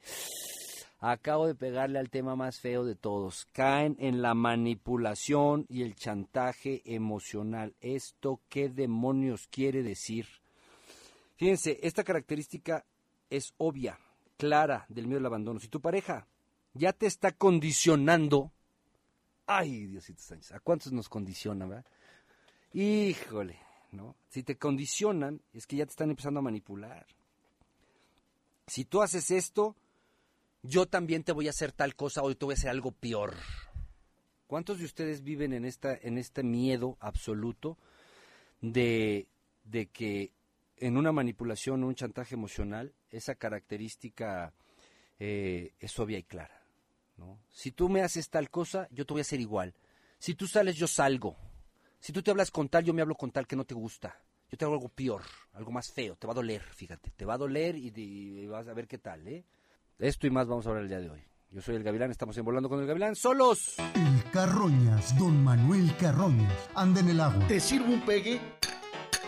Acabo 1.03 1.47
de 1.47 1.55
pegarle 1.55 1.97
al 1.97 2.11
tema 2.11 2.35
más 2.35 2.59
feo 2.59 2.85
de 2.85 2.95
todos. 2.95 3.47
Caen 3.53 3.95
en 3.99 4.21
la 4.21 4.35
manipulación 4.35 5.65
y 5.67 5.81
el 5.81 5.95
chantaje 5.95 6.81
emocional. 6.85 7.73
¿Esto 7.81 8.39
qué 8.49 8.69
demonios 8.69 9.47
quiere 9.47 9.81
decir? 9.81 10.27
Fíjense, 11.37 11.79
esta 11.81 12.03
característica 12.03 12.85
es 13.31 13.55
obvia, 13.57 13.99
clara 14.37 14.85
del 14.89 15.07
miedo 15.07 15.19
al 15.19 15.25
abandono. 15.25 15.59
Si 15.59 15.69
tu 15.69 15.81
pareja 15.81 16.27
ya 16.73 16.93
te 16.93 17.07
está 17.07 17.31
condicionando, 17.31 18.51
ay, 19.47 19.87
Diosito 19.87 20.21
Sánchez, 20.21 20.51
¿a 20.51 20.59
cuántos 20.59 20.91
nos 20.91 21.09
condicionan, 21.09 21.69
verdad? 21.69 21.85
Híjole, 22.73 23.59
¿no? 23.91 24.15
Si 24.29 24.43
te 24.43 24.57
condicionan, 24.57 25.41
es 25.53 25.67
que 25.67 25.75
ya 25.75 25.85
te 25.85 25.91
están 25.91 26.09
empezando 26.09 26.39
a 26.39 26.43
manipular. 26.43 27.05
Si 28.67 28.85
tú 28.85 29.01
haces 29.01 29.31
esto, 29.31 29.75
yo 30.63 30.85
también 30.85 31.23
te 31.23 31.33
voy 31.33 31.47
a 31.47 31.51
hacer 31.51 31.71
tal 31.71 31.95
cosa 31.95 32.23
o 32.23 32.33
te 32.35 32.45
voy 32.45 32.53
a 32.53 32.57
hacer 32.57 32.69
algo 32.69 32.91
peor. 32.91 33.35
¿Cuántos 34.47 34.79
de 34.79 34.85
ustedes 34.85 35.23
viven 35.23 35.53
en 35.53 35.65
esta 35.65 35.93
en 35.95 36.17
este 36.17 36.43
miedo 36.43 36.97
absoluto 36.99 37.77
de, 38.61 39.27
de 39.63 39.87
que 39.87 40.31
en 40.77 40.97
una 40.97 41.11
manipulación 41.11 41.83
o 41.83 41.87
un 41.87 41.95
chantaje 41.95 42.35
emocional 42.35 42.93
esa 43.09 43.35
característica 43.35 44.53
eh, 45.19 45.73
es 45.79 45.99
obvia 45.99 46.19
y 46.19 46.23
clara? 46.23 46.61
¿no? 47.17 47.39
Si 47.51 47.71
tú 47.71 47.89
me 47.89 48.01
haces 48.01 48.29
tal 48.29 48.49
cosa, 48.49 48.87
yo 48.91 49.05
te 49.05 49.13
voy 49.13 49.21
a 49.21 49.27
hacer 49.27 49.41
igual. 49.41 49.73
Si 50.19 50.35
tú 50.35 50.47
sales, 50.47 50.75
yo 50.75 50.87
salgo. 50.87 51.35
Si 52.01 52.11
tú 52.11 52.23
te 52.23 52.31
hablas 52.31 52.49
con 52.49 52.67
tal, 52.67 52.83
yo 52.83 52.95
me 52.95 53.03
hablo 53.03 53.13
con 53.13 53.29
tal 53.29 53.45
que 53.45 53.55
no 53.55 53.63
te 53.63 53.75
gusta. 53.75 54.17
Yo 54.49 54.57
te 54.57 54.65
hago 54.65 54.73
algo 54.73 54.89
peor, 54.89 55.21
algo 55.53 55.71
más 55.71 55.91
feo. 55.91 56.15
Te 56.15 56.25
va 56.25 56.33
a 56.33 56.35
doler, 56.35 56.63
fíjate. 56.63 57.11
Te 57.11 57.25
va 57.25 57.35
a 57.35 57.37
doler 57.37 57.77
y, 57.77 57.93
y 57.95 58.47
vas 58.47 58.67
a 58.67 58.73
ver 58.73 58.87
qué 58.87 58.97
tal, 58.97 59.27
¿eh? 59.27 59.45
Esto 59.99 60.25
y 60.25 60.31
más 60.31 60.47
vamos 60.47 60.65
a 60.65 60.69
hablar 60.69 60.83
el 60.83 60.89
día 60.89 60.99
de 60.99 61.11
hoy. 61.11 61.21
Yo 61.51 61.61
soy 61.61 61.75
el 61.75 61.83
Gavilán, 61.83 62.09
estamos 62.09 62.35
en 62.37 62.43
Volando 62.43 62.69
con 62.69 62.79
el 62.79 62.87
Gavilán, 62.87 63.15
solos. 63.15 63.75
El 63.93 64.31
Carroñas, 64.31 65.15
don 65.19 65.43
Manuel 65.43 65.95
Carroñas, 65.97 66.69
anda 66.73 67.01
en 67.01 67.09
el 67.09 67.19
agua. 67.19 67.45
¿Te 67.47 67.59
sirvo 67.59 67.93
un 67.93 68.01
pegue? 68.01 68.41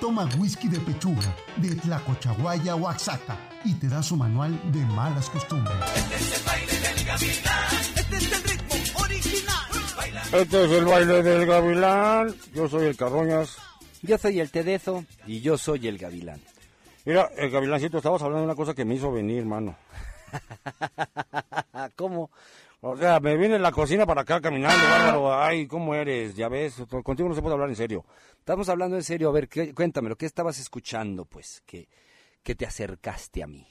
Toma 0.01 0.27
whisky 0.39 0.67
de 0.67 0.79
pechuga, 0.79 1.35
de 1.57 1.75
Tlacochahuaya, 1.75 2.75
Oaxaca, 2.75 3.37
y 3.63 3.75
te 3.75 3.87
da 3.87 4.01
su 4.01 4.17
manual 4.17 4.59
de 4.71 4.83
malas 4.87 5.29
costumbres. 5.29 5.77
Este 7.95 8.17
es 8.17 8.31
el 8.31 8.43
ritmo 8.43 8.99
original. 8.99 9.62
Este 10.33 10.65
es 10.65 10.71
el 10.71 10.85
baile 10.85 11.23
del 11.23 11.45
Gavilán. 11.45 12.33
Yo 12.53 12.67
soy 12.67 12.87
el 12.87 12.97
Carroñas. 12.97 13.57
Yo 14.01 14.17
soy 14.17 14.39
el 14.39 14.51
Tedezo 14.51 15.05
y 15.25 15.39
yo 15.41 15.57
soy 15.57 15.87
el 15.87 15.97
Gavilán. 15.97 16.41
Mira, 17.05 17.29
el 17.37 17.49
Gavilancito, 17.49 17.97
estabas 17.97 18.21
hablando 18.21 18.39
de 18.41 18.45
una 18.47 18.55
cosa 18.55 18.73
que 18.73 18.83
me 18.85 18.95
hizo 18.95 19.11
venir, 19.11 19.45
mano. 19.45 19.77
¿Cómo? 21.95 22.31
O 22.81 22.97
sea, 22.97 23.19
me 23.21 23.37
viene 23.37 23.55
en 23.55 23.61
la 23.61 23.71
cocina 23.71 24.05
para 24.05 24.21
acá 24.21 24.41
caminando, 24.41 24.83
bárbaro. 24.89 25.41
Ay, 25.41 25.67
¿cómo 25.67 25.95
eres? 25.95 26.35
Ya 26.35 26.49
ves, 26.49 26.75
contigo 27.03 27.29
no 27.29 27.35
se 27.35 27.41
puede 27.41 27.53
hablar 27.53 27.69
en 27.69 27.75
serio. 27.77 28.05
Estamos 28.39 28.67
hablando 28.67 28.97
en 28.97 29.03
serio. 29.03 29.29
A 29.29 29.31
ver, 29.31 29.47
¿qué- 29.47 29.73
cuéntamelo. 29.73 30.17
¿Qué 30.17 30.25
estabas 30.25 30.59
escuchando, 30.59 31.23
pues? 31.25 31.61
Que, 31.65 31.87
que 32.41 32.55
te 32.55 32.65
acercaste 32.65 33.41
a 33.43 33.47
mí. 33.47 33.65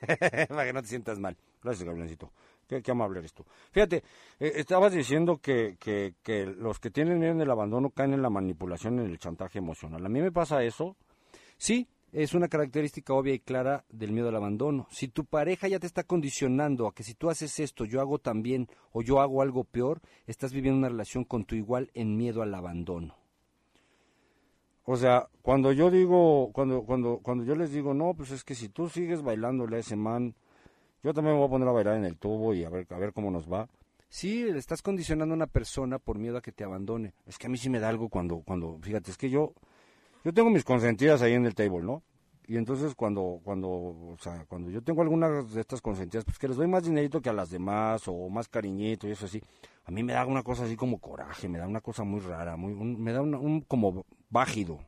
Para 0.48 0.64
que 0.64 0.72
no 0.72 0.82
te 0.82 0.88
sientas 0.88 1.18
mal. 1.20 1.36
Gracias, 1.62 1.84
Gavilancito. 1.84 2.32
Qué, 2.66 2.82
qué 2.82 2.90
amable 2.90 3.20
eres 3.20 3.32
tú. 3.32 3.44
Fíjate, 3.70 4.02
eh, 4.40 4.52
estabas 4.56 4.92
diciendo 4.92 5.38
que, 5.38 5.76
que, 5.78 6.46
los 6.46 6.80
que 6.80 6.90
tienen 6.90 7.18
miedo 7.18 7.34
del 7.34 7.50
abandono 7.50 7.90
caen 7.90 8.14
en 8.14 8.22
la 8.22 8.30
manipulación, 8.30 8.98
en 8.98 9.06
el 9.06 9.18
chantaje 9.18 9.58
emocional. 9.58 10.04
A 10.04 10.08
mí 10.08 10.20
me 10.20 10.32
pasa 10.32 10.62
eso. 10.64 10.96
Sí, 11.56 11.88
es 12.12 12.34
una 12.34 12.48
característica 12.48 13.14
obvia 13.14 13.34
y 13.34 13.40
clara 13.40 13.84
del 13.88 14.12
miedo 14.12 14.28
al 14.28 14.36
abandono. 14.36 14.86
Si 14.90 15.08
tu 15.08 15.24
pareja 15.24 15.68
ya 15.68 15.78
te 15.78 15.86
está 15.86 16.02
condicionando 16.02 16.86
a 16.86 16.94
que 16.94 17.02
si 17.02 17.14
tú 17.14 17.30
haces 17.30 17.58
esto, 17.60 17.84
yo 17.84 18.00
hago 18.00 18.18
también 18.18 18.68
o 18.92 19.02
yo 19.02 19.20
hago 19.20 19.42
algo 19.42 19.64
peor, 19.64 20.00
estás 20.26 20.52
viviendo 20.52 20.78
una 20.78 20.88
relación 20.88 21.24
con 21.24 21.44
tu 21.44 21.54
igual 21.54 21.90
en 21.94 22.16
miedo 22.16 22.42
al 22.42 22.54
abandono. 22.54 23.16
O 24.88 24.96
sea, 24.96 25.28
cuando 25.42 25.72
yo 25.72 25.90
digo, 25.90 26.50
cuando, 26.52 26.82
cuando, 26.82 27.18
cuando 27.18 27.44
yo 27.44 27.56
les 27.56 27.72
digo, 27.72 27.92
no, 27.92 28.14
pues 28.14 28.30
es 28.30 28.44
que 28.44 28.54
si 28.54 28.68
tú 28.68 28.88
sigues 28.88 29.20
bailándole 29.20 29.76
a 29.76 29.80
ese 29.80 29.96
man, 29.96 30.36
yo 31.06 31.14
también 31.14 31.34
me 31.34 31.38
voy 31.40 31.46
a 31.46 31.50
poner 31.50 31.68
a 31.68 31.72
bailar 31.72 31.96
en 31.96 32.04
el 32.04 32.16
tubo 32.18 32.52
y 32.52 32.64
a 32.64 32.68
ver, 32.68 32.86
a 32.90 32.98
ver 32.98 33.12
cómo 33.12 33.30
nos 33.30 33.50
va. 33.50 33.68
Sí, 34.08 34.44
le 34.44 34.58
estás 34.58 34.82
condicionando 34.82 35.34
a 35.34 35.36
una 35.36 35.46
persona 35.46 35.98
por 35.98 36.18
miedo 36.18 36.36
a 36.36 36.42
que 36.42 36.52
te 36.52 36.64
abandone. 36.64 37.12
Es 37.26 37.38
que 37.38 37.46
a 37.46 37.50
mí 37.50 37.56
sí 37.58 37.70
me 37.70 37.78
da 37.80 37.88
algo 37.88 38.08
cuando, 38.08 38.40
cuando, 38.40 38.78
fíjate, 38.82 39.10
es 39.12 39.16
que 39.16 39.30
yo, 39.30 39.52
yo 40.24 40.32
tengo 40.34 40.50
mis 40.50 40.64
consentidas 40.64 41.22
ahí 41.22 41.34
en 41.34 41.46
el 41.46 41.54
table, 41.54 41.82
¿no? 41.82 42.02
Y 42.48 42.56
entonces 42.56 42.94
cuando, 42.94 43.40
cuando, 43.44 43.68
o 43.68 44.16
sea, 44.20 44.44
cuando 44.48 44.70
yo 44.70 44.82
tengo 44.82 45.02
algunas 45.02 45.52
de 45.52 45.60
estas 45.60 45.80
consentidas, 45.80 46.24
pues 46.24 46.38
que 46.38 46.48
les 46.48 46.56
doy 46.56 46.68
más 46.68 46.84
dinerito 46.84 47.20
que 47.20 47.28
a 47.28 47.32
las 47.32 47.50
demás, 47.50 48.02
o 48.06 48.28
más 48.28 48.48
cariñito 48.48 49.08
y 49.08 49.12
eso 49.12 49.26
así, 49.26 49.42
a 49.84 49.90
mí 49.90 50.02
me 50.04 50.12
da 50.12 50.24
una 50.26 50.42
cosa 50.42 50.64
así 50.64 50.76
como 50.76 50.98
coraje, 50.98 51.48
me 51.48 51.58
da 51.58 51.66
una 51.66 51.80
cosa 51.80 52.04
muy 52.04 52.20
rara, 52.20 52.56
muy, 52.56 52.72
un- 52.72 53.00
me 53.02 53.12
da 53.12 53.22
un 53.22 53.60
como 53.62 54.04
bájido. 54.30 54.78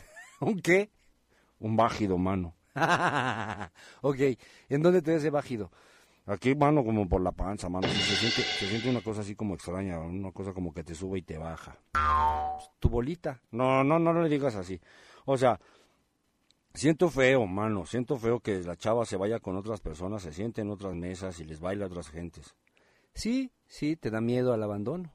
¿Un 0.40 0.60
qué? 0.60 0.90
Un 1.60 1.76
bájido, 1.76 2.18
mano. 2.18 2.54
ok, 4.02 4.18
¿en 4.68 4.82
dónde 4.82 5.02
te 5.02 5.12
ves 5.12 5.30
bajido? 5.30 5.70
Aquí, 6.26 6.54
mano, 6.54 6.82
como 6.84 7.06
por 7.06 7.20
la 7.20 7.32
panza, 7.32 7.68
mano. 7.68 7.86
Se 7.88 8.16
siente, 8.16 8.42
se 8.42 8.66
siente 8.66 8.88
una 8.88 9.02
cosa 9.02 9.20
así 9.20 9.34
como 9.34 9.54
extraña, 9.54 10.00
una 10.00 10.32
cosa 10.32 10.54
como 10.54 10.72
que 10.72 10.82
te 10.82 10.94
sube 10.94 11.18
y 11.18 11.22
te 11.22 11.36
baja. 11.36 11.78
Tu 12.78 12.88
bolita. 12.88 13.40
No, 13.50 13.84
no, 13.84 13.98
no 13.98 14.22
le 14.22 14.28
digas 14.28 14.54
así. 14.54 14.80
O 15.26 15.36
sea, 15.36 15.60
siento 16.72 17.10
feo, 17.10 17.46
mano. 17.46 17.84
Siento 17.84 18.16
feo 18.16 18.40
que 18.40 18.62
la 18.62 18.76
chava 18.76 19.04
se 19.04 19.18
vaya 19.18 19.38
con 19.38 19.56
otras 19.56 19.80
personas, 19.80 20.22
se 20.22 20.32
siente 20.32 20.62
en 20.62 20.70
otras 20.70 20.94
mesas 20.94 21.38
y 21.40 21.44
les 21.44 21.60
baila 21.60 21.84
a 21.84 21.88
otras 21.88 22.08
gentes. 22.08 22.54
Sí, 23.12 23.52
sí, 23.66 23.96
te 23.96 24.10
da 24.10 24.22
miedo 24.22 24.54
al 24.54 24.62
abandono. 24.62 25.12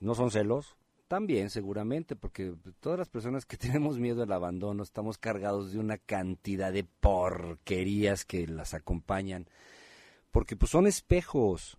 ¿No 0.00 0.14
son 0.16 0.32
celos? 0.32 0.76
También, 1.08 1.50
seguramente, 1.50 2.16
porque 2.16 2.54
todas 2.80 2.98
las 2.98 3.08
personas 3.08 3.46
que 3.46 3.56
tenemos 3.56 3.98
miedo 3.98 4.22
al 4.22 4.32
abandono 4.32 4.82
estamos 4.82 5.18
cargados 5.18 5.72
de 5.72 5.78
una 5.78 5.98
cantidad 5.98 6.72
de 6.72 6.84
porquerías 6.84 8.24
que 8.24 8.46
las 8.46 8.74
acompañan. 8.74 9.46
Porque 10.32 10.56
pues 10.56 10.70
son 10.70 10.86
espejos. 10.86 11.78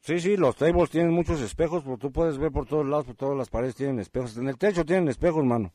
Sí, 0.00 0.18
sí, 0.18 0.36
los 0.36 0.56
tables 0.56 0.90
tienen 0.90 1.12
muchos 1.12 1.40
espejos, 1.40 1.84
pero 1.84 1.96
tú 1.96 2.10
puedes 2.10 2.36
ver 2.38 2.50
por 2.50 2.66
todos 2.66 2.84
lados, 2.86 3.06
por 3.06 3.14
todas 3.14 3.36
las 3.38 3.50
paredes 3.50 3.76
tienen 3.76 4.00
espejos. 4.00 4.36
En 4.36 4.48
el 4.48 4.58
techo 4.58 4.84
tienen 4.84 5.08
espejos, 5.08 5.44
mano. 5.44 5.70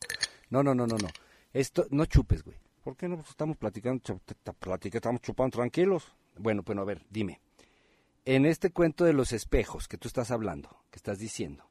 No, 0.50 0.62
no, 0.62 0.74
no, 0.74 0.86
no, 0.86 0.96
no. 0.98 1.08
Esto, 1.52 1.86
no 1.90 2.04
chupes, 2.04 2.42
güey. 2.42 2.56
¿Por 2.84 2.96
qué 2.96 3.08
no? 3.08 3.16
Pues 3.16 3.30
estamos 3.30 3.56
platicando, 3.56 4.02
ch- 4.02 4.20
t- 4.24 4.34
t- 4.34 4.52
platica- 4.52 4.98
estamos 4.98 5.22
chupando 5.22 5.56
tranquilos. 5.56 6.12
Bueno, 6.36 6.62
bueno, 6.62 6.82
a 6.82 6.84
ver, 6.84 7.02
dime. 7.10 7.40
En 8.26 8.44
este 8.44 8.70
cuento 8.70 9.04
de 9.04 9.14
los 9.14 9.32
espejos 9.32 9.88
que 9.88 9.96
tú 9.96 10.08
estás 10.08 10.30
hablando, 10.30 10.68
que 10.90 10.96
estás 10.96 11.18
diciendo, 11.18 11.64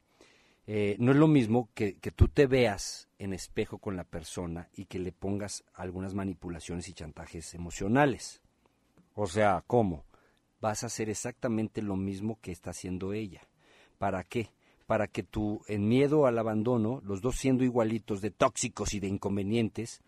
eh, 0.70 0.98
no 1.00 1.14
es 1.14 1.18
lo 1.18 1.30
mismo 1.30 1.70
que, 1.74 1.96
que 1.96 2.12
tú 2.12 2.28
te 2.28 2.46
veas 2.46 3.08
en 3.20 3.34
espejo 3.34 3.78
con 3.78 3.96
la 3.96 4.04
persona 4.04 4.70
y 4.76 4.86
que 4.86 5.00
le 5.00 5.14
pongas 5.14 5.64
algunas 5.74 6.14
manipulaciones 6.14 6.90
y 6.90 6.94
chantajes 6.94 7.54
emocionales. 7.54 8.42
O 9.16 9.28
sea, 9.28 9.64
¿cómo? 9.66 10.04
Vas 10.60 10.84
a 10.84 10.88
hacer 10.88 11.10
exactamente 11.10 11.82
lo 11.82 11.96
mismo 11.96 12.38
que 12.42 12.52
está 12.52 12.72
haciendo 12.72 13.14
ella. 13.14 13.48
¿Para 13.98 14.26
qué? 14.26 14.52
Para 14.86 15.08
que 15.08 15.24
tú, 15.24 15.62
en 15.68 15.88
miedo 15.88 16.28
al 16.28 16.38
abandono, 16.38 17.02
los 17.06 17.22
dos 17.22 17.38
siendo 17.38 17.64
igualitos 17.64 18.22
de 18.22 18.32
tóxicos 18.32 18.94
y 18.94 19.00
de 19.00 19.08
inconvenientes, 19.08 20.02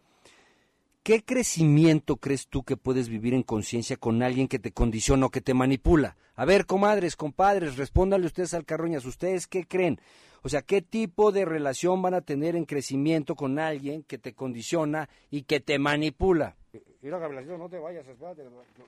¿qué 1.04 1.24
crecimiento 1.24 2.18
crees 2.18 2.48
tú 2.48 2.64
que 2.64 2.76
puedes 2.76 3.08
vivir 3.08 3.34
en 3.34 3.44
conciencia 3.44 3.96
con 3.96 4.22
alguien 4.22 4.50
que 4.50 4.60
te 4.60 4.74
condiciona 4.74 5.28
o 5.28 5.32
que 5.32 5.42
te 5.42 5.54
manipula? 5.54 6.18
A 6.40 6.46
ver, 6.46 6.66
comadres, 6.66 7.18
compadres, 7.18 7.76
respóndanle 7.76 8.26
ustedes 8.26 8.54
al 8.54 8.64
Carroñas, 8.64 9.04
¿ustedes 9.04 9.46
qué 9.46 9.66
creen? 9.68 10.00
O 10.42 10.48
sea, 10.48 10.62
¿qué 10.62 10.82
tipo 10.82 11.34
de 11.34 11.44
relación 11.44 12.02
van 12.02 12.14
a 12.14 12.22
tener 12.22 12.56
en 12.56 12.64
crecimiento 12.64 13.36
con 13.36 13.60
alguien 13.60 14.04
que 14.04 14.18
te 14.18 14.34
condiciona 14.34 15.10
y 15.30 15.42
que 15.42 15.60
te 15.60 15.78
manipula? 15.80 16.56
Mira, 17.02 17.18
Gabrielito, 17.18 17.58
no 17.58 17.68
te 17.68 17.78
vayas, 17.78 18.08
espérate, 18.08 18.44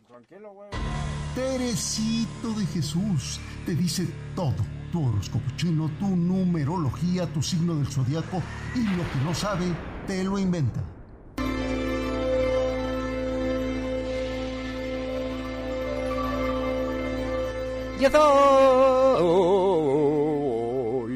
tranquilo, 0.08 0.54
güey. 0.54 0.70
Teresito 1.36 2.54
de 2.58 2.66
Jesús 2.68 3.42
te 3.66 3.76
dice 3.76 4.08
todo. 4.34 4.56
Tu 4.94 5.06
horóscopo 5.06 5.52
chino, 5.58 5.92
tu 6.00 6.08
numerología, 6.08 7.26
tu 7.34 7.42
signo 7.42 7.76
del 7.76 7.88
zodiaco 7.88 8.42
y 8.76 8.84
lo 8.96 9.04
que 9.12 9.26
no 9.26 9.36
sabe, 9.36 9.66
te 10.08 10.24
lo 10.24 10.40
inventa. 10.40 10.82
Yo 18.02 18.10
soy. 21.02 21.12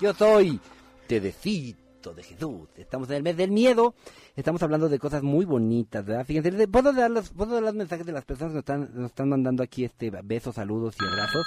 Yo 0.00 0.12
soy 0.14 0.60
Tedecito 1.08 2.14
de 2.14 2.22
Jesús. 2.22 2.68
Estamos 2.76 3.08
en 3.10 3.16
el 3.16 3.22
mes 3.22 3.36
del 3.36 3.50
miedo. 3.50 3.94
Estamos 4.36 4.62
hablando 4.62 4.88
de 4.88 4.98
cosas 4.98 5.22
muy 5.22 5.44
bonitas, 5.44 6.04
¿verdad? 6.04 6.24
Fíjense, 6.26 6.52
¿le- 6.52 6.68
¿puedo 6.68 6.92
dar 6.92 7.10
los, 7.10 7.30
puedo 7.30 7.54
dar 7.54 7.62
los 7.62 7.74
mensajes 7.74 8.04
de 8.06 8.12
las 8.12 8.24
personas 8.24 8.52
que 8.52 8.56
nos 8.56 8.62
están, 8.62 8.90
nos 8.94 9.10
están 9.10 9.28
mandando 9.28 9.62
aquí 9.62 9.84
este 9.84 10.10
besos, 10.22 10.54
saludos 10.56 10.94
y 11.00 11.04
abrazos? 11.06 11.46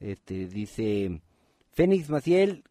Este, 0.00 0.46
dice 0.48 1.22
Fénix 1.72 2.10
Maciel, 2.10 2.64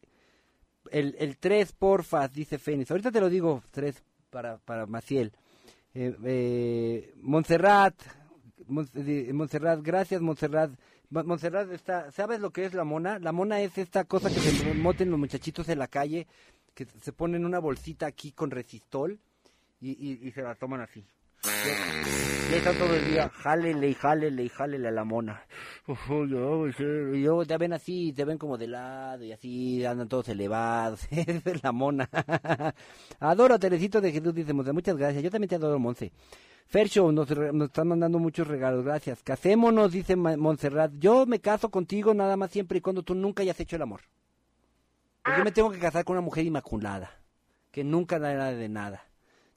el, 0.91 1.15
el 1.19 1.37
3 1.37 1.71
porfa, 1.71 2.27
dice 2.27 2.57
Fénix. 2.59 2.91
Ahorita 2.91 3.11
te 3.11 3.21
lo 3.21 3.29
digo, 3.29 3.63
3 3.71 4.03
para, 4.29 4.57
para 4.57 4.85
Maciel. 4.85 5.31
Eh, 5.93 6.15
eh, 6.23 7.13
Montserrat, 7.21 7.95
Montserrat, 8.67 9.81
gracias 9.81 10.21
Montserrat. 10.21 10.71
Mo- 11.09 11.23
Montserrat 11.23 11.71
está, 11.71 12.11
¿sabes 12.11 12.39
lo 12.39 12.51
que 12.51 12.65
es 12.65 12.73
la 12.73 12.83
mona? 12.83 13.17
La 13.19 13.31
mona 13.31 13.61
es 13.61 13.77
esta 13.77 14.03
cosa 14.05 14.29
que 14.29 14.39
se 14.39 14.73
moten 14.75 15.09
los 15.09 15.19
muchachitos 15.19 15.67
en 15.69 15.79
la 15.79 15.87
calle, 15.87 16.27
que 16.75 16.85
se 17.01 17.11
ponen 17.13 17.45
una 17.45 17.59
bolsita 17.59 18.05
aquí 18.05 18.31
con 18.31 18.51
resistol 18.51 19.19
y, 19.81 19.91
y, 19.91 20.27
y 20.27 20.31
se 20.31 20.41
la 20.43 20.55
toman 20.55 20.81
así. 20.81 21.03
Ahí 22.51 22.57
están 22.57 22.77
todo 22.77 22.95
el 22.95 23.05
día, 23.05 23.29
jálele 23.29 23.89
y 23.89 23.93
jálele 23.93 24.43
y 24.43 24.49
jálele 24.49 24.87
a 24.87 24.91
la 24.91 25.03
mona. 25.03 25.43
Y 25.87 26.25
luego 26.25 27.45
te 27.45 27.57
ven 27.57 27.73
así, 27.73 28.11
te 28.13 28.25
ven 28.25 28.37
como 28.37 28.57
de 28.57 28.67
lado 28.67 29.23
y 29.23 29.31
así, 29.31 29.85
andan 29.85 30.07
todos 30.07 30.29
elevados. 30.29 31.01
Es 31.11 31.63
la 31.63 31.71
mona. 31.71 32.09
adoro 33.19 33.55
a 33.55 33.59
Teresito 33.59 34.01
de 34.01 34.11
Jesús, 34.11 34.33
dice 34.33 34.53
Monse. 34.53 34.73
Muchas 34.73 34.97
gracias. 34.97 35.23
Yo 35.23 35.29
también 35.29 35.49
te 35.49 35.55
adoro, 35.55 35.77
Monse. 35.77 36.11
Fershow, 36.65 37.11
nos, 37.11 37.29
nos 37.29 37.67
están 37.67 37.87
mandando 37.87 38.19
muchos 38.19 38.47
regalos, 38.47 38.83
gracias. 38.83 39.21
Casémonos, 39.21 39.91
dice 39.91 40.15
Montserrat. 40.15 40.91
Yo 40.97 41.25
me 41.25 41.39
caso 41.39 41.69
contigo 41.69 42.13
nada 42.13 42.35
más 42.35 42.51
siempre 42.51 42.79
y 42.79 42.81
cuando 42.81 43.03
tú 43.03 43.13
nunca 43.13 43.43
hayas 43.43 43.59
hecho 43.59 43.75
el 43.75 43.83
amor. 43.83 44.01
Pues 45.23 45.37
yo 45.37 45.43
me 45.43 45.51
tengo 45.51 45.69
que 45.71 45.79
casar 45.79 46.03
con 46.03 46.15
una 46.15 46.25
mujer 46.25 46.45
inmaculada, 46.45 47.11
que 47.71 47.83
nunca 47.83 48.17
da 48.17 48.33
nada 48.33 48.53
de 48.53 48.69
nada. 48.69 49.08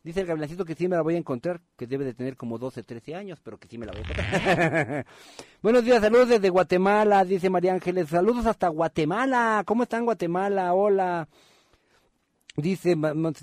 Dice 0.05 0.20
el 0.20 0.26
gavilancito 0.26 0.64
que 0.64 0.74
sí 0.74 0.88
me 0.88 0.96
la 0.96 1.03
voy 1.03 1.14
a 1.14 1.18
encontrar, 1.18 1.61
que 1.76 1.86
debe 1.86 2.05
de 2.05 2.12
tener 2.12 2.36
como 2.36 2.59
12, 2.59 2.82
13 2.82 3.14
años, 3.14 3.38
pero 3.40 3.59
que 3.59 3.68
sí 3.68 3.78
me 3.78 3.86
la 3.86 3.92
voy 3.92 4.00
a 4.00 4.05
encontrar. 4.05 5.07
Buenos 5.62 5.84
días, 5.84 6.00
saludos 6.00 6.28
desde 6.28 6.48
Guatemala, 6.48 7.24
dice 7.24 7.48
María 7.48 7.72
Ángeles. 7.72 8.09
Saludos 8.09 8.46
hasta 8.46 8.66
Guatemala. 8.66 9.62
¿Cómo 9.64 9.84
están 9.84 10.05
Guatemala? 10.05 10.74
Hola. 10.74 11.28
Dice, 12.57 12.96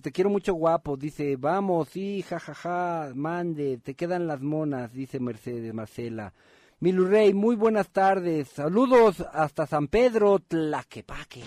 te 0.03 0.11
quiero 0.11 0.29
mucho 0.29 0.53
guapo. 0.53 0.97
Dice, 0.97 1.37
vamos, 1.37 1.87
sí, 1.89 2.23
jajaja, 2.23 3.11
mande, 3.15 3.77
te 3.77 3.95
quedan 3.95 4.27
las 4.27 4.41
monas, 4.41 4.91
dice 4.91 5.21
Mercedes 5.21 5.73
Marcela. 5.73 6.33
Milurrey, 6.81 7.33
muy 7.33 7.55
buenas 7.55 7.89
tardes. 7.89 8.49
Saludos 8.49 9.25
hasta 9.33 9.65
San 9.65 9.87
Pedro, 9.87 10.39
Tlaquepaque. 10.39 11.43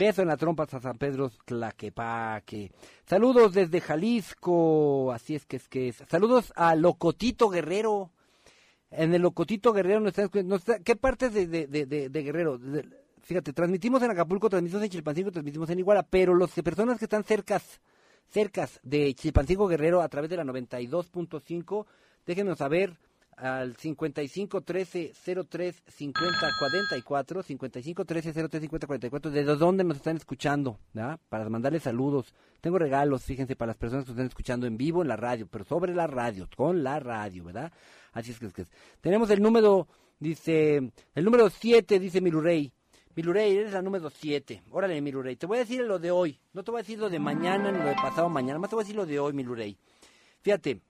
Beso 0.00 0.22
en 0.22 0.28
la 0.28 0.38
trompa 0.38 0.62
hasta 0.62 0.80
San 0.80 0.96
Pedro, 0.96 1.30
Tlaquepaque. 1.44 2.72
Saludos 3.04 3.52
desde 3.52 3.82
Jalisco, 3.82 5.12
así 5.12 5.34
es 5.34 5.44
que 5.44 5.56
es 5.56 5.68
que 5.68 5.88
es. 5.88 6.02
Saludos 6.08 6.54
a 6.56 6.74
Locotito 6.74 7.50
Guerrero. 7.50 8.10
En 8.90 9.12
el 9.14 9.20
Locotito 9.20 9.74
Guerrero, 9.74 10.00
nos 10.00 10.16
está- 10.18 10.42
nos 10.42 10.64
¿qué 10.82 10.96
partes 10.96 11.34
de, 11.34 11.46
de, 11.46 11.66
de, 12.08 12.22
Guerrero? 12.22 12.58
Fíjate, 13.20 13.52
transmitimos 13.52 14.02
en 14.02 14.10
Acapulco, 14.10 14.48
transmitimos 14.48 14.82
en 14.84 14.88
Chilpancingo, 14.90 15.30
transmitimos 15.32 15.68
en 15.68 15.78
Iguala, 15.80 16.02
pero 16.02 16.34
las 16.34 16.50
personas 16.52 16.98
que 16.98 17.04
están 17.04 17.22
cercas, 17.22 17.82
cercas 18.30 18.80
de 18.82 19.12
Chilpancingo 19.12 19.68
Guerrero 19.68 20.00
a 20.00 20.08
través 20.08 20.30
de 20.30 20.38
la 20.38 20.44
92.5, 20.44 21.84
déjenos 22.24 22.56
saber 22.56 22.96
al 23.40 23.76
55 23.76 24.60
13 24.60 25.12
03 25.48 25.82
50 25.86 26.50
44 26.58 27.42
55 27.42 28.04
13 28.04 28.32
03 28.32 28.60
50 28.60 28.86
44 28.86 29.30
desde 29.30 29.56
dónde 29.56 29.84
nos 29.84 29.96
están 29.96 30.16
escuchando 30.16 30.78
¿verdad? 30.92 31.18
para 31.28 31.48
mandarles 31.48 31.82
saludos 31.82 32.34
tengo 32.60 32.78
regalos 32.78 33.24
fíjense 33.24 33.56
para 33.56 33.68
las 33.68 33.76
personas 33.76 34.04
que 34.04 34.10
nos 34.10 34.16
están 34.16 34.26
escuchando 34.26 34.66
en 34.66 34.76
vivo 34.76 35.02
en 35.02 35.08
la 35.08 35.16
radio 35.16 35.46
pero 35.50 35.64
sobre 35.64 35.94
la 35.94 36.06
radio 36.06 36.48
con 36.54 36.82
la 36.82 37.00
radio 37.00 37.44
verdad 37.44 37.72
así 38.12 38.32
es 38.32 38.38
que 38.38 38.46
es 38.46 38.52
que 38.52 38.62
es. 38.62 38.70
tenemos 39.00 39.30
el 39.30 39.40
número 39.40 39.88
dice 40.18 40.92
el 41.14 41.24
número 41.24 41.48
7 41.48 41.98
dice 41.98 42.20
Milurey 42.20 42.72
Milurey, 43.16 43.56
eres 43.56 43.72
la 43.72 43.82
número 43.82 44.08
7. 44.08 44.62
Órale, 44.70 45.00
Milurey. 45.00 45.34
Te 45.34 45.44
voy 45.44 45.58
a 45.58 45.60
decir 45.62 45.80
lo 45.80 45.98
de 45.98 46.12
hoy. 46.12 46.38
No 46.52 46.62
te 46.62 46.70
voy 46.70 46.78
a 46.78 46.82
decir 46.82 46.98
lo 46.98 47.10
de 47.10 47.18
mañana 47.18 47.72
ni 47.72 47.78
lo 47.78 47.88
de 47.88 47.96
pasado 47.96 48.28
mañana. 48.28 48.60
Más 48.60 48.70
te 48.70 48.76
voy 48.76 48.82
a 48.82 48.84
decir 48.84 48.96
lo 48.96 49.04
de 49.04 49.18
hoy, 49.18 49.32
Milurey. 49.32 49.76
Fíjate, 50.42 50.80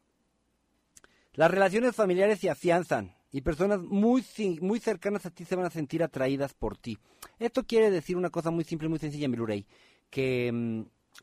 las 1.35 1.51
relaciones 1.51 1.95
familiares 1.95 2.41
se 2.41 2.51
afianzan 2.51 3.15
y 3.33 3.43
personas 3.43 3.81
muy, 3.81 4.25
muy 4.61 4.81
cercanas 4.81 5.27
a 5.27 5.31
ti 5.31 5.45
se 5.45 5.57
van 5.57 5.67
a 5.67 5.71
sentir 5.71 6.03
atraídas 6.03 6.55
por 6.55 6.77
ti. 6.77 6.99
Esto 7.39 7.65
quiere 7.65 7.91
decir 7.91 8.17
una 8.17 8.31
cosa 8.31 8.51
muy 8.51 8.65
simple, 8.65 8.89
muy 8.89 8.99
sencilla, 8.99 9.29
Milurey, 9.29 9.67
que 10.11 10.51
mm, 10.53 10.81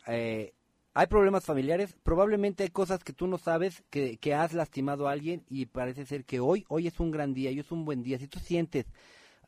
eh, 0.07 0.53
hay 0.93 1.07
problemas 1.07 1.43
familiares, 1.43 1.95
probablemente 2.03 2.63
hay 2.63 2.69
cosas 2.69 3.03
que 3.03 3.13
tú 3.13 3.27
no 3.27 3.37
sabes, 3.37 3.83
que, 3.89 4.17
que 4.17 4.33
has 4.33 4.53
lastimado 4.53 5.07
a 5.07 5.11
alguien 5.11 5.43
y 5.49 5.67
parece 5.67 6.05
ser 6.05 6.25
que 6.25 6.39
hoy, 6.39 6.65
hoy 6.69 6.87
es 6.87 6.99
un 6.99 7.11
gran 7.11 7.33
día, 7.33 7.49
hoy 7.49 7.59
es 7.59 7.71
un 7.71 7.85
buen 7.85 8.01
día. 8.01 8.17
Si 8.17 8.27
tú 8.27 8.39
sientes 8.39 8.85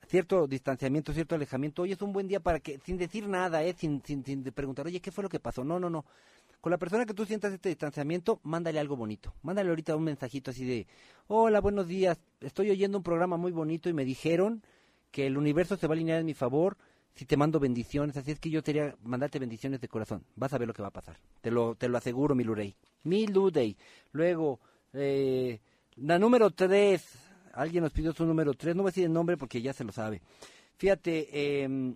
cierto 0.07 0.47
distanciamiento, 0.47 1.13
cierto 1.13 1.35
alejamiento, 1.35 1.83
hoy 1.83 1.91
es 1.91 2.01
un 2.01 2.13
buen 2.13 2.27
día 2.27 2.39
para 2.39 2.59
que, 2.59 2.79
sin 2.85 2.97
decir 2.97 3.27
nada, 3.27 3.63
¿eh? 3.63 3.73
sin, 3.77 4.01
sin, 4.05 4.23
sin 4.23 4.43
preguntar, 4.43 4.85
oye, 4.85 4.99
¿qué 4.99 5.11
fue 5.11 5.23
lo 5.23 5.29
que 5.29 5.39
pasó? 5.39 5.63
No, 5.63 5.79
no, 5.79 5.89
no. 5.89 6.05
Con 6.61 6.71
la 6.71 6.77
persona 6.77 7.05
que 7.05 7.13
tú 7.13 7.25
sientas 7.25 7.53
este 7.53 7.69
distanciamiento, 7.69 8.41
mándale 8.43 8.79
algo 8.79 8.97
bonito. 8.97 9.33
Mándale 9.43 9.69
ahorita 9.69 9.95
un 9.95 10.03
mensajito 10.03 10.51
así 10.51 10.65
de, 10.65 10.87
hola, 11.27 11.61
buenos 11.61 11.87
días, 11.87 12.19
estoy 12.41 12.69
oyendo 12.69 12.97
un 12.97 13.03
programa 13.03 13.37
muy 13.37 13.53
bonito 13.53 13.87
y 13.87 13.93
me 13.93 14.03
dijeron 14.03 14.61
que 15.11 15.27
el 15.27 15.37
universo 15.37 15.77
se 15.77 15.87
va 15.87 15.93
a 15.93 15.95
alinear 15.95 16.19
en 16.19 16.25
mi 16.25 16.33
favor 16.33 16.77
si 17.15 17.25
te 17.25 17.37
mando 17.37 17.59
bendiciones, 17.59 18.15
así 18.17 18.31
es 18.31 18.39
que 18.39 18.49
yo 18.49 18.63
quería 18.63 18.95
mandarte 19.03 19.39
bendiciones 19.39 19.81
de 19.81 19.87
corazón. 19.87 20.23
Vas 20.35 20.53
a 20.53 20.57
ver 20.57 20.67
lo 20.67 20.73
que 20.73 20.81
va 20.81 20.87
a 20.89 20.91
pasar. 20.91 21.17
Te 21.41 21.51
lo, 21.51 21.75
te 21.75 21.89
lo 21.89 21.97
aseguro, 21.97 22.35
Milurey. 22.35 22.75
Miludey. 23.03 23.75
Luego, 24.13 24.59
eh, 24.93 25.59
la 25.97 26.17
número 26.17 26.51
tres. 26.51 27.05
Alguien 27.53 27.83
nos 27.83 27.91
pidió 27.91 28.13
su 28.13 28.25
número 28.25 28.53
tres. 28.53 28.75
No 28.75 28.83
voy 28.83 28.89
a 28.89 28.91
decir 28.91 29.05
el 29.05 29.11
nombre 29.11 29.35
porque 29.35 29.61
ya 29.61 29.73
se 29.73 29.83
lo 29.83 29.91
sabe. 29.91 30.21
Fíjate, 30.77 31.27
eh, 31.31 31.95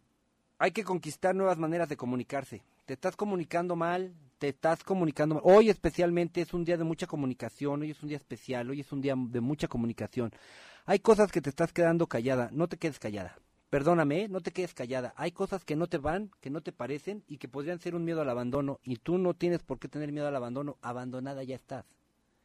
hay 0.57 0.71
que 0.71 0.83
conquistar 0.83 1.33
nuevas 1.33 1.57
maneras 1.57 1.87
de 1.87 1.95
comunicarse. 1.95 2.61
Te 2.85 2.93
estás 2.93 3.15
comunicando 3.15 3.77
mal, 3.77 4.13
te 4.43 4.49
estás 4.49 4.83
comunicando. 4.83 5.39
Hoy 5.45 5.69
especialmente 5.69 6.41
es 6.41 6.53
un 6.53 6.65
día 6.65 6.75
de 6.75 6.83
mucha 6.83 7.07
comunicación, 7.07 7.81
hoy 7.81 7.91
es 7.91 8.03
un 8.03 8.09
día 8.09 8.17
especial, 8.17 8.69
hoy 8.69 8.81
es 8.81 8.91
un 8.91 8.99
día 8.99 9.15
de 9.17 9.39
mucha 9.39 9.69
comunicación. 9.69 10.33
Hay 10.85 10.99
cosas 10.99 11.31
que 11.31 11.39
te 11.39 11.49
estás 11.49 11.71
quedando 11.71 12.07
callada, 12.07 12.49
no 12.51 12.67
te 12.67 12.75
quedes 12.75 12.99
callada. 12.99 13.37
Perdóname, 13.69 14.23
¿eh? 14.23 14.27
no 14.27 14.41
te 14.41 14.51
quedes 14.51 14.73
callada. 14.73 15.13
Hay 15.15 15.31
cosas 15.31 15.63
que 15.63 15.77
no 15.77 15.87
te 15.87 15.97
van, 15.97 16.29
que 16.41 16.49
no 16.49 16.59
te 16.59 16.73
parecen 16.73 17.23
y 17.25 17.37
que 17.37 17.47
podrían 17.47 17.79
ser 17.79 17.95
un 17.95 18.03
miedo 18.03 18.19
al 18.19 18.29
abandono 18.29 18.81
y 18.83 18.97
tú 18.97 19.17
no 19.17 19.33
tienes 19.33 19.63
por 19.63 19.79
qué 19.79 19.87
tener 19.87 20.11
miedo 20.11 20.27
al 20.27 20.35
abandono. 20.35 20.77
Abandonada 20.81 21.41
ya 21.43 21.55
estás. 21.55 21.85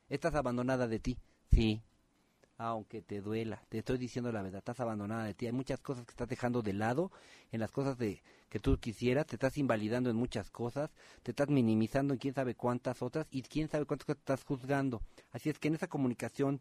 Estás 0.08 0.36
abandonada 0.36 0.86
de 0.86 1.00
ti. 1.00 1.18
Sí, 1.50 1.82
aunque 2.58 3.02
te 3.02 3.20
duela, 3.20 3.62
te 3.68 3.78
estoy 3.78 3.98
diciendo 3.98 4.32
la 4.32 4.42
verdad, 4.42 4.58
estás 4.58 4.80
abandonada 4.80 5.24
de 5.24 5.34
ti. 5.34 5.46
Hay 5.46 5.52
muchas 5.52 5.80
cosas 5.80 6.04
que 6.04 6.10
estás 6.10 6.28
dejando 6.28 6.60
de 6.60 6.72
lado 6.72 7.12
en 7.52 7.60
las 7.60 7.70
cosas 7.70 7.96
de 7.96 8.22
que 8.50 8.58
tú 8.58 8.76
quisieras, 8.78 9.26
te 9.26 9.36
estás 9.36 9.56
invalidando 9.58 10.10
en 10.10 10.16
muchas 10.16 10.50
cosas, 10.50 10.90
te 11.22 11.30
estás 11.30 11.48
minimizando 11.48 12.14
en 12.14 12.18
quién 12.18 12.34
sabe 12.34 12.56
cuántas 12.56 13.00
otras 13.00 13.28
y 13.30 13.42
quién 13.42 13.68
sabe 13.68 13.84
cuántas 13.84 14.06
cosas 14.06 14.18
estás 14.18 14.44
juzgando. 14.44 15.00
Así 15.30 15.50
es 15.50 15.58
que 15.58 15.68
en 15.68 15.76
esa 15.76 15.86
comunicación 15.86 16.60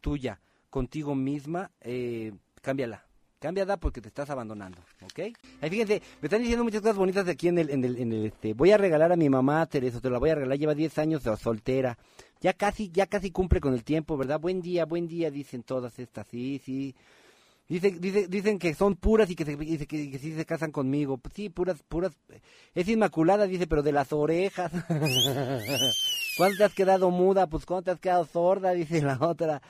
tuya 0.00 0.40
contigo 0.70 1.14
misma, 1.14 1.72
eh, 1.80 2.32
cámbiala. 2.62 3.04
Cámbiala 3.42 3.76
porque 3.76 4.00
te 4.00 4.06
estás 4.06 4.30
abandonando, 4.30 4.78
¿ok? 5.02 5.34
Ahí 5.60 5.68
fíjense, 5.68 6.00
me 6.20 6.26
están 6.26 6.42
diciendo 6.42 6.62
muchas 6.62 6.80
cosas 6.80 6.96
bonitas 6.96 7.26
de 7.26 7.32
aquí 7.32 7.48
en 7.48 7.58
el, 7.58 7.70
en 7.70 7.84
el, 7.84 7.96
en 7.98 8.12
el, 8.12 8.26
este, 8.26 8.54
voy 8.54 8.70
a 8.70 8.76
regalar 8.76 9.10
a 9.10 9.16
mi 9.16 9.28
mamá, 9.28 9.66
Teresa, 9.66 10.00
te 10.00 10.08
la 10.10 10.20
voy 10.20 10.30
a 10.30 10.36
regalar, 10.36 10.56
lleva 10.56 10.76
10 10.76 10.96
años 10.98 11.24
soltera, 11.40 11.98
ya 12.40 12.52
casi, 12.52 12.88
ya 12.92 13.08
casi 13.08 13.32
cumple 13.32 13.60
con 13.60 13.74
el 13.74 13.82
tiempo, 13.82 14.16
¿verdad? 14.16 14.38
Buen 14.38 14.62
día, 14.62 14.84
buen 14.84 15.08
día, 15.08 15.32
dicen 15.32 15.64
todas 15.64 15.98
estas, 15.98 16.28
sí, 16.28 16.62
sí. 16.64 16.94
Dice, 17.68 17.90
dice, 17.90 18.28
dicen 18.28 18.60
que 18.60 18.74
son 18.74 18.94
puras 18.94 19.28
y 19.28 19.34
que, 19.34 19.44
se, 19.44 19.56
que 19.56 20.18
sí 20.20 20.34
se 20.36 20.44
casan 20.44 20.70
conmigo. 20.70 21.16
Pues 21.16 21.34
sí, 21.34 21.48
puras, 21.48 21.82
puras. 21.88 22.12
Es 22.74 22.86
inmaculada, 22.86 23.46
dice, 23.46 23.66
pero 23.66 23.82
de 23.82 23.92
las 23.92 24.12
orejas. 24.12 24.70
¿Cuándo 26.36 26.58
te 26.58 26.64
has 26.64 26.74
quedado 26.74 27.10
muda? 27.10 27.46
Pues 27.46 27.64
¿cuándo 27.64 27.84
te 27.84 27.90
has 27.92 27.98
quedado 27.98 28.24
sorda? 28.26 28.72
Dice 28.72 29.00
la 29.00 29.16
otra. 29.20 29.62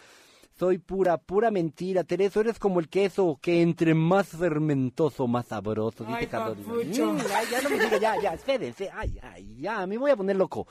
Soy 0.58 0.78
pura, 0.78 1.18
pura 1.18 1.50
mentira. 1.50 2.04
Teresa, 2.04 2.40
eres 2.40 2.58
como 2.58 2.80
el 2.80 2.88
queso 2.88 3.38
que 3.40 3.62
entre 3.62 3.94
más 3.94 4.28
fermentoso, 4.28 5.26
más 5.26 5.46
sabroso. 5.46 6.04
Dice 6.04 6.26
papucho. 6.26 7.12
Mm, 7.12 7.18
ay, 7.34 7.46
ya 7.50 7.62
no 7.62 7.70
me 7.70 7.78
diga, 7.78 7.98
ya, 7.98 8.20
ya, 8.20 8.34
espérense. 8.34 8.90
Ay, 8.92 9.18
ay, 9.22 9.56
ya, 9.58 9.86
me 9.86 9.98
voy 9.98 10.10
a 10.10 10.16
poner 10.16 10.36
loco. 10.36 10.66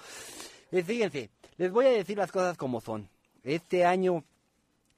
Eh, 0.72 0.84
fíjense, 0.84 1.32
les 1.58 1.72
voy 1.72 1.86
a 1.88 1.92
decir 1.92 2.18
las 2.18 2.32
cosas 2.32 2.58
como 2.58 2.80
son. 2.80 3.10
Este 3.44 3.86
año 3.86 4.24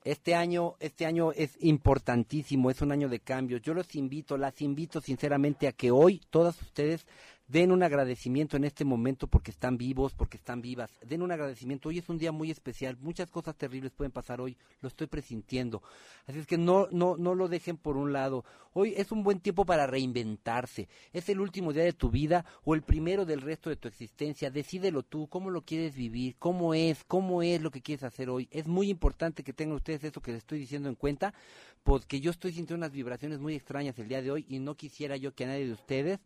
este 0.04 0.36
año, 0.36 0.76
este 0.80 1.06
año 1.06 1.32
es 1.32 1.56
importantísimo, 1.62 2.70
es 2.70 2.82
un 2.82 2.92
año 2.92 3.08
de 3.08 3.22
cambios. 3.22 3.62
Yo 3.62 3.74
los 3.74 3.96
invito, 3.96 4.38
las 4.38 4.62
invito 4.62 5.00
sinceramente 5.00 5.66
a 5.68 5.72
que 5.72 5.92
hoy 5.92 6.22
todas 6.30 6.62
ustedes 6.62 7.06
den 7.54 7.72
un 7.72 7.84
agradecimiento 7.84 8.58
en 8.58 8.64
este 8.64 8.84
momento 8.84 9.28
porque 9.28 9.51
están 9.51 9.78
vivos, 9.78 10.16
porque 10.16 10.38
están 10.38 10.60
vivas. 10.60 10.89
Den 11.06 11.22
un 11.22 11.32
agradecimiento. 11.32 11.89
Hoy 11.89 11.99
es 11.99 12.10
un 12.10 12.18
día 12.18 12.32
muy 12.32 12.49
especial. 12.49 12.97
Muchas 12.99 13.30
cosas 13.30 13.56
terribles 13.56 13.91
pueden 13.91 14.12
pasar 14.12 14.41
hoy. 14.41 14.58
Lo 14.82 14.88
estoy 14.88 15.06
presintiendo. 15.06 15.84
Así 16.26 16.39
es 16.39 16.47
que 16.47 16.58
no, 16.58 16.88
no, 16.89 17.16
no 17.16 17.36
lo 17.36 17.47
dejen 17.47 17.78
por 17.78 17.95
un 17.95 18.12
lado. 18.12 18.43
Hoy 18.74 18.95
es 18.97 19.12
un 19.12 19.22
buen 19.22 19.39
tiempo 19.39 19.66
para 19.66 19.86
reinventarse. 19.86 20.89
Es 21.14 21.30
el 21.30 21.39
último 21.39 21.74
día 21.74 21.84
de 21.84 21.93
tu 21.93 22.10
vida 22.10 22.43
o 22.64 22.74
el 22.74 22.82
primero 22.82 23.24
del 23.24 23.41
resto 23.41 23.70
de 23.70 23.76
tu 23.76 23.88
existencia. 23.88 24.49
Decídelo 24.49 25.04
tú. 25.04 25.28
¿Cómo 25.28 25.51
lo 25.51 25.62
quieres 25.62 25.95
vivir? 25.95 26.36
¿Cómo 26.39 26.74
es? 26.74 27.04
¿Cómo 27.04 27.43
es 27.43 27.62
lo 27.62 27.70
que 27.70 27.84
quieres 27.84 28.04
hacer 28.04 28.32
hoy? 28.32 28.47
Es 28.49 28.66
muy 28.66 28.89
importante 28.89 29.43
que 29.43 29.54
tengan 29.54 29.76
ustedes 29.76 30.04
esto 30.04 30.22
que 30.22 30.32
les 30.32 30.39
estoy 30.39 30.58
diciendo 30.58 30.89
en 30.89 30.95
cuenta 30.95 31.36
porque 31.84 32.20
yo 32.20 32.32
estoy 32.32 32.51
sintiendo 32.51 32.84
unas 32.84 32.93
vibraciones 32.93 33.39
muy 33.39 33.54
extrañas 33.54 33.99
el 33.99 34.08
día 34.08 34.24
de 34.24 34.32
hoy 34.32 34.45
y 34.49 34.58
no 34.58 34.74
quisiera 34.74 35.18
yo 35.18 35.36
que 35.36 35.43
a 35.43 35.47
nadie 35.47 35.68
de 35.68 35.74
ustedes 35.74 36.20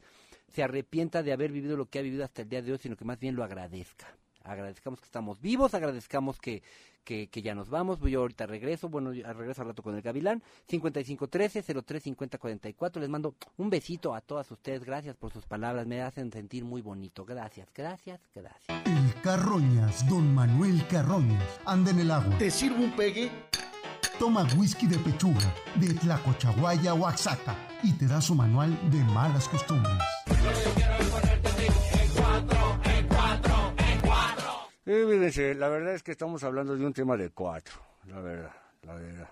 se 0.51 0.63
arrepienta 0.63 1.23
de 1.23 1.33
haber 1.33 1.51
vivido 1.51 1.77
lo 1.77 1.87
que 1.87 1.99
ha 1.99 2.01
vivido 2.01 2.23
hasta 2.23 2.41
el 2.41 2.49
día 2.49 2.61
de 2.61 2.71
hoy, 2.71 2.77
sino 2.77 2.95
que 2.95 3.05
más 3.05 3.19
bien 3.19 3.35
lo 3.35 3.43
agradezca. 3.43 4.07
agradezcamos 4.43 4.99
que 4.99 5.05
estamos 5.05 5.41
vivos, 5.41 5.73
agradezcamos 5.73 6.39
que, 6.39 6.61
que, 7.03 7.27
que 7.27 7.41
ya 7.41 7.55
nos 7.55 7.69
vamos, 7.69 7.99
yo 8.01 8.21
ahorita 8.21 8.45
regreso, 8.45 8.89
bueno, 8.89 9.11
regreso 9.11 9.61
al 9.61 9.69
rato 9.69 9.83
con 9.83 9.95
el 9.95 10.01
Gavilán, 10.01 10.43
5513-035044, 10.69 12.99
les 12.99 13.09
mando 13.09 13.35
un 13.57 13.69
besito 13.69 14.13
a 14.15 14.21
todas 14.21 14.49
ustedes, 14.51 14.83
gracias 14.83 15.15
por 15.15 15.31
sus 15.31 15.45
palabras, 15.45 15.87
me 15.87 16.01
hacen 16.01 16.31
sentir 16.31 16.65
muy 16.65 16.81
bonito, 16.81 17.23
gracias, 17.25 17.69
gracias, 17.73 18.19
gracias. 18.33 18.85
El 18.85 19.13
Carroñas, 19.21 20.07
don 20.09 20.33
Manuel 20.33 20.85
Carroñas, 20.87 21.59
anda 21.65 21.91
en 21.91 21.99
el 21.99 22.11
agua. 22.11 22.37
¿Te 22.37 22.51
sirvo 22.51 22.83
un 22.83 22.91
pegue? 22.91 23.31
Toma 24.19 24.47
whisky 24.57 24.87
de 24.87 24.97
pechuga, 24.97 25.53
de 25.75 25.93
Tlacochahuaya, 25.93 26.95
Oaxaca, 26.95 27.55
y 27.83 27.93
te 27.93 28.07
da 28.07 28.19
su 28.19 28.33
manual 28.33 28.75
de 28.89 28.97
malas 29.03 29.47
costumbres. 29.47 29.93
Sí, 34.83 34.91
fíjense, 34.91 35.53
la 35.53 35.69
verdad 35.69 35.93
es 35.93 36.01
que 36.01 36.11
estamos 36.11 36.43
hablando 36.43 36.75
de 36.75 36.85
un 36.85 36.93
tema 36.93 37.15
de 37.15 37.29
cuatro, 37.29 37.75
la 38.05 38.19
verdad, 38.19 38.55
la 38.83 38.95
verdad. 38.95 39.29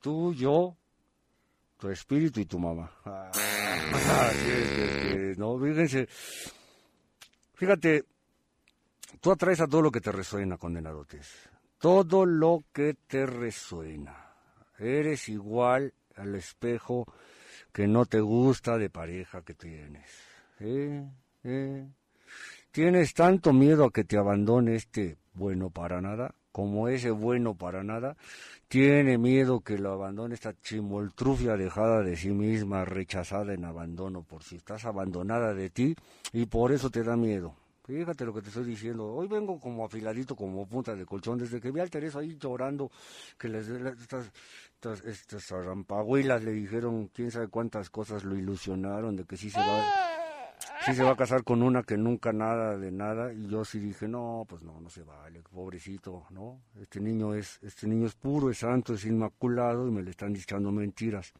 Tú, 0.00 0.34
yo, 0.34 0.74
tu 1.78 1.88
espíritu 1.88 2.40
y 2.40 2.46
tu 2.46 2.58
mamá. 2.58 2.90
Ah, 3.04 3.30
es, 3.32 4.42
es 4.42 5.12
que, 5.12 5.34
no, 5.36 5.58
fíjense, 5.60 6.08
fíjate, 7.54 8.04
tú 9.20 9.30
atraes 9.30 9.60
a 9.60 9.68
todo 9.68 9.82
lo 9.82 9.92
que 9.92 10.00
te 10.00 10.10
resuena, 10.10 10.56
condenadotes. 10.56 11.50
Todo 11.86 12.26
lo 12.26 12.64
que 12.72 12.94
te 13.06 13.26
resuena. 13.26 14.34
Eres 14.76 15.28
igual 15.28 15.94
al 16.16 16.34
espejo 16.34 17.06
que 17.72 17.86
no 17.86 18.06
te 18.06 18.18
gusta 18.18 18.76
de 18.76 18.90
pareja 18.90 19.42
que 19.42 19.54
tienes. 19.54 20.10
¿Eh? 20.58 21.08
¿Eh? 21.44 21.86
Tienes 22.72 23.14
tanto 23.14 23.52
miedo 23.52 23.84
a 23.84 23.92
que 23.92 24.02
te 24.02 24.18
abandone 24.18 24.74
este 24.74 25.16
bueno 25.32 25.70
para 25.70 26.00
nada, 26.00 26.34
como 26.50 26.88
ese 26.88 27.12
bueno 27.12 27.54
para 27.54 27.84
nada, 27.84 28.16
tiene 28.66 29.16
miedo 29.16 29.60
que 29.60 29.78
lo 29.78 29.92
abandone 29.92 30.34
esta 30.34 30.60
chimoltrufia 30.60 31.56
dejada 31.56 32.02
de 32.02 32.16
sí 32.16 32.30
misma, 32.30 32.84
rechazada 32.84 33.54
en 33.54 33.64
abandono 33.64 34.24
por 34.24 34.42
si 34.42 34.56
estás 34.56 34.86
abandonada 34.86 35.54
de 35.54 35.70
ti 35.70 35.94
y 36.32 36.46
por 36.46 36.72
eso 36.72 36.90
te 36.90 37.04
da 37.04 37.16
miedo. 37.16 37.54
Fíjate 37.86 38.24
lo 38.24 38.34
que 38.34 38.42
te 38.42 38.48
estoy 38.48 38.64
diciendo. 38.64 39.06
Hoy 39.06 39.28
vengo 39.28 39.60
como 39.60 39.84
afiladito, 39.84 40.34
como 40.34 40.66
punta 40.66 40.96
de 40.96 41.06
colchón, 41.06 41.38
desde 41.38 41.60
que 41.60 41.70
vi 41.70 41.78
al 41.78 41.88
Teresa 41.88 42.18
ahí 42.18 42.36
llorando, 42.36 42.90
que 43.38 43.48
les, 43.48 43.68
estas, 43.68 44.32
estas, 44.74 45.04
estas 45.04 45.52
le 46.42 46.50
dijeron 46.50 47.08
quién 47.14 47.30
sabe 47.30 47.46
cuántas 47.46 47.88
cosas 47.88 48.24
lo 48.24 48.34
ilusionaron, 48.34 49.14
de 49.14 49.24
que 49.24 49.36
sí 49.36 49.50
se 49.50 49.60
va, 49.60 49.84
sí 50.84 50.94
se 50.94 51.04
va 51.04 51.12
a 51.12 51.16
casar 51.16 51.44
con 51.44 51.62
una 51.62 51.84
que 51.84 51.96
nunca 51.96 52.32
nada 52.32 52.76
de 52.76 52.90
nada, 52.90 53.32
y 53.32 53.46
yo 53.46 53.64
sí 53.64 53.78
dije, 53.78 54.08
no, 54.08 54.44
pues 54.48 54.64
no, 54.64 54.80
no 54.80 54.90
se 54.90 55.04
vale, 55.04 55.42
pobrecito, 55.42 56.24
¿no? 56.30 56.62
Este 56.80 57.00
niño 57.00 57.34
es, 57.34 57.60
este 57.62 57.86
niño 57.86 58.08
es 58.08 58.16
puro, 58.16 58.50
es 58.50 58.58
santo, 58.58 58.94
es 58.94 59.04
inmaculado, 59.04 59.86
y 59.86 59.92
me 59.92 60.02
le 60.02 60.10
están 60.10 60.34
echando 60.34 60.72
mentiras. 60.72 61.32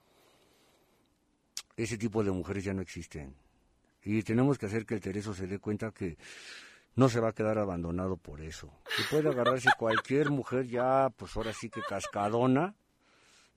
Ese 1.76 1.98
tipo 1.98 2.22
de 2.22 2.30
mujeres 2.30 2.62
ya 2.62 2.72
no 2.72 2.82
existen. 2.82 3.45
Y 4.06 4.22
tenemos 4.22 4.56
que 4.56 4.66
hacer 4.66 4.86
que 4.86 4.94
el 4.94 5.00
Tereso 5.00 5.34
se 5.34 5.48
dé 5.48 5.58
cuenta 5.58 5.90
que 5.90 6.16
no 6.94 7.08
se 7.08 7.18
va 7.18 7.30
a 7.30 7.32
quedar 7.32 7.58
abandonado 7.58 8.16
por 8.16 8.40
eso. 8.40 8.70
Que 8.96 9.02
puede 9.10 9.30
agarrarse 9.30 9.68
cualquier 9.78 10.30
mujer 10.30 10.68
ya, 10.68 11.10
pues 11.16 11.36
ahora 11.36 11.52
sí 11.52 11.68
que 11.68 11.80
cascadona, 11.82 12.76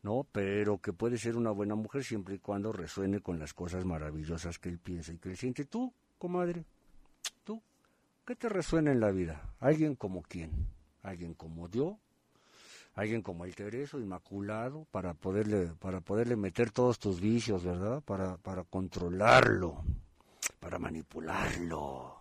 ¿no? 0.02 0.26
Pero 0.32 0.80
que 0.80 0.92
puede 0.92 1.20
ser 1.20 1.38
una 1.38 1.52
buena 1.52 1.76
mujer 1.76 2.04
siempre 2.04 2.34
y 2.36 2.40
cuando 2.40 2.72
resuene 2.72 3.22
con 3.22 3.38
las 3.38 3.54
cosas 3.54 3.86
maravillosas 3.86 4.58
que 4.58 4.70
él 4.70 4.80
piensa 4.80 5.14
y 5.14 5.20
que 5.20 5.30
él 5.30 5.38
siente. 5.38 5.66
Tú, 5.66 5.94
comadre, 6.18 6.66
tú, 7.44 7.62
¿qué 8.26 8.36
te 8.36 8.50
resuena 8.50 8.92
en 8.92 9.00
la 9.00 9.12
vida? 9.12 9.54
¿Alguien 9.60 9.96
como 9.96 10.24
quién? 10.24 10.50
¿Alguien 11.04 11.36
como 11.36 11.68
Dios? 11.68 11.96
alguien 12.96 13.22
como 13.22 13.46
el 13.46 13.56
Tereso, 13.56 13.98
inmaculado, 14.00 14.86
para 14.92 15.14
poderle, 15.14 15.68
para 15.80 16.02
poderle 16.02 16.36
meter 16.36 16.70
todos 16.70 17.00
tus 17.00 17.22
vicios, 17.22 17.64
¿verdad? 17.64 18.02
Para, 18.02 18.36
para 18.36 18.66
controlarlo, 18.66 19.86
para 20.60 20.80
manipularlo. 20.80 22.16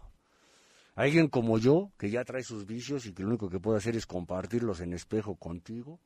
Alguien 0.95 1.29
como 1.29 1.59
yo, 1.59 1.93
que 1.97 2.11
ya 2.11 2.25
trae 2.25 2.43
sus 2.43 2.67
vicios 2.67 3.07
y 3.07 3.13
que 3.13 3.23
lo 3.23 3.29
único 3.29 3.49
que 3.49 3.61
puede 3.61 3.79
hacer 3.79 3.95
es 3.97 4.07
compartirlos 4.07 4.81
en 4.81 4.93
espejo 4.93 5.37
contigo. 5.37 6.01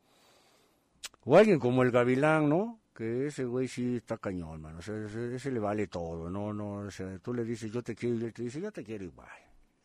O 1.24 1.36
alguien 1.36 1.58
como 1.58 1.82
el 1.82 1.90
Gavilán, 1.90 2.48
¿no? 2.48 2.78
Que 2.94 3.28
ese 3.28 3.44
güey 3.44 3.68
sí 3.68 3.96
está 3.96 4.18
cañón, 4.18 4.60
mano. 4.60 4.80
O 4.80 4.82
sea, 4.82 4.94
ese, 4.96 5.50
le 5.50 5.60
vale 5.60 5.86
todo, 5.86 6.28
¿no? 6.28 6.52
no 6.52 6.86
o 6.86 6.88
tú 7.22 7.32
le 7.32 7.44
dices, 7.44 7.72
yo 7.72 7.82
te 7.82 7.94
quiero, 7.94 8.16
y 8.16 8.24
él 8.24 8.34
te 8.34 8.42
dice, 8.42 8.60
yo 8.60 8.70
te 8.70 8.84
quiero 8.84 9.04
igual. 9.04 9.28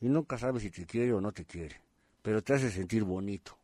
Y 0.01 0.09
nunca 0.09 0.37
sabes 0.37 0.63
si 0.63 0.71
te 0.71 0.85
quiere 0.85 1.13
o 1.13 1.21
no 1.21 1.31
te 1.31 1.45
quiere. 1.45 1.79
Pero 2.21 2.43
te 2.43 2.55
hace 2.55 2.69
sentir 2.69 3.03
bonito. 3.03 3.57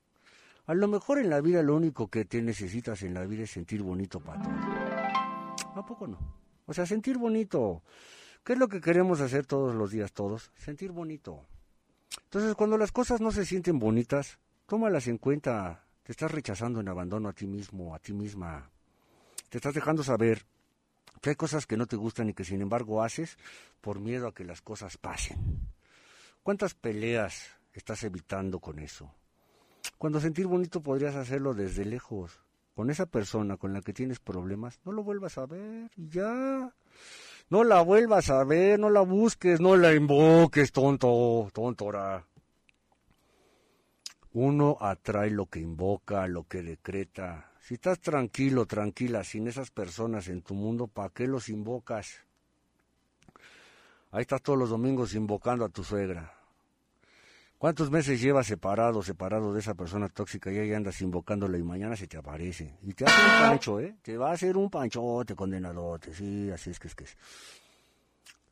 A 0.65 0.73
lo 0.73 0.87
mejor 0.87 1.19
en 1.19 1.29
la 1.29 1.41
vida 1.41 1.61
lo 1.61 1.75
único 1.75 2.07
que 2.07 2.23
te 2.23 2.41
necesitas 2.41 3.03
en 3.03 3.13
la 3.13 3.25
vida 3.25 3.43
es 3.43 3.51
sentir 3.51 3.83
bonito 3.83 4.21
para 4.21 4.41
todo. 4.41 4.53
¿A 5.75 5.85
poco 5.85 6.07
no? 6.07 6.17
O 6.65 6.73
sea, 6.73 6.85
sentir 6.85 7.17
bonito. 7.17 7.83
¿Qué 8.43 8.53
es 8.53 8.59
lo 8.59 8.67
que 8.67 8.81
queremos 8.81 9.21
hacer 9.21 9.45
todos 9.45 9.73
los 9.73 9.91
días 9.91 10.11
todos? 10.11 10.51
Sentir 10.57 10.91
bonito. 10.91 11.45
Entonces, 12.25 12.55
cuando 12.55 12.77
las 12.77 12.91
cosas 12.91 13.21
no 13.21 13.31
se 13.31 13.45
sienten 13.45 13.79
bonitas, 13.79 14.37
tómalas 14.65 15.07
en 15.07 15.17
cuenta. 15.17 15.85
Te 16.03 16.11
estás 16.11 16.31
rechazando 16.31 16.81
en 16.81 16.89
abandono 16.89 17.29
a 17.29 17.33
ti 17.33 17.47
mismo, 17.47 17.95
a 17.95 17.99
ti 17.99 18.11
misma. 18.11 18.69
Te 19.47 19.59
estás 19.59 19.73
dejando 19.73 20.03
saber 20.03 20.45
que 21.21 21.29
hay 21.29 21.35
cosas 21.37 21.65
que 21.65 21.77
no 21.77 21.85
te 21.85 21.95
gustan 21.95 22.27
y 22.27 22.33
que 22.33 22.43
sin 22.43 22.61
embargo 22.61 23.01
haces 23.01 23.37
por 23.79 24.01
miedo 24.01 24.27
a 24.27 24.33
que 24.33 24.43
las 24.43 24.61
cosas 24.61 24.97
pasen. 24.97 25.69
¿Cuántas 26.43 26.73
peleas 26.73 27.47
estás 27.71 28.03
evitando 28.03 28.59
con 28.59 28.79
eso? 28.79 29.09
Cuando 29.97 30.19
sentir 30.19 30.47
bonito 30.47 30.81
podrías 30.81 31.15
hacerlo 31.15 31.53
desde 31.53 31.85
lejos. 31.85 32.41
Con 32.75 32.89
esa 32.89 33.05
persona 33.05 33.55
con 33.55 33.71
la 33.71 33.81
que 33.81 33.93
tienes 33.93 34.19
problemas, 34.19 34.81
no 34.83 34.91
lo 34.91 35.03
vuelvas 35.03 35.37
a 35.37 35.45
ver 35.45 35.91
y 35.95 36.09
ya. 36.09 36.73
No 37.53 37.63
la 37.63 37.83
vuelvas 37.83 38.31
a 38.31 38.43
ver, 38.43 38.79
no 38.79 38.89
la 38.89 39.01
busques, 39.01 39.61
no 39.61 39.75
la 39.75 39.93
invoques, 39.93 40.71
tonto, 40.71 41.51
tontora. 41.53 42.25
Uno 44.31 44.75
atrae 44.81 45.29
lo 45.29 45.45
que 45.45 45.59
invoca, 45.59 46.27
lo 46.27 46.47
que 46.47 46.63
decreta. 46.63 47.51
Si 47.59 47.75
estás 47.75 47.99
tranquilo, 47.99 48.65
tranquila, 48.65 49.23
sin 49.23 49.47
esas 49.47 49.69
personas 49.69 50.29
en 50.29 50.41
tu 50.41 50.55
mundo, 50.55 50.87
¿para 50.87 51.09
qué 51.09 51.27
los 51.27 51.47
invocas? 51.47 52.21
Ahí 54.09 54.21
estás 54.21 54.41
todos 54.41 54.57
los 54.57 54.71
domingos 54.71 55.13
invocando 55.13 55.63
a 55.63 55.69
tu 55.69 55.83
suegra. 55.83 56.33
¿Cuántos 57.57 57.89
meses 57.89 58.19
llevas 58.19 58.47
separado, 58.47 59.01
separado 59.03 59.53
de 59.53 59.61
esa 59.61 59.73
persona 59.73 60.09
tóxica 60.09 60.51
y 60.51 60.57
ahí 60.57 60.73
andas 60.73 61.01
invocándola 61.01 61.57
y 61.57 61.63
mañana 61.63 61.95
se 61.95 62.07
te 62.07 62.17
aparece? 62.17 62.77
Y 62.81 62.93
te 62.93 63.05
hace 63.05 63.21
un 63.21 63.49
pancho, 63.49 63.79
¿eh? 63.79 63.95
Te 64.01 64.17
va 64.17 64.31
a 64.31 64.33
hacer 64.33 64.57
un 64.57 64.69
panchote 64.69 65.33
condenadote, 65.33 66.13
sí, 66.13 66.51
así 66.51 66.71
es 66.71 66.79
que 66.79 66.87
es 66.87 66.95
que 66.95 67.03
es. 67.05 67.17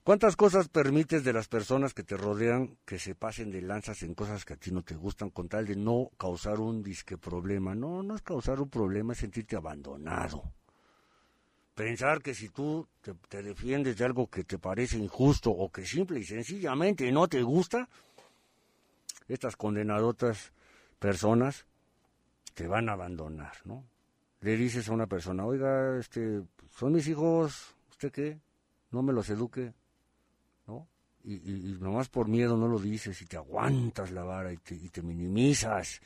¿Cuántas 0.04 0.36
cosas 0.36 0.68
permites 0.68 1.24
de 1.24 1.32
las 1.32 1.48
personas 1.48 1.94
que 1.94 2.02
te 2.04 2.18
rodean 2.18 2.76
que 2.86 2.98
se 2.98 3.14
pasen 3.14 3.52
de 3.52 3.62
lanzas 3.62 4.02
en 4.02 4.16
cosas 4.16 4.46
que 4.46 4.54
a 4.54 4.58
ti 4.58 4.72
no 4.72 4.82
te 4.82 4.96
gustan 4.96 5.30
con 5.30 5.48
tal 5.48 5.68
de 5.68 5.76
no 5.76 6.10
causar 6.18 6.60
un 6.60 6.82
disque 6.82 7.20
problema? 7.20 7.76
No, 7.76 8.02
no 8.02 8.16
es 8.16 8.24
causar 8.24 8.60
un 8.60 8.70
problema, 8.70 9.14
es 9.14 9.20
sentirte 9.20 9.56
abandonado. 9.56 10.54
Pensar 11.76 12.20
que 12.24 12.34
si 12.34 12.50
tú 12.50 12.88
te, 13.00 13.14
te 13.30 13.44
defiendes 13.44 13.96
de 13.96 14.06
algo 14.06 14.26
que 14.26 14.44
te 14.44 14.58
parece 14.58 14.98
injusto 14.98 15.52
o 15.52 15.72
que 15.72 15.86
simple 15.86 16.20
y 16.20 16.24
sencillamente 16.24 17.12
no 17.12 17.28
te 17.28 17.44
gusta, 17.44 17.88
estas 19.34 19.56
condenadotas 19.56 20.52
personas 21.00 21.66
te 22.54 22.68
van 22.68 22.90
a 22.90 22.94
abandonar, 22.94 23.54
¿no? 23.66 23.86
Le 24.42 24.58
dices 24.58 24.90
a 24.90 24.94
una 24.94 25.08
persona, 25.08 25.46
oiga, 25.46 25.98
este, 25.98 26.42
son 26.70 26.94
mis 26.94 27.08
hijos, 27.08 27.76
¿usted 27.92 28.12
qué? 28.12 28.40
No 28.92 29.04
me 29.04 29.14
los 29.14 29.30
eduque, 29.30 29.74
¿no? 30.68 30.88
Y, 31.24 31.36
y, 31.36 31.78
nomás 31.80 32.10
por 32.10 32.28
miedo 32.28 32.58
no 32.58 32.68
lo 32.68 32.80
dices 32.80 33.22
y 33.22 33.26
te 33.26 33.38
aguantas 33.38 34.12
la 34.12 34.24
vara 34.24 34.52
y 34.52 34.58
te, 34.58 34.76
y 34.76 34.90
te 34.90 35.04
minimizas 35.04 36.02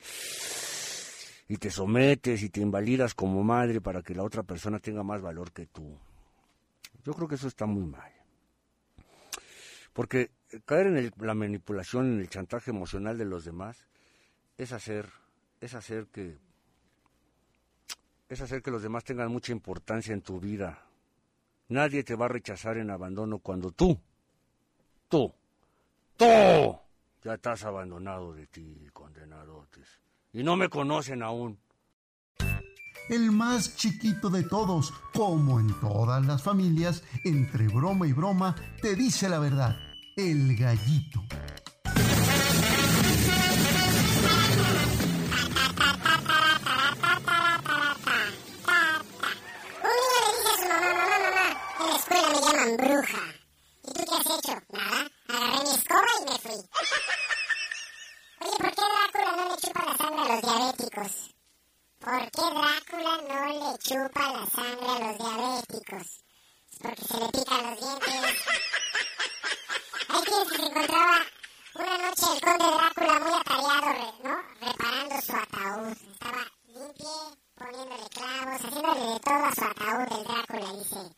y 1.47 1.57
te 1.57 1.69
sometes 1.69 2.43
y 2.43 2.49
te 2.49 2.59
invalidas 2.59 3.13
como 3.13 3.43
madre 3.43 3.79
para 3.81 4.01
que 4.01 4.15
la 4.15 4.23
otra 4.23 4.43
persona 4.43 4.79
tenga 4.79 5.03
más 5.03 5.21
valor 5.21 5.51
que 5.51 5.67
tú. 5.67 5.97
Yo 7.03 7.13
creo 7.13 7.27
que 7.27 7.35
eso 7.35 7.47
está 7.47 7.65
muy 7.65 7.85
mal. 7.85 8.11
Porque 9.93 10.31
caer 10.63 10.87
en 10.87 11.13
la 11.17 11.33
manipulación, 11.33 12.13
en 12.13 12.19
el 12.19 12.29
chantaje 12.29 12.71
emocional 12.71 13.17
de 13.17 13.25
los 13.25 13.45
demás, 13.45 13.85
es 14.57 14.71
hacer, 14.71 15.09
es 15.59 15.73
hacer 15.73 16.07
que, 16.07 16.37
es 18.29 18.41
hacer 18.41 18.61
que 18.61 18.71
los 18.71 18.81
demás 18.81 19.03
tengan 19.03 19.31
mucha 19.31 19.51
importancia 19.51 20.13
en 20.13 20.21
tu 20.21 20.39
vida. 20.39 20.79
Nadie 21.67 22.03
te 22.03 22.15
va 22.15 22.25
a 22.25 22.29
rechazar 22.29 22.77
en 22.77 22.89
abandono 22.89 23.39
cuando 23.39 23.71
tú, 23.71 23.99
tú, 25.09 25.33
tú, 26.15 26.25
ya 27.23 27.33
estás 27.33 27.63
abandonado 27.63 28.33
de 28.33 28.47
ti, 28.47 28.87
condenadotes. 28.93 29.99
Y 30.31 30.43
no 30.43 30.55
me 30.55 30.69
conocen 30.69 31.23
aún. 31.23 31.57
El 33.09 33.31
más 33.31 33.75
chiquito 33.75 34.29
de 34.29 34.43
todos, 34.43 34.91
como 35.13 35.59
en 35.59 35.79
todas 35.79 36.25
las 36.25 36.41
familias, 36.41 37.03
entre 37.23 37.67
broma 37.67 38.07
y 38.07 38.13
broma, 38.13 38.55
te 38.81 38.95
dice 38.95 39.29
la 39.29 39.37
verdad 39.37 39.94
el 40.17 40.55
gallito. 40.55 41.19
Un 41.19 41.99
día 50.05 50.19
le 50.23 50.29
dije 50.31 50.47
a 50.47 50.55
su 50.55 50.67
mamá, 50.69 50.93
mamá, 50.95 51.19
mamá, 51.19 51.45
en 51.79 51.87
la 51.89 51.95
escuela 51.97 52.29
me 52.29 52.39
llaman 52.39 52.77
bruja. 52.77 53.23
¿Y 53.83 53.91
tú 53.91 54.01
qué 54.05 54.15
has 54.15 54.39
hecho? 54.39 54.55
Nada. 54.69 54.99
Agarré 55.27 55.59
mi 55.63 55.71
escoba 55.75 56.11
y 56.21 56.23
me 56.31 56.37
fui. 56.39 56.59
Oye, 58.39 58.57
¿por 58.57 58.71
qué 58.71 58.83
Drácula 58.87 59.31
no 59.35 59.43
le 59.49 59.57
chupa 59.61 59.81
la 59.83 59.97
sangre 59.97 60.21
a 60.21 60.27
los 60.31 60.41
diabéticos? 60.41 61.11
¿Por 61.99 62.21
qué 62.31 62.45
Drácula 62.55 63.13
no 63.27 63.39
le 63.51 63.77
chupa 63.79 64.23
la 64.31 64.45
sangre 64.47 64.87
a 64.87 64.99
los 64.99 65.17
diabéticos? 65.17 66.07
Es 66.71 66.79
porque 66.81 67.03
se 67.03 67.17
le 67.19 67.27
pican 67.33 67.63
los 67.69 67.79
dientes. 67.81 68.39
Se 70.23 70.65
encontraba 70.65 71.17
una 71.75 71.97
noche 71.97 72.25
el 72.33 72.41
conde 72.41 72.65
Drácula 72.77 73.19
muy 73.19 73.33
atareado, 73.33 73.91
re- 73.91 74.13
¿no? 74.23 74.37
Reparando 74.61 75.21
su 75.21 75.35
ataúd. 75.35 75.91
Estaba 75.91 76.45
limpio, 76.67 77.37
poniéndole 77.55 78.09
clavos, 78.15 78.61
haciéndole 78.63 79.01
de 79.11 79.19
todo 79.19 79.43
a 79.45 79.55
su 79.55 79.63
ataúd 79.65 80.17
el 80.17 80.23
Drácula. 80.23 80.71
y 80.71 80.77
Dice, 80.77 81.15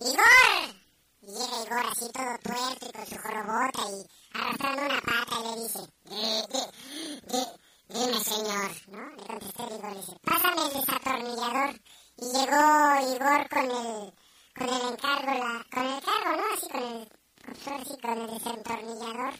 ¡Igor! 0.00 0.74
Y 1.22 1.26
llega 1.26 1.62
Igor 1.66 1.86
así 1.86 2.10
todo 2.12 2.38
tuerto 2.42 2.86
y 2.86 2.92
con 2.92 3.06
su 3.06 3.16
jorobota 3.16 3.82
y 3.90 4.38
arrastrando 4.38 4.82
una 4.82 5.00
pata 5.00 5.36
y 5.38 5.42
le 5.44 5.62
dice, 5.62 5.80
"Di- 6.04 6.46
di- 6.50 7.30
di- 7.30 7.52
dime 7.88 8.24
señor, 8.24 8.70
¿no? 8.88 9.10
Le 9.16 9.24
contestó 9.26 9.62
Igor, 9.72 9.92
le 9.92 10.00
dice, 10.00 10.16
pásame 10.24 10.62
el 10.66 10.72
desatornillador. 10.72 11.80
Y 12.18 12.24
llegó 12.32 13.14
Igor 13.14 13.48
con 13.48 13.70
el, 13.70 14.14
con 14.58 14.68
el 14.68 14.82
encargo, 14.92 15.32
la, 15.32 15.64
con 15.72 15.86
el 15.86 16.02
cargo, 16.02 16.36
¿no? 16.36 16.54
Así 16.54 16.68
con 16.68 16.82
el, 16.82 17.08
así 17.48 17.96
con 18.00 18.18
el 18.18 18.26
desatornillador. 18.30 19.34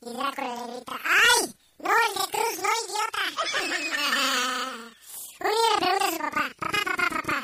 Y 0.00 0.12
Drácula 0.12 0.54
le 0.54 0.72
grita, 0.72 1.00
¡ay! 1.04 1.54
¡No, 1.78 1.90
el 1.90 2.14
de 2.14 2.24
Cruz, 2.30 2.56
no, 2.62 2.70
idiota! 2.84 3.24
Un 5.40 5.50
día 5.50 5.70
le 5.72 5.76
pregunta 5.80 6.04
a 6.04 6.10
su 6.10 6.18
papá, 6.18 6.42
papá, 6.58 6.80
papá, 6.84 7.08
papá, 7.22 7.38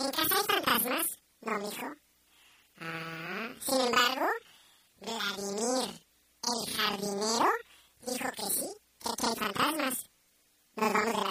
¿en 0.00 0.10
casa 0.10 0.34
hay 0.36 0.44
fantasmas? 0.44 1.06
No, 1.40 1.58
mijo. 1.58 1.88
Ah, 2.80 3.48
sin 3.60 3.80
embargo, 3.80 4.28
Vladimir, 5.00 5.88
el 6.42 6.74
jardinero, 6.76 7.50
dijo 8.06 8.30
que 8.36 8.46
sí, 8.50 8.68
que 9.00 9.08
aquí 9.08 9.26
hay 9.26 9.36
fantasmas. 9.36 9.96
Nos 10.76 10.92
vamos 10.92 11.12
de 11.12 11.21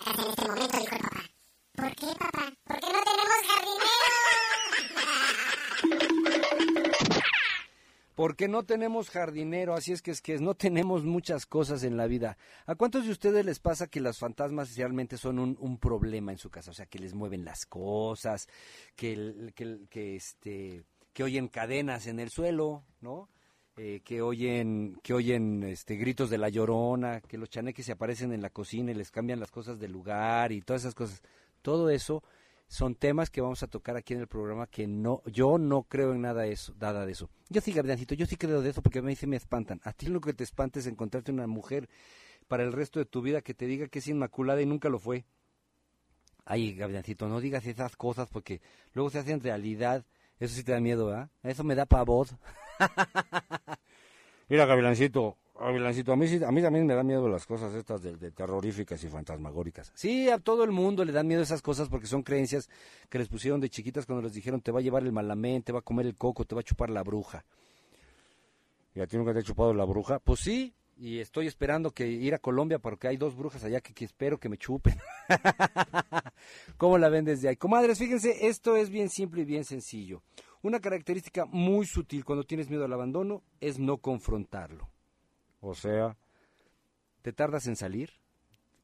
Porque 8.41 8.51
no 8.51 8.63
tenemos 8.63 9.11
jardinero, 9.11 9.75
así 9.75 9.91
es 9.91 10.01
que 10.01 10.09
es 10.09 10.19
que 10.19 10.39
no 10.39 10.55
tenemos 10.55 11.05
muchas 11.05 11.45
cosas 11.45 11.83
en 11.83 11.95
la 11.95 12.07
vida. 12.07 12.39
¿A 12.65 12.73
cuántos 12.73 13.05
de 13.05 13.11
ustedes 13.11 13.45
les 13.45 13.59
pasa 13.59 13.85
que 13.85 13.99
los 13.99 14.17
fantasmas 14.17 14.75
realmente 14.75 15.17
son 15.17 15.37
un, 15.37 15.55
un 15.59 15.77
problema 15.77 16.31
en 16.31 16.39
su 16.39 16.49
casa? 16.49 16.71
O 16.71 16.73
sea, 16.73 16.87
que 16.87 16.97
les 16.97 17.13
mueven 17.13 17.45
las 17.45 17.67
cosas, 17.67 18.47
que, 18.95 19.51
que, 19.53 19.81
que, 19.91 20.15
este, 20.15 20.81
que 21.13 21.23
oyen 21.23 21.49
cadenas 21.49 22.07
en 22.07 22.19
el 22.19 22.31
suelo, 22.31 22.83
¿no? 22.99 23.29
Eh, 23.77 24.01
que 24.03 24.23
oyen, 24.23 24.99
que 25.03 25.13
oyen 25.13 25.61
este, 25.61 25.95
gritos 25.97 26.31
de 26.31 26.39
la 26.39 26.49
llorona, 26.49 27.21
que 27.21 27.37
los 27.37 27.47
chaneques 27.47 27.85
se 27.85 27.91
aparecen 27.91 28.33
en 28.33 28.41
la 28.41 28.49
cocina 28.49 28.89
y 28.89 28.95
les 28.95 29.11
cambian 29.11 29.39
las 29.39 29.51
cosas 29.51 29.77
de 29.77 29.87
lugar 29.87 30.51
y 30.51 30.63
todas 30.63 30.81
esas 30.81 30.95
cosas. 30.95 31.21
Todo 31.61 31.91
eso 31.91 32.23
son 32.71 32.95
temas 32.95 33.29
que 33.29 33.41
vamos 33.41 33.61
a 33.63 33.67
tocar 33.67 33.97
aquí 33.97 34.13
en 34.13 34.21
el 34.21 34.27
programa 34.27 34.65
que 34.65 34.87
no, 34.87 35.21
yo 35.25 35.57
no 35.57 35.83
creo 35.83 36.13
en 36.13 36.21
nada 36.21 36.43
de 36.43 36.53
eso, 36.53 36.73
nada 36.79 37.05
de 37.05 37.11
eso. 37.11 37.29
Yo 37.49 37.59
sí, 37.59 37.73
Gabrielcito, 37.73 38.15
yo 38.15 38.25
sí 38.25 38.37
creo 38.37 38.61
de 38.61 38.69
eso 38.69 38.81
porque 38.81 38.99
a 38.99 39.01
mí 39.01 39.13
sí 39.13 39.27
me 39.27 39.35
espantan. 39.35 39.81
A 39.83 39.91
ti 39.91 40.05
lo 40.05 40.21
que 40.21 40.33
te 40.33 40.45
espanta 40.45 40.79
es 40.79 40.87
encontrarte 40.87 41.33
una 41.33 41.47
mujer 41.47 41.89
para 42.47 42.63
el 42.63 42.71
resto 42.71 42.99
de 42.99 43.05
tu 43.05 43.21
vida 43.21 43.41
que 43.41 43.53
te 43.53 43.65
diga 43.65 43.89
que 43.89 43.99
es 43.99 44.07
inmaculada 44.07 44.61
y 44.61 44.65
nunca 44.65 44.87
lo 44.87 44.99
fue. 44.99 45.25
Ay, 46.45 46.73
Gabrielcito, 46.73 47.27
no 47.27 47.41
digas 47.41 47.65
esas 47.65 47.97
cosas 47.97 48.29
porque 48.29 48.61
luego 48.93 49.09
se 49.09 49.19
hacen 49.19 49.41
realidad. 49.41 50.05
Eso 50.39 50.55
sí 50.55 50.63
te 50.63 50.71
da 50.71 50.79
miedo, 50.79 51.07
¿verdad? 51.07 51.29
Eso 51.43 51.65
me 51.65 51.75
da 51.75 51.85
pavor. 51.85 52.27
Mira, 54.47 54.65
Gavilancito, 54.65 55.37
a 55.61 56.15
mí, 56.15 56.43
a 56.43 56.51
mí 56.51 56.61
también 56.61 56.85
me 56.85 56.95
dan 56.95 57.05
miedo 57.05 57.27
las 57.29 57.45
cosas 57.45 57.73
estas 57.75 58.01
de, 58.01 58.15
de 58.15 58.31
terroríficas 58.31 59.03
y 59.03 59.07
fantasmagóricas. 59.07 59.91
Sí, 59.95 60.29
a 60.29 60.39
todo 60.39 60.63
el 60.63 60.71
mundo 60.71 61.05
le 61.05 61.11
dan 61.11 61.27
miedo 61.27 61.41
esas 61.41 61.61
cosas 61.61 61.89
porque 61.89 62.07
son 62.07 62.23
creencias 62.23 62.69
que 63.09 63.19
les 63.19 63.27
pusieron 63.27 63.59
de 63.61 63.69
chiquitas 63.69 64.05
cuando 64.05 64.23
les 64.23 64.33
dijeron 64.33 64.61
te 64.61 64.71
va 64.71 64.79
a 64.79 64.81
llevar 64.81 65.03
el 65.03 65.11
malamén, 65.11 65.63
te 65.63 65.71
va 65.71 65.79
a 65.79 65.83
comer 65.83 66.05
el 66.05 66.15
coco, 66.15 66.45
te 66.45 66.55
va 66.55 66.61
a 66.61 66.63
chupar 66.63 66.89
la 66.89 67.03
bruja. 67.03 67.45
¿Y 68.93 68.99
a 68.99 69.07
ti 69.07 69.17
nunca 69.17 69.33
te 69.33 69.39
ha 69.39 69.43
chupado 69.43 69.73
la 69.73 69.85
bruja? 69.85 70.19
Pues 70.19 70.41
sí, 70.41 70.73
y 70.97 71.19
estoy 71.19 71.47
esperando 71.47 71.91
que 71.91 72.07
ir 72.07 72.33
a 72.33 72.39
Colombia 72.39 72.79
porque 72.79 73.07
hay 73.07 73.17
dos 73.17 73.35
brujas 73.35 73.63
allá 73.63 73.81
que, 73.81 73.93
que 73.93 74.05
espero 74.05 74.39
que 74.39 74.49
me 74.49 74.57
chupen. 74.57 74.95
¿Cómo 76.77 76.97
la 76.97 77.09
ven 77.09 77.25
desde 77.25 77.49
ahí? 77.49 77.55
Comadres, 77.55 77.99
fíjense, 77.99 78.47
esto 78.47 78.75
es 78.75 78.89
bien 78.89 79.09
simple 79.09 79.41
y 79.41 79.45
bien 79.45 79.63
sencillo. 79.63 80.21
Una 80.61 80.79
característica 80.79 81.45
muy 81.45 81.87
sutil 81.87 82.23
cuando 82.23 82.43
tienes 82.43 82.69
miedo 82.69 82.85
al 82.85 82.93
abandono 82.93 83.41
es 83.61 83.79
no 83.79 83.97
confrontarlo. 83.97 84.89
O 85.61 85.73
sea, 85.73 86.17
¿Te 87.21 87.33
tardas 87.33 87.67
en 87.67 87.75
salir? 87.75 88.11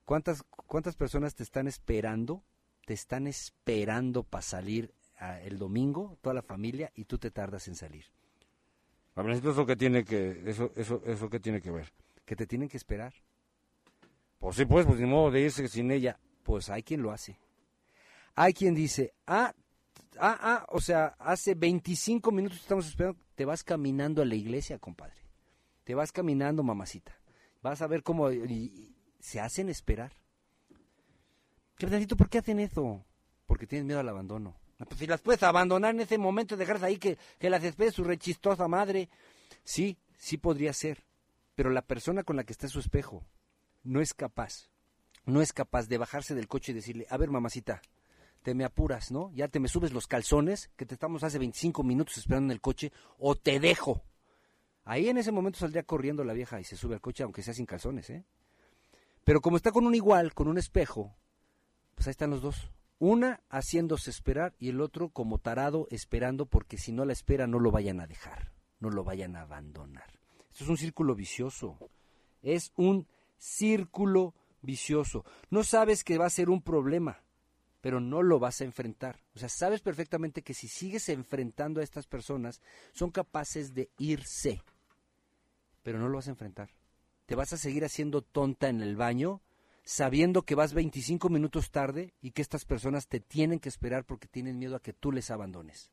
¿Cuántas, 0.06 0.44
cuántas 0.44 0.96
personas 0.96 1.36
te 1.36 1.44
están 1.44 1.68
esperando? 1.68 2.44
Te 2.86 2.94
están 2.94 3.28
esperando 3.28 4.24
para 4.24 4.44
salir 4.44 4.94
ah, 5.18 5.42
el 5.42 5.58
domingo, 5.58 6.18
toda 6.22 6.36
la 6.36 6.42
familia, 6.42 6.92
y 6.96 7.06
tú 7.06 7.18
te 7.18 7.32
tardas 7.32 7.68
en 7.68 7.76
salir. 7.76 8.06
Gavilancito, 9.16 9.52
¿eso 9.52 9.66
qué 9.66 9.76
tiene 9.76 10.06
que, 10.06 10.44
eso, 10.46 10.72
eso, 10.76 11.02
eso 11.06 11.30
qué 11.30 11.40
tiene 11.40 11.62
que 11.62 11.72
ver? 11.72 11.92
Que 12.26 12.36
te 12.36 12.46
tienen 12.46 12.70
que 12.70 12.78
esperar. 12.78 13.14
Pues 14.38 14.56
sí, 14.56 14.66
pues, 14.66 14.86
pues 14.86 15.00
ni 15.00 15.08
modo 15.08 15.32
de 15.32 15.42
irse 15.42 15.68
sin 15.68 15.90
ella. 15.90 16.20
Pues 16.44 16.70
hay 16.70 16.84
quien 16.84 17.02
lo 17.02 17.12
hace. 17.12 17.40
Hay 18.36 18.54
quien 18.54 18.76
dice, 18.76 19.16
ah, 19.26 19.52
ah, 20.20 20.38
ah, 20.40 20.66
o 20.70 20.80
sea, 20.80 21.16
hace 21.18 21.56
25 21.56 22.32
minutos 22.32 22.60
estamos 22.60 22.86
esperando, 22.88 23.20
te 23.34 23.46
vas 23.46 23.64
caminando 23.64 24.22
a 24.22 24.26
la 24.26 24.36
iglesia, 24.36 24.78
compadre. 24.78 25.27
Te 25.88 25.96
vas 25.96 26.12
caminando, 26.12 26.64
mamacita. 26.64 27.18
Vas 27.62 27.82
a 27.82 27.88
ver 27.88 28.04
cómo 28.04 28.30
y- 28.30 28.94
se 29.22 29.40
hacen 29.40 29.70
esperar. 29.70 30.12
¿Qué 31.78 31.88
pedacito, 31.88 32.18
por 32.18 32.28
qué 32.28 32.40
hacen 32.40 32.60
eso? 32.60 33.06
Porque 33.46 33.68
tienen 33.68 33.88
miedo 33.88 34.02
al 34.02 34.10
abandono. 34.10 34.58
Ah, 34.80 34.86
Pues 34.86 35.00
si 35.00 35.08
las 35.08 35.22
puedes 35.22 35.44
abandonar 35.44 35.96
en 35.96 36.02
ese 36.02 36.18
momento, 36.18 36.58
dejarlas 36.58 36.84
ahí 36.84 36.98
que, 36.98 37.18
que 37.40 37.50
las 37.50 37.64
espere 37.64 37.94
su 37.94 38.04
rechistosa 38.04 38.68
madre. 38.68 39.08
Sí, 39.64 39.98
sí 40.18 40.36
podría 40.36 40.74
ser. 40.74 41.06
Pero 41.56 41.70
la 41.70 41.82
persona 41.84 42.26
con 42.26 42.36
la 42.36 42.44
que 42.44 42.52
está 42.52 42.68
su 42.68 42.82
espejo 42.82 43.24
no 43.84 44.02
es 44.02 44.14
capaz 44.14 44.68
no 45.26 45.42
es 45.42 45.54
capaz 45.54 45.88
de 45.88 45.98
bajarse 45.98 46.36
del 46.36 46.50
coche 46.50 46.74
y 46.74 46.76
decirle, 46.76 47.08
a 47.10 47.16
ver 47.16 47.30
mamacita, 47.30 47.82
te 48.44 48.54
me 48.54 48.66
apuras, 48.66 49.10
¿no? 49.10 49.32
Ya 49.34 49.48
te 49.48 49.62
me 49.62 49.70
subes 49.70 49.94
los 49.94 50.06
calzones, 50.08 50.70
que 50.76 50.86
te 50.86 50.96
estamos 50.96 51.24
hace 51.24 51.38
25 51.40 51.84
minutos 51.84 52.18
esperando 52.18 52.48
en 52.48 52.52
el 52.52 52.62
coche, 52.62 52.92
o 53.20 53.36
te 53.36 53.62
dejo. 53.62 54.04
Ahí 54.90 55.10
en 55.10 55.18
ese 55.18 55.34
momento 55.34 55.60
saldría 55.60 55.84
corriendo 55.84 56.24
la 56.24 56.32
vieja 56.32 56.62
y 56.62 56.64
se 56.64 56.78
sube 56.78 56.96
al 56.96 57.02
coche, 57.02 57.24
aunque 57.24 57.44
sea 57.44 57.54
sin 57.54 57.66
calzones, 57.66 58.10
¿eh? 58.10 58.24
Pero 59.26 59.42
como 59.42 59.58
está 59.58 59.74
con 59.74 59.86
un 59.86 59.94
igual, 59.94 60.34
con 60.34 60.48
un 60.48 60.58
espejo, 60.58 61.14
pues 61.94 62.08
ahí 62.08 62.12
están 62.12 62.30
los 62.30 62.42
dos. 62.42 62.72
Una 62.98 63.42
haciéndose 63.50 64.10
esperar 64.10 64.56
y 64.60 64.70
el 64.70 64.80
otro 64.80 65.10
como 65.10 65.40
tarado 65.40 65.88
esperando 65.92 66.46
porque 66.46 66.78
si 66.78 66.94
no 66.94 67.04
la 67.04 67.12
espera 67.12 67.48
no 67.48 67.60
lo 67.60 67.70
vayan 67.70 68.00
a 68.00 68.08
dejar, 68.08 68.54
no 68.80 68.90
lo 68.90 69.04
vayan 69.04 69.36
a 69.36 69.42
abandonar. 69.42 70.08
Esto 70.52 70.64
es 70.64 70.70
un 70.70 70.78
círculo 70.78 71.16
vicioso. 71.16 71.78
Es 72.42 72.72
un 72.78 73.08
círculo 73.38 74.36
vicioso. 74.62 75.26
No 75.50 75.66
sabes 75.66 76.06
que 76.06 76.18
va 76.18 76.28
a 76.28 76.30
ser 76.30 76.50
un 76.50 76.62
problema, 76.62 77.26
pero 77.82 78.00
no 78.00 78.24
lo 78.24 78.40
vas 78.40 78.62
a 78.62 78.64
enfrentar. 78.64 79.20
O 79.36 79.40
sea, 79.40 79.50
sabes 79.50 79.82
perfectamente 79.82 80.44
que 80.44 80.54
si 80.54 80.70
sigues 80.70 81.10
enfrentando 81.10 81.82
a 81.82 81.84
estas 81.84 82.08
personas, 82.08 82.62
son 82.94 83.12
capaces 83.12 83.74
de 83.74 83.90
irse, 83.98 84.62
pero 85.88 86.00
no 86.00 86.10
lo 86.10 86.18
vas 86.18 86.28
a 86.28 86.32
enfrentar. 86.32 86.72
Te 87.28 87.36
vas 87.36 87.54
a 87.54 87.58
seguir 87.58 87.86
haciendo 87.86 88.22
tonta 88.22 88.68
en 88.68 88.82
el 88.82 88.98
baño, 88.98 89.42
sabiendo 89.86 90.42
que 90.42 90.54
vas 90.54 90.74
25 90.74 91.30
minutos 91.30 91.72
tarde 91.72 92.14
y 92.20 92.32
que 92.32 92.42
estas 92.42 92.66
personas 92.66 93.08
te 93.08 93.22
tienen 93.22 93.62
que 93.62 93.70
esperar 93.70 94.04
porque 94.04 94.28
tienen 94.28 94.60
miedo 94.60 94.76
a 94.76 94.82
que 94.82 94.92
tú 94.92 95.14
les 95.14 95.32
abandones. 95.32 95.90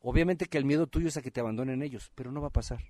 Obviamente 0.00 0.46
que 0.46 0.58
el 0.58 0.64
miedo 0.64 0.88
tuyo 0.88 1.06
es 1.06 1.16
a 1.16 1.22
que 1.22 1.30
te 1.30 1.38
abandonen 1.38 1.84
ellos, 1.84 2.10
pero 2.16 2.32
no 2.32 2.40
va 2.40 2.48
a 2.48 2.52
pasar. 2.52 2.80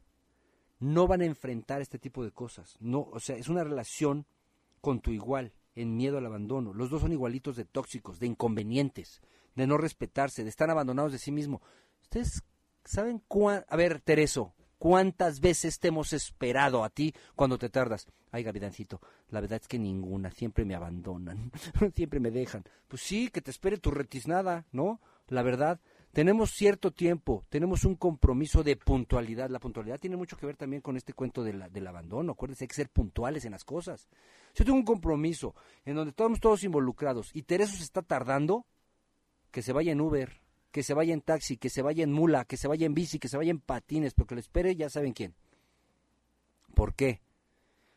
No 0.78 1.06
van 1.06 1.20
a 1.20 1.26
enfrentar 1.26 1.82
este 1.82 1.98
tipo 1.98 2.24
de 2.24 2.32
cosas. 2.32 2.78
No, 2.80 3.00
o 3.12 3.20
sea, 3.20 3.36
es 3.36 3.50
una 3.50 3.62
relación 3.62 4.24
con 4.80 5.00
tu 5.00 5.10
igual, 5.10 5.52
en 5.74 5.98
miedo 5.98 6.16
al 6.16 6.24
abandono. 6.24 6.72
Los 6.72 6.88
dos 6.88 7.02
son 7.02 7.12
igualitos 7.12 7.56
de 7.56 7.66
tóxicos, 7.66 8.18
de 8.18 8.26
inconvenientes, 8.26 9.20
de 9.54 9.66
no 9.66 9.76
respetarse, 9.76 10.44
de 10.44 10.48
estar 10.48 10.70
abandonados 10.70 11.12
de 11.12 11.18
sí 11.18 11.30
mismo. 11.30 11.60
Ustedes 12.00 12.42
saben 12.86 13.22
cuán... 13.28 13.66
A 13.68 13.76
ver, 13.76 14.00
Tereso, 14.00 14.54
¿cuántas 14.84 15.40
veces 15.40 15.78
te 15.78 15.88
hemos 15.88 16.12
esperado 16.12 16.84
a 16.84 16.90
ti 16.90 17.14
cuando 17.34 17.56
te 17.56 17.70
tardas? 17.70 18.06
Ay, 18.30 18.42
Gavidancito, 18.42 19.00
la 19.30 19.40
verdad 19.40 19.58
es 19.62 19.66
que 19.66 19.78
ninguna, 19.78 20.30
siempre 20.30 20.66
me 20.66 20.74
abandonan, 20.74 21.50
siempre 21.96 22.20
me 22.20 22.30
dejan. 22.30 22.64
Pues 22.86 23.00
sí, 23.00 23.30
que 23.30 23.40
te 23.40 23.50
espere 23.50 23.78
tu 23.78 23.90
retiznada, 23.90 24.66
¿no? 24.72 25.00
La 25.28 25.42
verdad, 25.42 25.80
tenemos 26.12 26.50
cierto 26.50 26.90
tiempo, 26.90 27.46
tenemos 27.48 27.86
un 27.86 27.94
compromiso 27.94 28.62
de 28.62 28.76
puntualidad. 28.76 29.48
La 29.48 29.58
puntualidad 29.58 29.98
tiene 29.98 30.18
mucho 30.18 30.36
que 30.36 30.44
ver 30.44 30.58
también 30.58 30.82
con 30.82 30.98
este 30.98 31.14
cuento 31.14 31.42
del 31.42 31.86
abandono. 31.86 32.32
Acuérdense, 32.32 32.64
hay 32.64 32.68
que 32.68 32.74
ser 32.74 32.90
puntuales 32.90 33.46
en 33.46 33.52
las 33.52 33.64
cosas. 33.64 34.06
Si 34.52 34.58
yo 34.58 34.66
tengo 34.66 34.76
un 34.80 34.84
compromiso 34.84 35.54
en 35.86 35.94
donde 35.94 36.10
estamos 36.10 36.40
todos 36.40 36.62
involucrados 36.62 37.30
y 37.32 37.44
Tereso 37.44 37.74
se 37.74 37.84
está 37.84 38.02
tardando, 38.02 38.66
que 39.50 39.62
se 39.62 39.72
vaya 39.72 39.92
en 39.92 40.02
Uber, 40.02 40.43
que 40.74 40.82
se 40.82 40.92
vaya 40.92 41.14
en 41.14 41.20
taxi, 41.20 41.56
que 41.56 41.70
se 41.70 41.82
vaya 41.82 42.02
en 42.02 42.10
mula, 42.10 42.46
que 42.46 42.56
se 42.56 42.66
vaya 42.66 42.84
en 42.84 42.94
bici, 42.94 43.20
que 43.20 43.28
se 43.28 43.36
vaya 43.36 43.52
en 43.52 43.60
patines, 43.60 44.12
pero 44.12 44.26
que 44.26 44.34
lo 44.34 44.40
espere 44.40 44.74
ya 44.74 44.90
saben 44.90 45.12
quién. 45.12 45.32
¿Por 46.74 46.96
qué? 46.96 47.20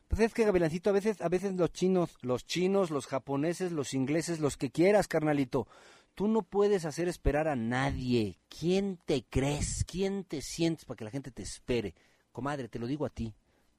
Pues 0.08 0.22
es 0.22 0.32
que 0.32 0.46
Gavilancito, 0.46 0.92
a 0.92 0.94
veces, 0.94 1.20
a 1.22 1.28
veces 1.28 1.56
los 1.56 1.74
chinos, 1.74 2.20
los 2.22 2.46
chinos, 2.46 2.92
los 2.92 3.08
japoneses, 3.08 3.72
los 3.72 3.96
ingleses, 3.96 4.40
los 4.40 4.58
que 4.58 4.70
quieras, 4.70 5.08
carnalito, 5.08 5.68
tú 6.14 6.28
no 6.28 6.44
puedes 6.44 6.86
hacer 6.86 7.08
esperar 7.08 7.48
a 7.48 7.56
nadie. 7.56 8.38
¿Quién 8.48 9.00
te 9.04 9.26
crees? 9.28 9.84
¿Quién 9.84 10.24
te 10.24 10.44
sientes 10.44 10.86
para 10.86 10.98
que 10.98 11.06
la 11.06 11.12
gente 11.12 11.32
te 11.32 11.42
espere? 11.42 11.96
Comadre, 12.32 12.70
te 12.70 12.78
lo 12.78 12.86
digo 12.86 13.08
a 13.08 13.10
ti. 13.10 13.34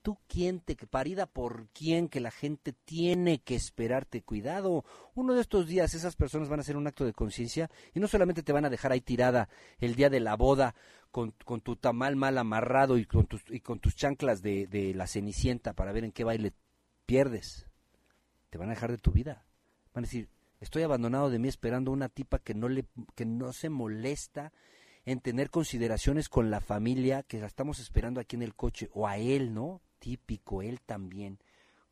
¿Tú 0.08 0.16
quién 0.26 0.60
te 0.60 0.74
parida 0.74 1.26
por 1.26 1.68
quién 1.74 2.08
que 2.08 2.20
la 2.20 2.30
gente 2.30 2.72
tiene 2.72 3.42
que 3.42 3.54
esperarte? 3.54 4.22
Cuidado. 4.22 4.86
Uno 5.14 5.34
de 5.34 5.42
estos 5.42 5.66
días 5.66 5.92
esas 5.92 6.16
personas 6.16 6.48
van 6.48 6.60
a 6.60 6.62
hacer 6.62 6.78
un 6.78 6.86
acto 6.86 7.04
de 7.04 7.12
conciencia 7.12 7.70
y 7.92 8.00
no 8.00 8.08
solamente 8.08 8.42
te 8.42 8.54
van 8.54 8.64
a 8.64 8.70
dejar 8.70 8.90
ahí 8.90 9.02
tirada 9.02 9.50
el 9.78 9.96
día 9.96 10.08
de 10.08 10.20
la 10.20 10.34
boda 10.34 10.74
con, 11.10 11.32
con 11.44 11.60
tu 11.60 11.76
tamal 11.76 12.16
mal 12.16 12.38
amarrado 12.38 12.96
y 12.96 13.04
con 13.04 13.26
tus, 13.26 13.42
y 13.50 13.60
con 13.60 13.80
tus 13.80 13.96
chanclas 13.96 14.40
de, 14.40 14.66
de 14.66 14.94
la 14.94 15.06
cenicienta 15.06 15.74
para 15.74 15.92
ver 15.92 16.04
en 16.04 16.12
qué 16.12 16.24
baile 16.24 16.54
pierdes. 17.04 17.66
Te 18.48 18.56
van 18.56 18.68
a 18.68 18.72
dejar 18.72 18.90
de 18.90 18.96
tu 18.96 19.12
vida. 19.12 19.44
Van 19.92 20.04
a 20.04 20.06
decir, 20.06 20.30
estoy 20.58 20.84
abandonado 20.84 21.28
de 21.28 21.38
mí 21.38 21.48
esperando 21.48 21.92
una 21.92 22.08
tipa 22.08 22.38
que 22.38 22.54
no, 22.54 22.70
le, 22.70 22.86
que 23.14 23.26
no 23.26 23.52
se 23.52 23.68
molesta 23.68 24.54
en 25.04 25.20
tener 25.20 25.50
consideraciones 25.50 26.30
con 26.30 26.50
la 26.50 26.62
familia 26.62 27.24
que 27.24 27.40
la 27.40 27.46
estamos 27.46 27.78
esperando 27.78 28.20
aquí 28.20 28.36
en 28.36 28.42
el 28.42 28.54
coche 28.54 28.88
o 28.94 29.06
a 29.06 29.18
él, 29.18 29.52
¿no? 29.52 29.82
Típico, 29.98 30.62
él 30.62 30.80
también. 30.80 31.38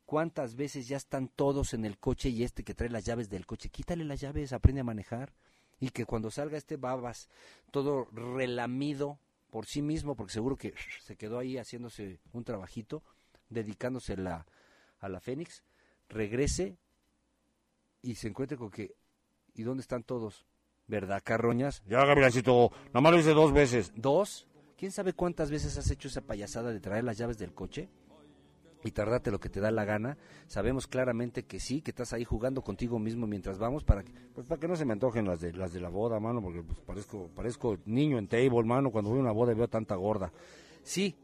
¿Cuántas 0.05 0.55
veces 0.55 0.87
ya 0.87 0.97
están 0.97 1.27
todos 1.27 1.73
en 1.73 1.83
el 1.85 1.97
coche 1.97 2.29
y 2.29 2.43
este 2.43 2.63
que 2.63 2.73
trae 2.73 2.89
las 2.89 3.05
llaves 3.05 3.29
del 3.29 3.45
coche, 3.45 3.69
quítale 3.69 4.05
las 4.05 4.21
llaves, 4.21 4.53
aprende 4.53 4.81
a 4.81 4.85
manejar 4.85 5.33
y 5.79 5.89
que 5.89 6.05
cuando 6.05 6.31
salga 6.31 6.57
este 6.57 6.77
babas 6.77 7.29
todo 7.71 8.05
relamido 8.11 9.19
por 9.49 9.65
sí 9.65 9.81
mismo, 9.81 10.15
porque 10.15 10.33
seguro 10.33 10.57
que 10.57 10.73
se 11.01 11.15
quedó 11.15 11.39
ahí 11.39 11.57
haciéndose 11.57 12.19
un 12.33 12.43
trabajito, 12.43 13.03
dedicándose 13.49 14.17
la, 14.17 14.45
a 14.99 15.09
la 15.09 15.19
Fénix, 15.19 15.63
regrese 16.09 16.77
y 18.01 18.15
se 18.15 18.27
encuentre 18.27 18.57
con 18.57 18.71
que, 18.71 18.95
¿y 19.53 19.63
dónde 19.63 19.81
están 19.81 20.03
todos? 20.03 20.45
¿Verdad, 20.87 21.21
Carroñas? 21.23 21.83
Ya, 21.85 22.05
Gavilancito, 22.05 22.71
nada 22.87 23.01
más 23.01 23.11
lo 23.11 23.19
hice 23.19 23.33
dos 23.33 23.51
veces. 23.51 23.91
¿Dos? 23.95 24.46
¿Quién 24.77 24.91
sabe 24.91 25.13
cuántas 25.13 25.49
veces 25.49 25.75
has 25.77 25.89
hecho 25.89 26.07
esa 26.07 26.21
payasada 26.21 26.71
de 26.71 26.79
traer 26.79 27.03
las 27.03 27.17
llaves 27.17 27.39
del 27.39 27.51
coche? 27.51 27.89
Y 28.83 28.91
tardarte 28.91 29.31
lo 29.31 29.39
que 29.39 29.49
te 29.49 29.59
da 29.59 29.71
la 29.71 29.85
gana. 29.85 30.17
Sabemos 30.45 30.85
claramente 30.85 31.43
que 31.43 31.59
sí, 31.59 31.81
que 31.81 31.89
estás 31.89 32.13
ahí 32.13 32.23
jugando 32.23 32.61
contigo 32.61 32.99
mismo 32.99 33.25
mientras 33.25 33.57
vamos 33.57 33.83
para 33.83 34.03
que, 34.03 34.11
pues 34.35 34.45
para 34.45 34.61
que 34.61 34.67
no 34.67 34.75
se 34.75 34.85
me 34.85 34.93
antojen 34.93 35.25
las 35.25 35.41
de 35.41 35.51
las 35.53 35.73
de 35.73 35.81
la 35.81 35.89
boda, 35.89 36.19
mano, 36.19 36.43
porque 36.43 36.61
pues 36.61 36.79
parezco 36.81 37.27
parezco 37.35 37.79
niño 37.85 38.19
en 38.19 38.27
table, 38.27 38.63
mano, 38.63 38.91
cuando 38.91 39.09
voy 39.09 39.17
a 39.19 39.23
una 39.23 39.31
boda 39.31 39.51
y 39.51 39.55
veo 39.55 39.67
tanta 39.67 39.95
gorda. 39.95 40.31
Sí, 40.83 41.15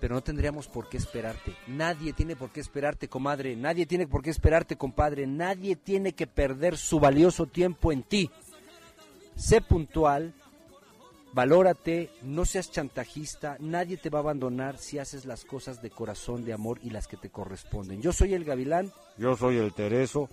pero 0.00 0.16
no 0.16 0.20
tendríamos 0.20 0.66
por 0.66 0.88
qué 0.88 0.96
esperarte. 0.96 1.54
Nadie 1.68 2.12
tiene 2.12 2.34
por 2.34 2.50
qué 2.50 2.58
esperarte, 2.58 3.08
comadre. 3.08 3.54
Nadie 3.54 3.86
tiene 3.86 4.08
por 4.08 4.22
qué 4.22 4.30
esperarte, 4.30 4.76
compadre. 4.76 5.24
Nadie 5.26 5.76
tiene 5.76 6.14
que 6.14 6.26
perder 6.26 6.76
su 6.76 6.98
valioso 6.98 7.46
tiempo 7.46 7.92
en 7.92 8.02
ti. 8.02 8.28
Sé 9.36 9.60
puntual, 9.60 10.34
valórate, 11.38 12.10
no 12.22 12.44
seas 12.44 12.68
chantajista, 12.68 13.58
nadie 13.60 13.96
te 13.96 14.10
va 14.10 14.18
a 14.18 14.22
abandonar 14.22 14.76
si 14.76 14.98
haces 14.98 15.24
las 15.24 15.44
cosas 15.44 15.80
de 15.80 15.88
corazón, 15.88 16.44
de 16.44 16.52
amor 16.52 16.80
y 16.82 16.90
las 16.90 17.06
que 17.06 17.16
te 17.16 17.30
corresponden. 17.30 18.02
Yo 18.02 18.12
soy 18.12 18.34
el 18.34 18.42
gavilán 18.44 18.90
Yo 19.16 19.36
soy 19.36 19.58
el 19.58 19.72
Tereso. 19.72 20.28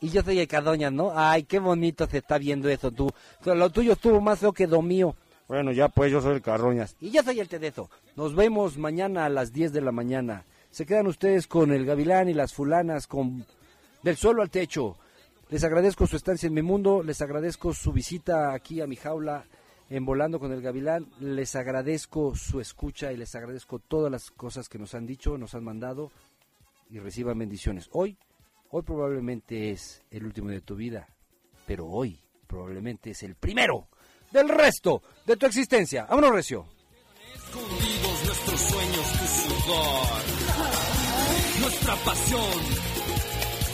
y 0.00 0.08
yo 0.08 0.22
soy 0.22 0.40
el 0.40 0.48
Cardoña, 0.48 0.90
¿no? 0.90 1.12
Ay, 1.14 1.44
qué 1.44 1.60
bonito 1.60 2.08
se 2.08 2.18
está 2.18 2.36
viendo 2.36 2.68
eso 2.68 2.90
tú. 2.90 3.08
Lo 3.44 3.70
tuyo 3.70 3.92
estuvo 3.92 4.20
más 4.20 4.40
feo 4.40 4.52
que 4.52 4.66
lo 4.66 4.82
mío. 4.82 5.14
Bueno, 5.46 5.70
ya 5.70 5.88
pues, 5.88 6.10
yo 6.10 6.20
soy 6.20 6.34
el 6.34 6.42
Carroñas. 6.42 6.96
Y 7.00 7.10
yo 7.10 7.22
soy 7.22 7.38
el 7.38 7.48
Tedezo. 7.48 7.90
Nos 8.16 8.34
vemos 8.34 8.76
mañana 8.76 9.24
a 9.26 9.28
las 9.28 9.52
10 9.52 9.72
de 9.72 9.82
la 9.82 9.92
mañana. 9.92 10.46
Se 10.72 10.84
quedan 10.84 11.06
ustedes 11.06 11.46
con 11.46 11.70
el 11.70 11.86
gavilán 11.86 12.28
y 12.28 12.34
las 12.34 12.52
fulanas 12.52 13.06
con 13.06 13.46
del 14.02 14.16
suelo 14.16 14.42
al 14.42 14.50
techo. 14.50 14.96
Les 15.48 15.62
agradezco 15.62 16.08
su 16.08 16.16
estancia 16.16 16.48
en 16.48 16.54
mi 16.54 16.62
mundo, 16.62 17.04
les 17.04 17.22
agradezco 17.22 17.72
su 17.72 17.92
visita 17.92 18.52
aquí 18.52 18.80
a 18.80 18.88
mi 18.88 18.96
jaula 18.96 19.44
en 19.90 20.04
Volando 20.06 20.38
con 20.38 20.52
el 20.52 20.62
Gavilán, 20.62 21.08
les 21.18 21.56
agradezco 21.56 22.36
su 22.36 22.60
escucha 22.60 23.12
y 23.12 23.16
les 23.16 23.34
agradezco 23.34 23.80
todas 23.80 24.10
las 24.10 24.30
cosas 24.30 24.68
que 24.68 24.78
nos 24.78 24.94
han 24.94 25.04
dicho, 25.04 25.36
nos 25.36 25.54
han 25.56 25.64
mandado 25.64 26.12
y 26.88 27.00
reciban 27.00 27.38
bendiciones. 27.38 27.88
Hoy, 27.92 28.16
hoy 28.70 28.82
probablemente 28.82 29.72
es 29.72 30.02
el 30.10 30.24
último 30.24 30.50
de 30.50 30.60
tu 30.60 30.76
vida, 30.76 31.08
pero 31.66 31.86
hoy 31.86 32.20
probablemente 32.46 33.10
es 33.10 33.22
el 33.24 33.34
primero 33.34 33.88
del 34.30 34.48
resto 34.48 35.02
de 35.26 35.36
tu 35.36 35.46
existencia. 35.46 36.06
Vámonos, 36.06 36.32
Recio. 36.32 36.66
Nuestros 38.26 38.60
sueños, 38.60 39.12
tu 39.12 39.26
sudor, 39.26 40.06
nuestra 41.60 41.96
pasión. 41.96 42.89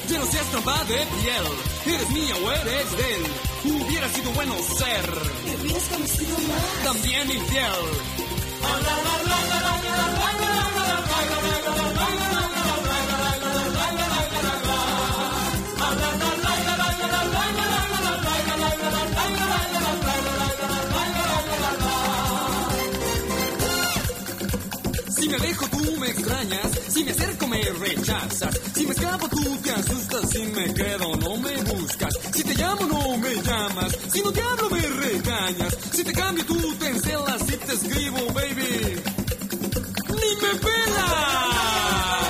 Ya 0.08 0.18
no 0.20 0.26
seas 0.26 0.46
trampa 0.52 0.84
de 0.84 0.94
piel, 0.94 1.94
eres 1.94 2.10
mía 2.10 2.34
o 2.36 2.52
eres 2.52 2.96
de 2.96 3.14
él. 3.16 3.24
Hubiera 3.64 4.08
sido 4.10 4.30
bueno 4.32 4.54
ser. 4.78 5.06
También 6.84 7.30
infiel. 7.30 7.72
Si 25.18 25.28
me 25.28 25.36
alejo 25.36 25.66
tú 25.68 25.96
me 25.98 26.08
extrañas, 26.10 26.75
si 26.96 27.04
me 27.04 27.10
acerco 27.10 27.46
me 27.46 27.62
rechazas, 27.62 28.58
si 28.74 28.86
me 28.86 28.92
escapo 28.92 29.28
tú 29.28 29.58
te 29.62 29.70
asustas, 29.70 30.30
si 30.30 30.46
me 30.46 30.72
quedo 30.72 31.14
no 31.16 31.36
me 31.36 31.54
buscas, 31.64 32.14
si 32.32 32.42
te 32.42 32.54
llamo 32.54 32.86
no 32.86 33.18
me 33.18 33.34
llamas, 33.34 33.98
si 34.10 34.22
no 34.22 34.32
te 34.32 34.40
hablo 34.40 34.70
me 34.70 34.80
regañas, 34.80 35.76
si 35.92 36.02
te 36.02 36.12
cambio 36.14 36.46
tú 36.46 36.74
te 36.76 36.88
encelas, 36.88 37.42
si 37.46 37.56
te 37.58 37.74
escribo 37.74 38.32
baby, 38.32 38.96
ni 40.08 40.36
me 40.42 40.58
pelas. 40.58 42.25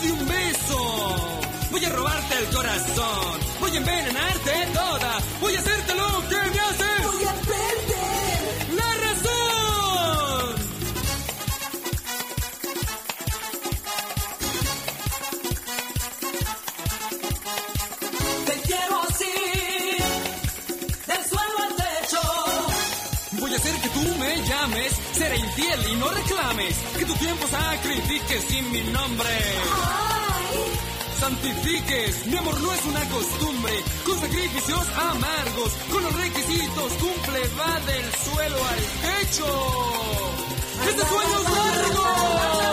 De 0.00 0.12
un 0.12 0.26
beso. 0.28 1.16
Voy 1.70 1.84
a 1.84 1.88
robarte 1.90 2.38
el 2.38 2.46
corazón. 2.54 3.40
Voy 3.60 3.70
a 3.72 3.76
envenenarte 3.78 4.50
toda. 4.72 5.18
Voy 5.40 5.54
a 5.54 5.58
hacerte 5.58 5.94
lo 5.94 6.28
que 6.28 6.36
me 6.36 6.60
haces. 6.60 7.02
Voy 7.12 7.24
a 7.24 7.34
perder. 7.52 8.76
La 8.76 8.90
razón. 9.06 10.54
Te 18.46 18.52
quiero 18.66 19.02
así, 19.08 19.34
del 21.06 21.24
suelo 21.28 21.58
al 21.66 21.76
techo. 21.76 22.20
Voy 23.40 23.52
a 23.52 23.56
hacer 23.56 23.74
que 23.80 23.88
tú 23.88 24.16
me 24.18 24.42
llames. 24.42 24.92
Seré 25.12 25.36
infiel 25.38 25.80
y 25.90 25.94
no 25.96 26.08
reclames. 26.08 26.74
Que 26.98 27.04
tu 27.04 27.14
tiempo 27.14 27.46
sacrifiques 27.48 28.44
sin 28.48 28.70
mi 28.70 28.82
nombre. 28.92 29.81
Santifiques. 31.22 32.26
Mi 32.26 32.36
amor 32.36 32.60
no 32.60 32.72
es 32.72 32.84
una 32.84 33.08
costumbre, 33.08 33.72
con 34.04 34.18
sacrificios 34.18 34.84
amargos, 34.96 35.72
con 35.92 36.02
los 36.02 36.16
requisitos 36.16 36.92
cumple, 36.94 37.40
va 37.56 37.78
del 37.86 38.12
suelo 38.24 38.56
al 38.56 38.80
techo. 39.20 39.46
¡Este 40.84 41.06
sueño 41.06 41.38
es 41.38 41.50
largo! 41.50 42.71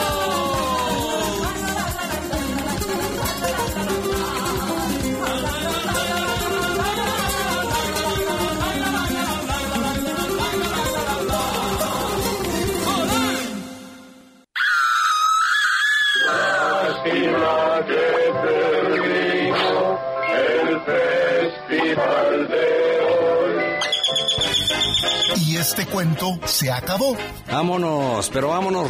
Cuento 25.89 26.39
se 26.45 26.71
acabó. 26.71 27.15
Vámonos, 27.51 28.29
pero 28.29 28.49
vámonos 28.49 28.89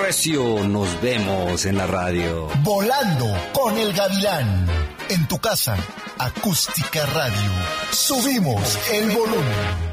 recio. 0.00 0.66
Nos 0.66 1.00
vemos 1.00 1.64
en 1.64 1.76
la 1.76 1.86
radio. 1.86 2.48
Volando 2.62 3.26
con 3.52 3.76
el 3.76 3.92
gavilán. 3.92 4.66
En 5.08 5.28
tu 5.28 5.38
casa, 5.38 5.76
Acústica 6.18 7.04
Radio. 7.06 7.50
Subimos 7.90 8.78
el 8.92 9.10
volumen. 9.10 9.91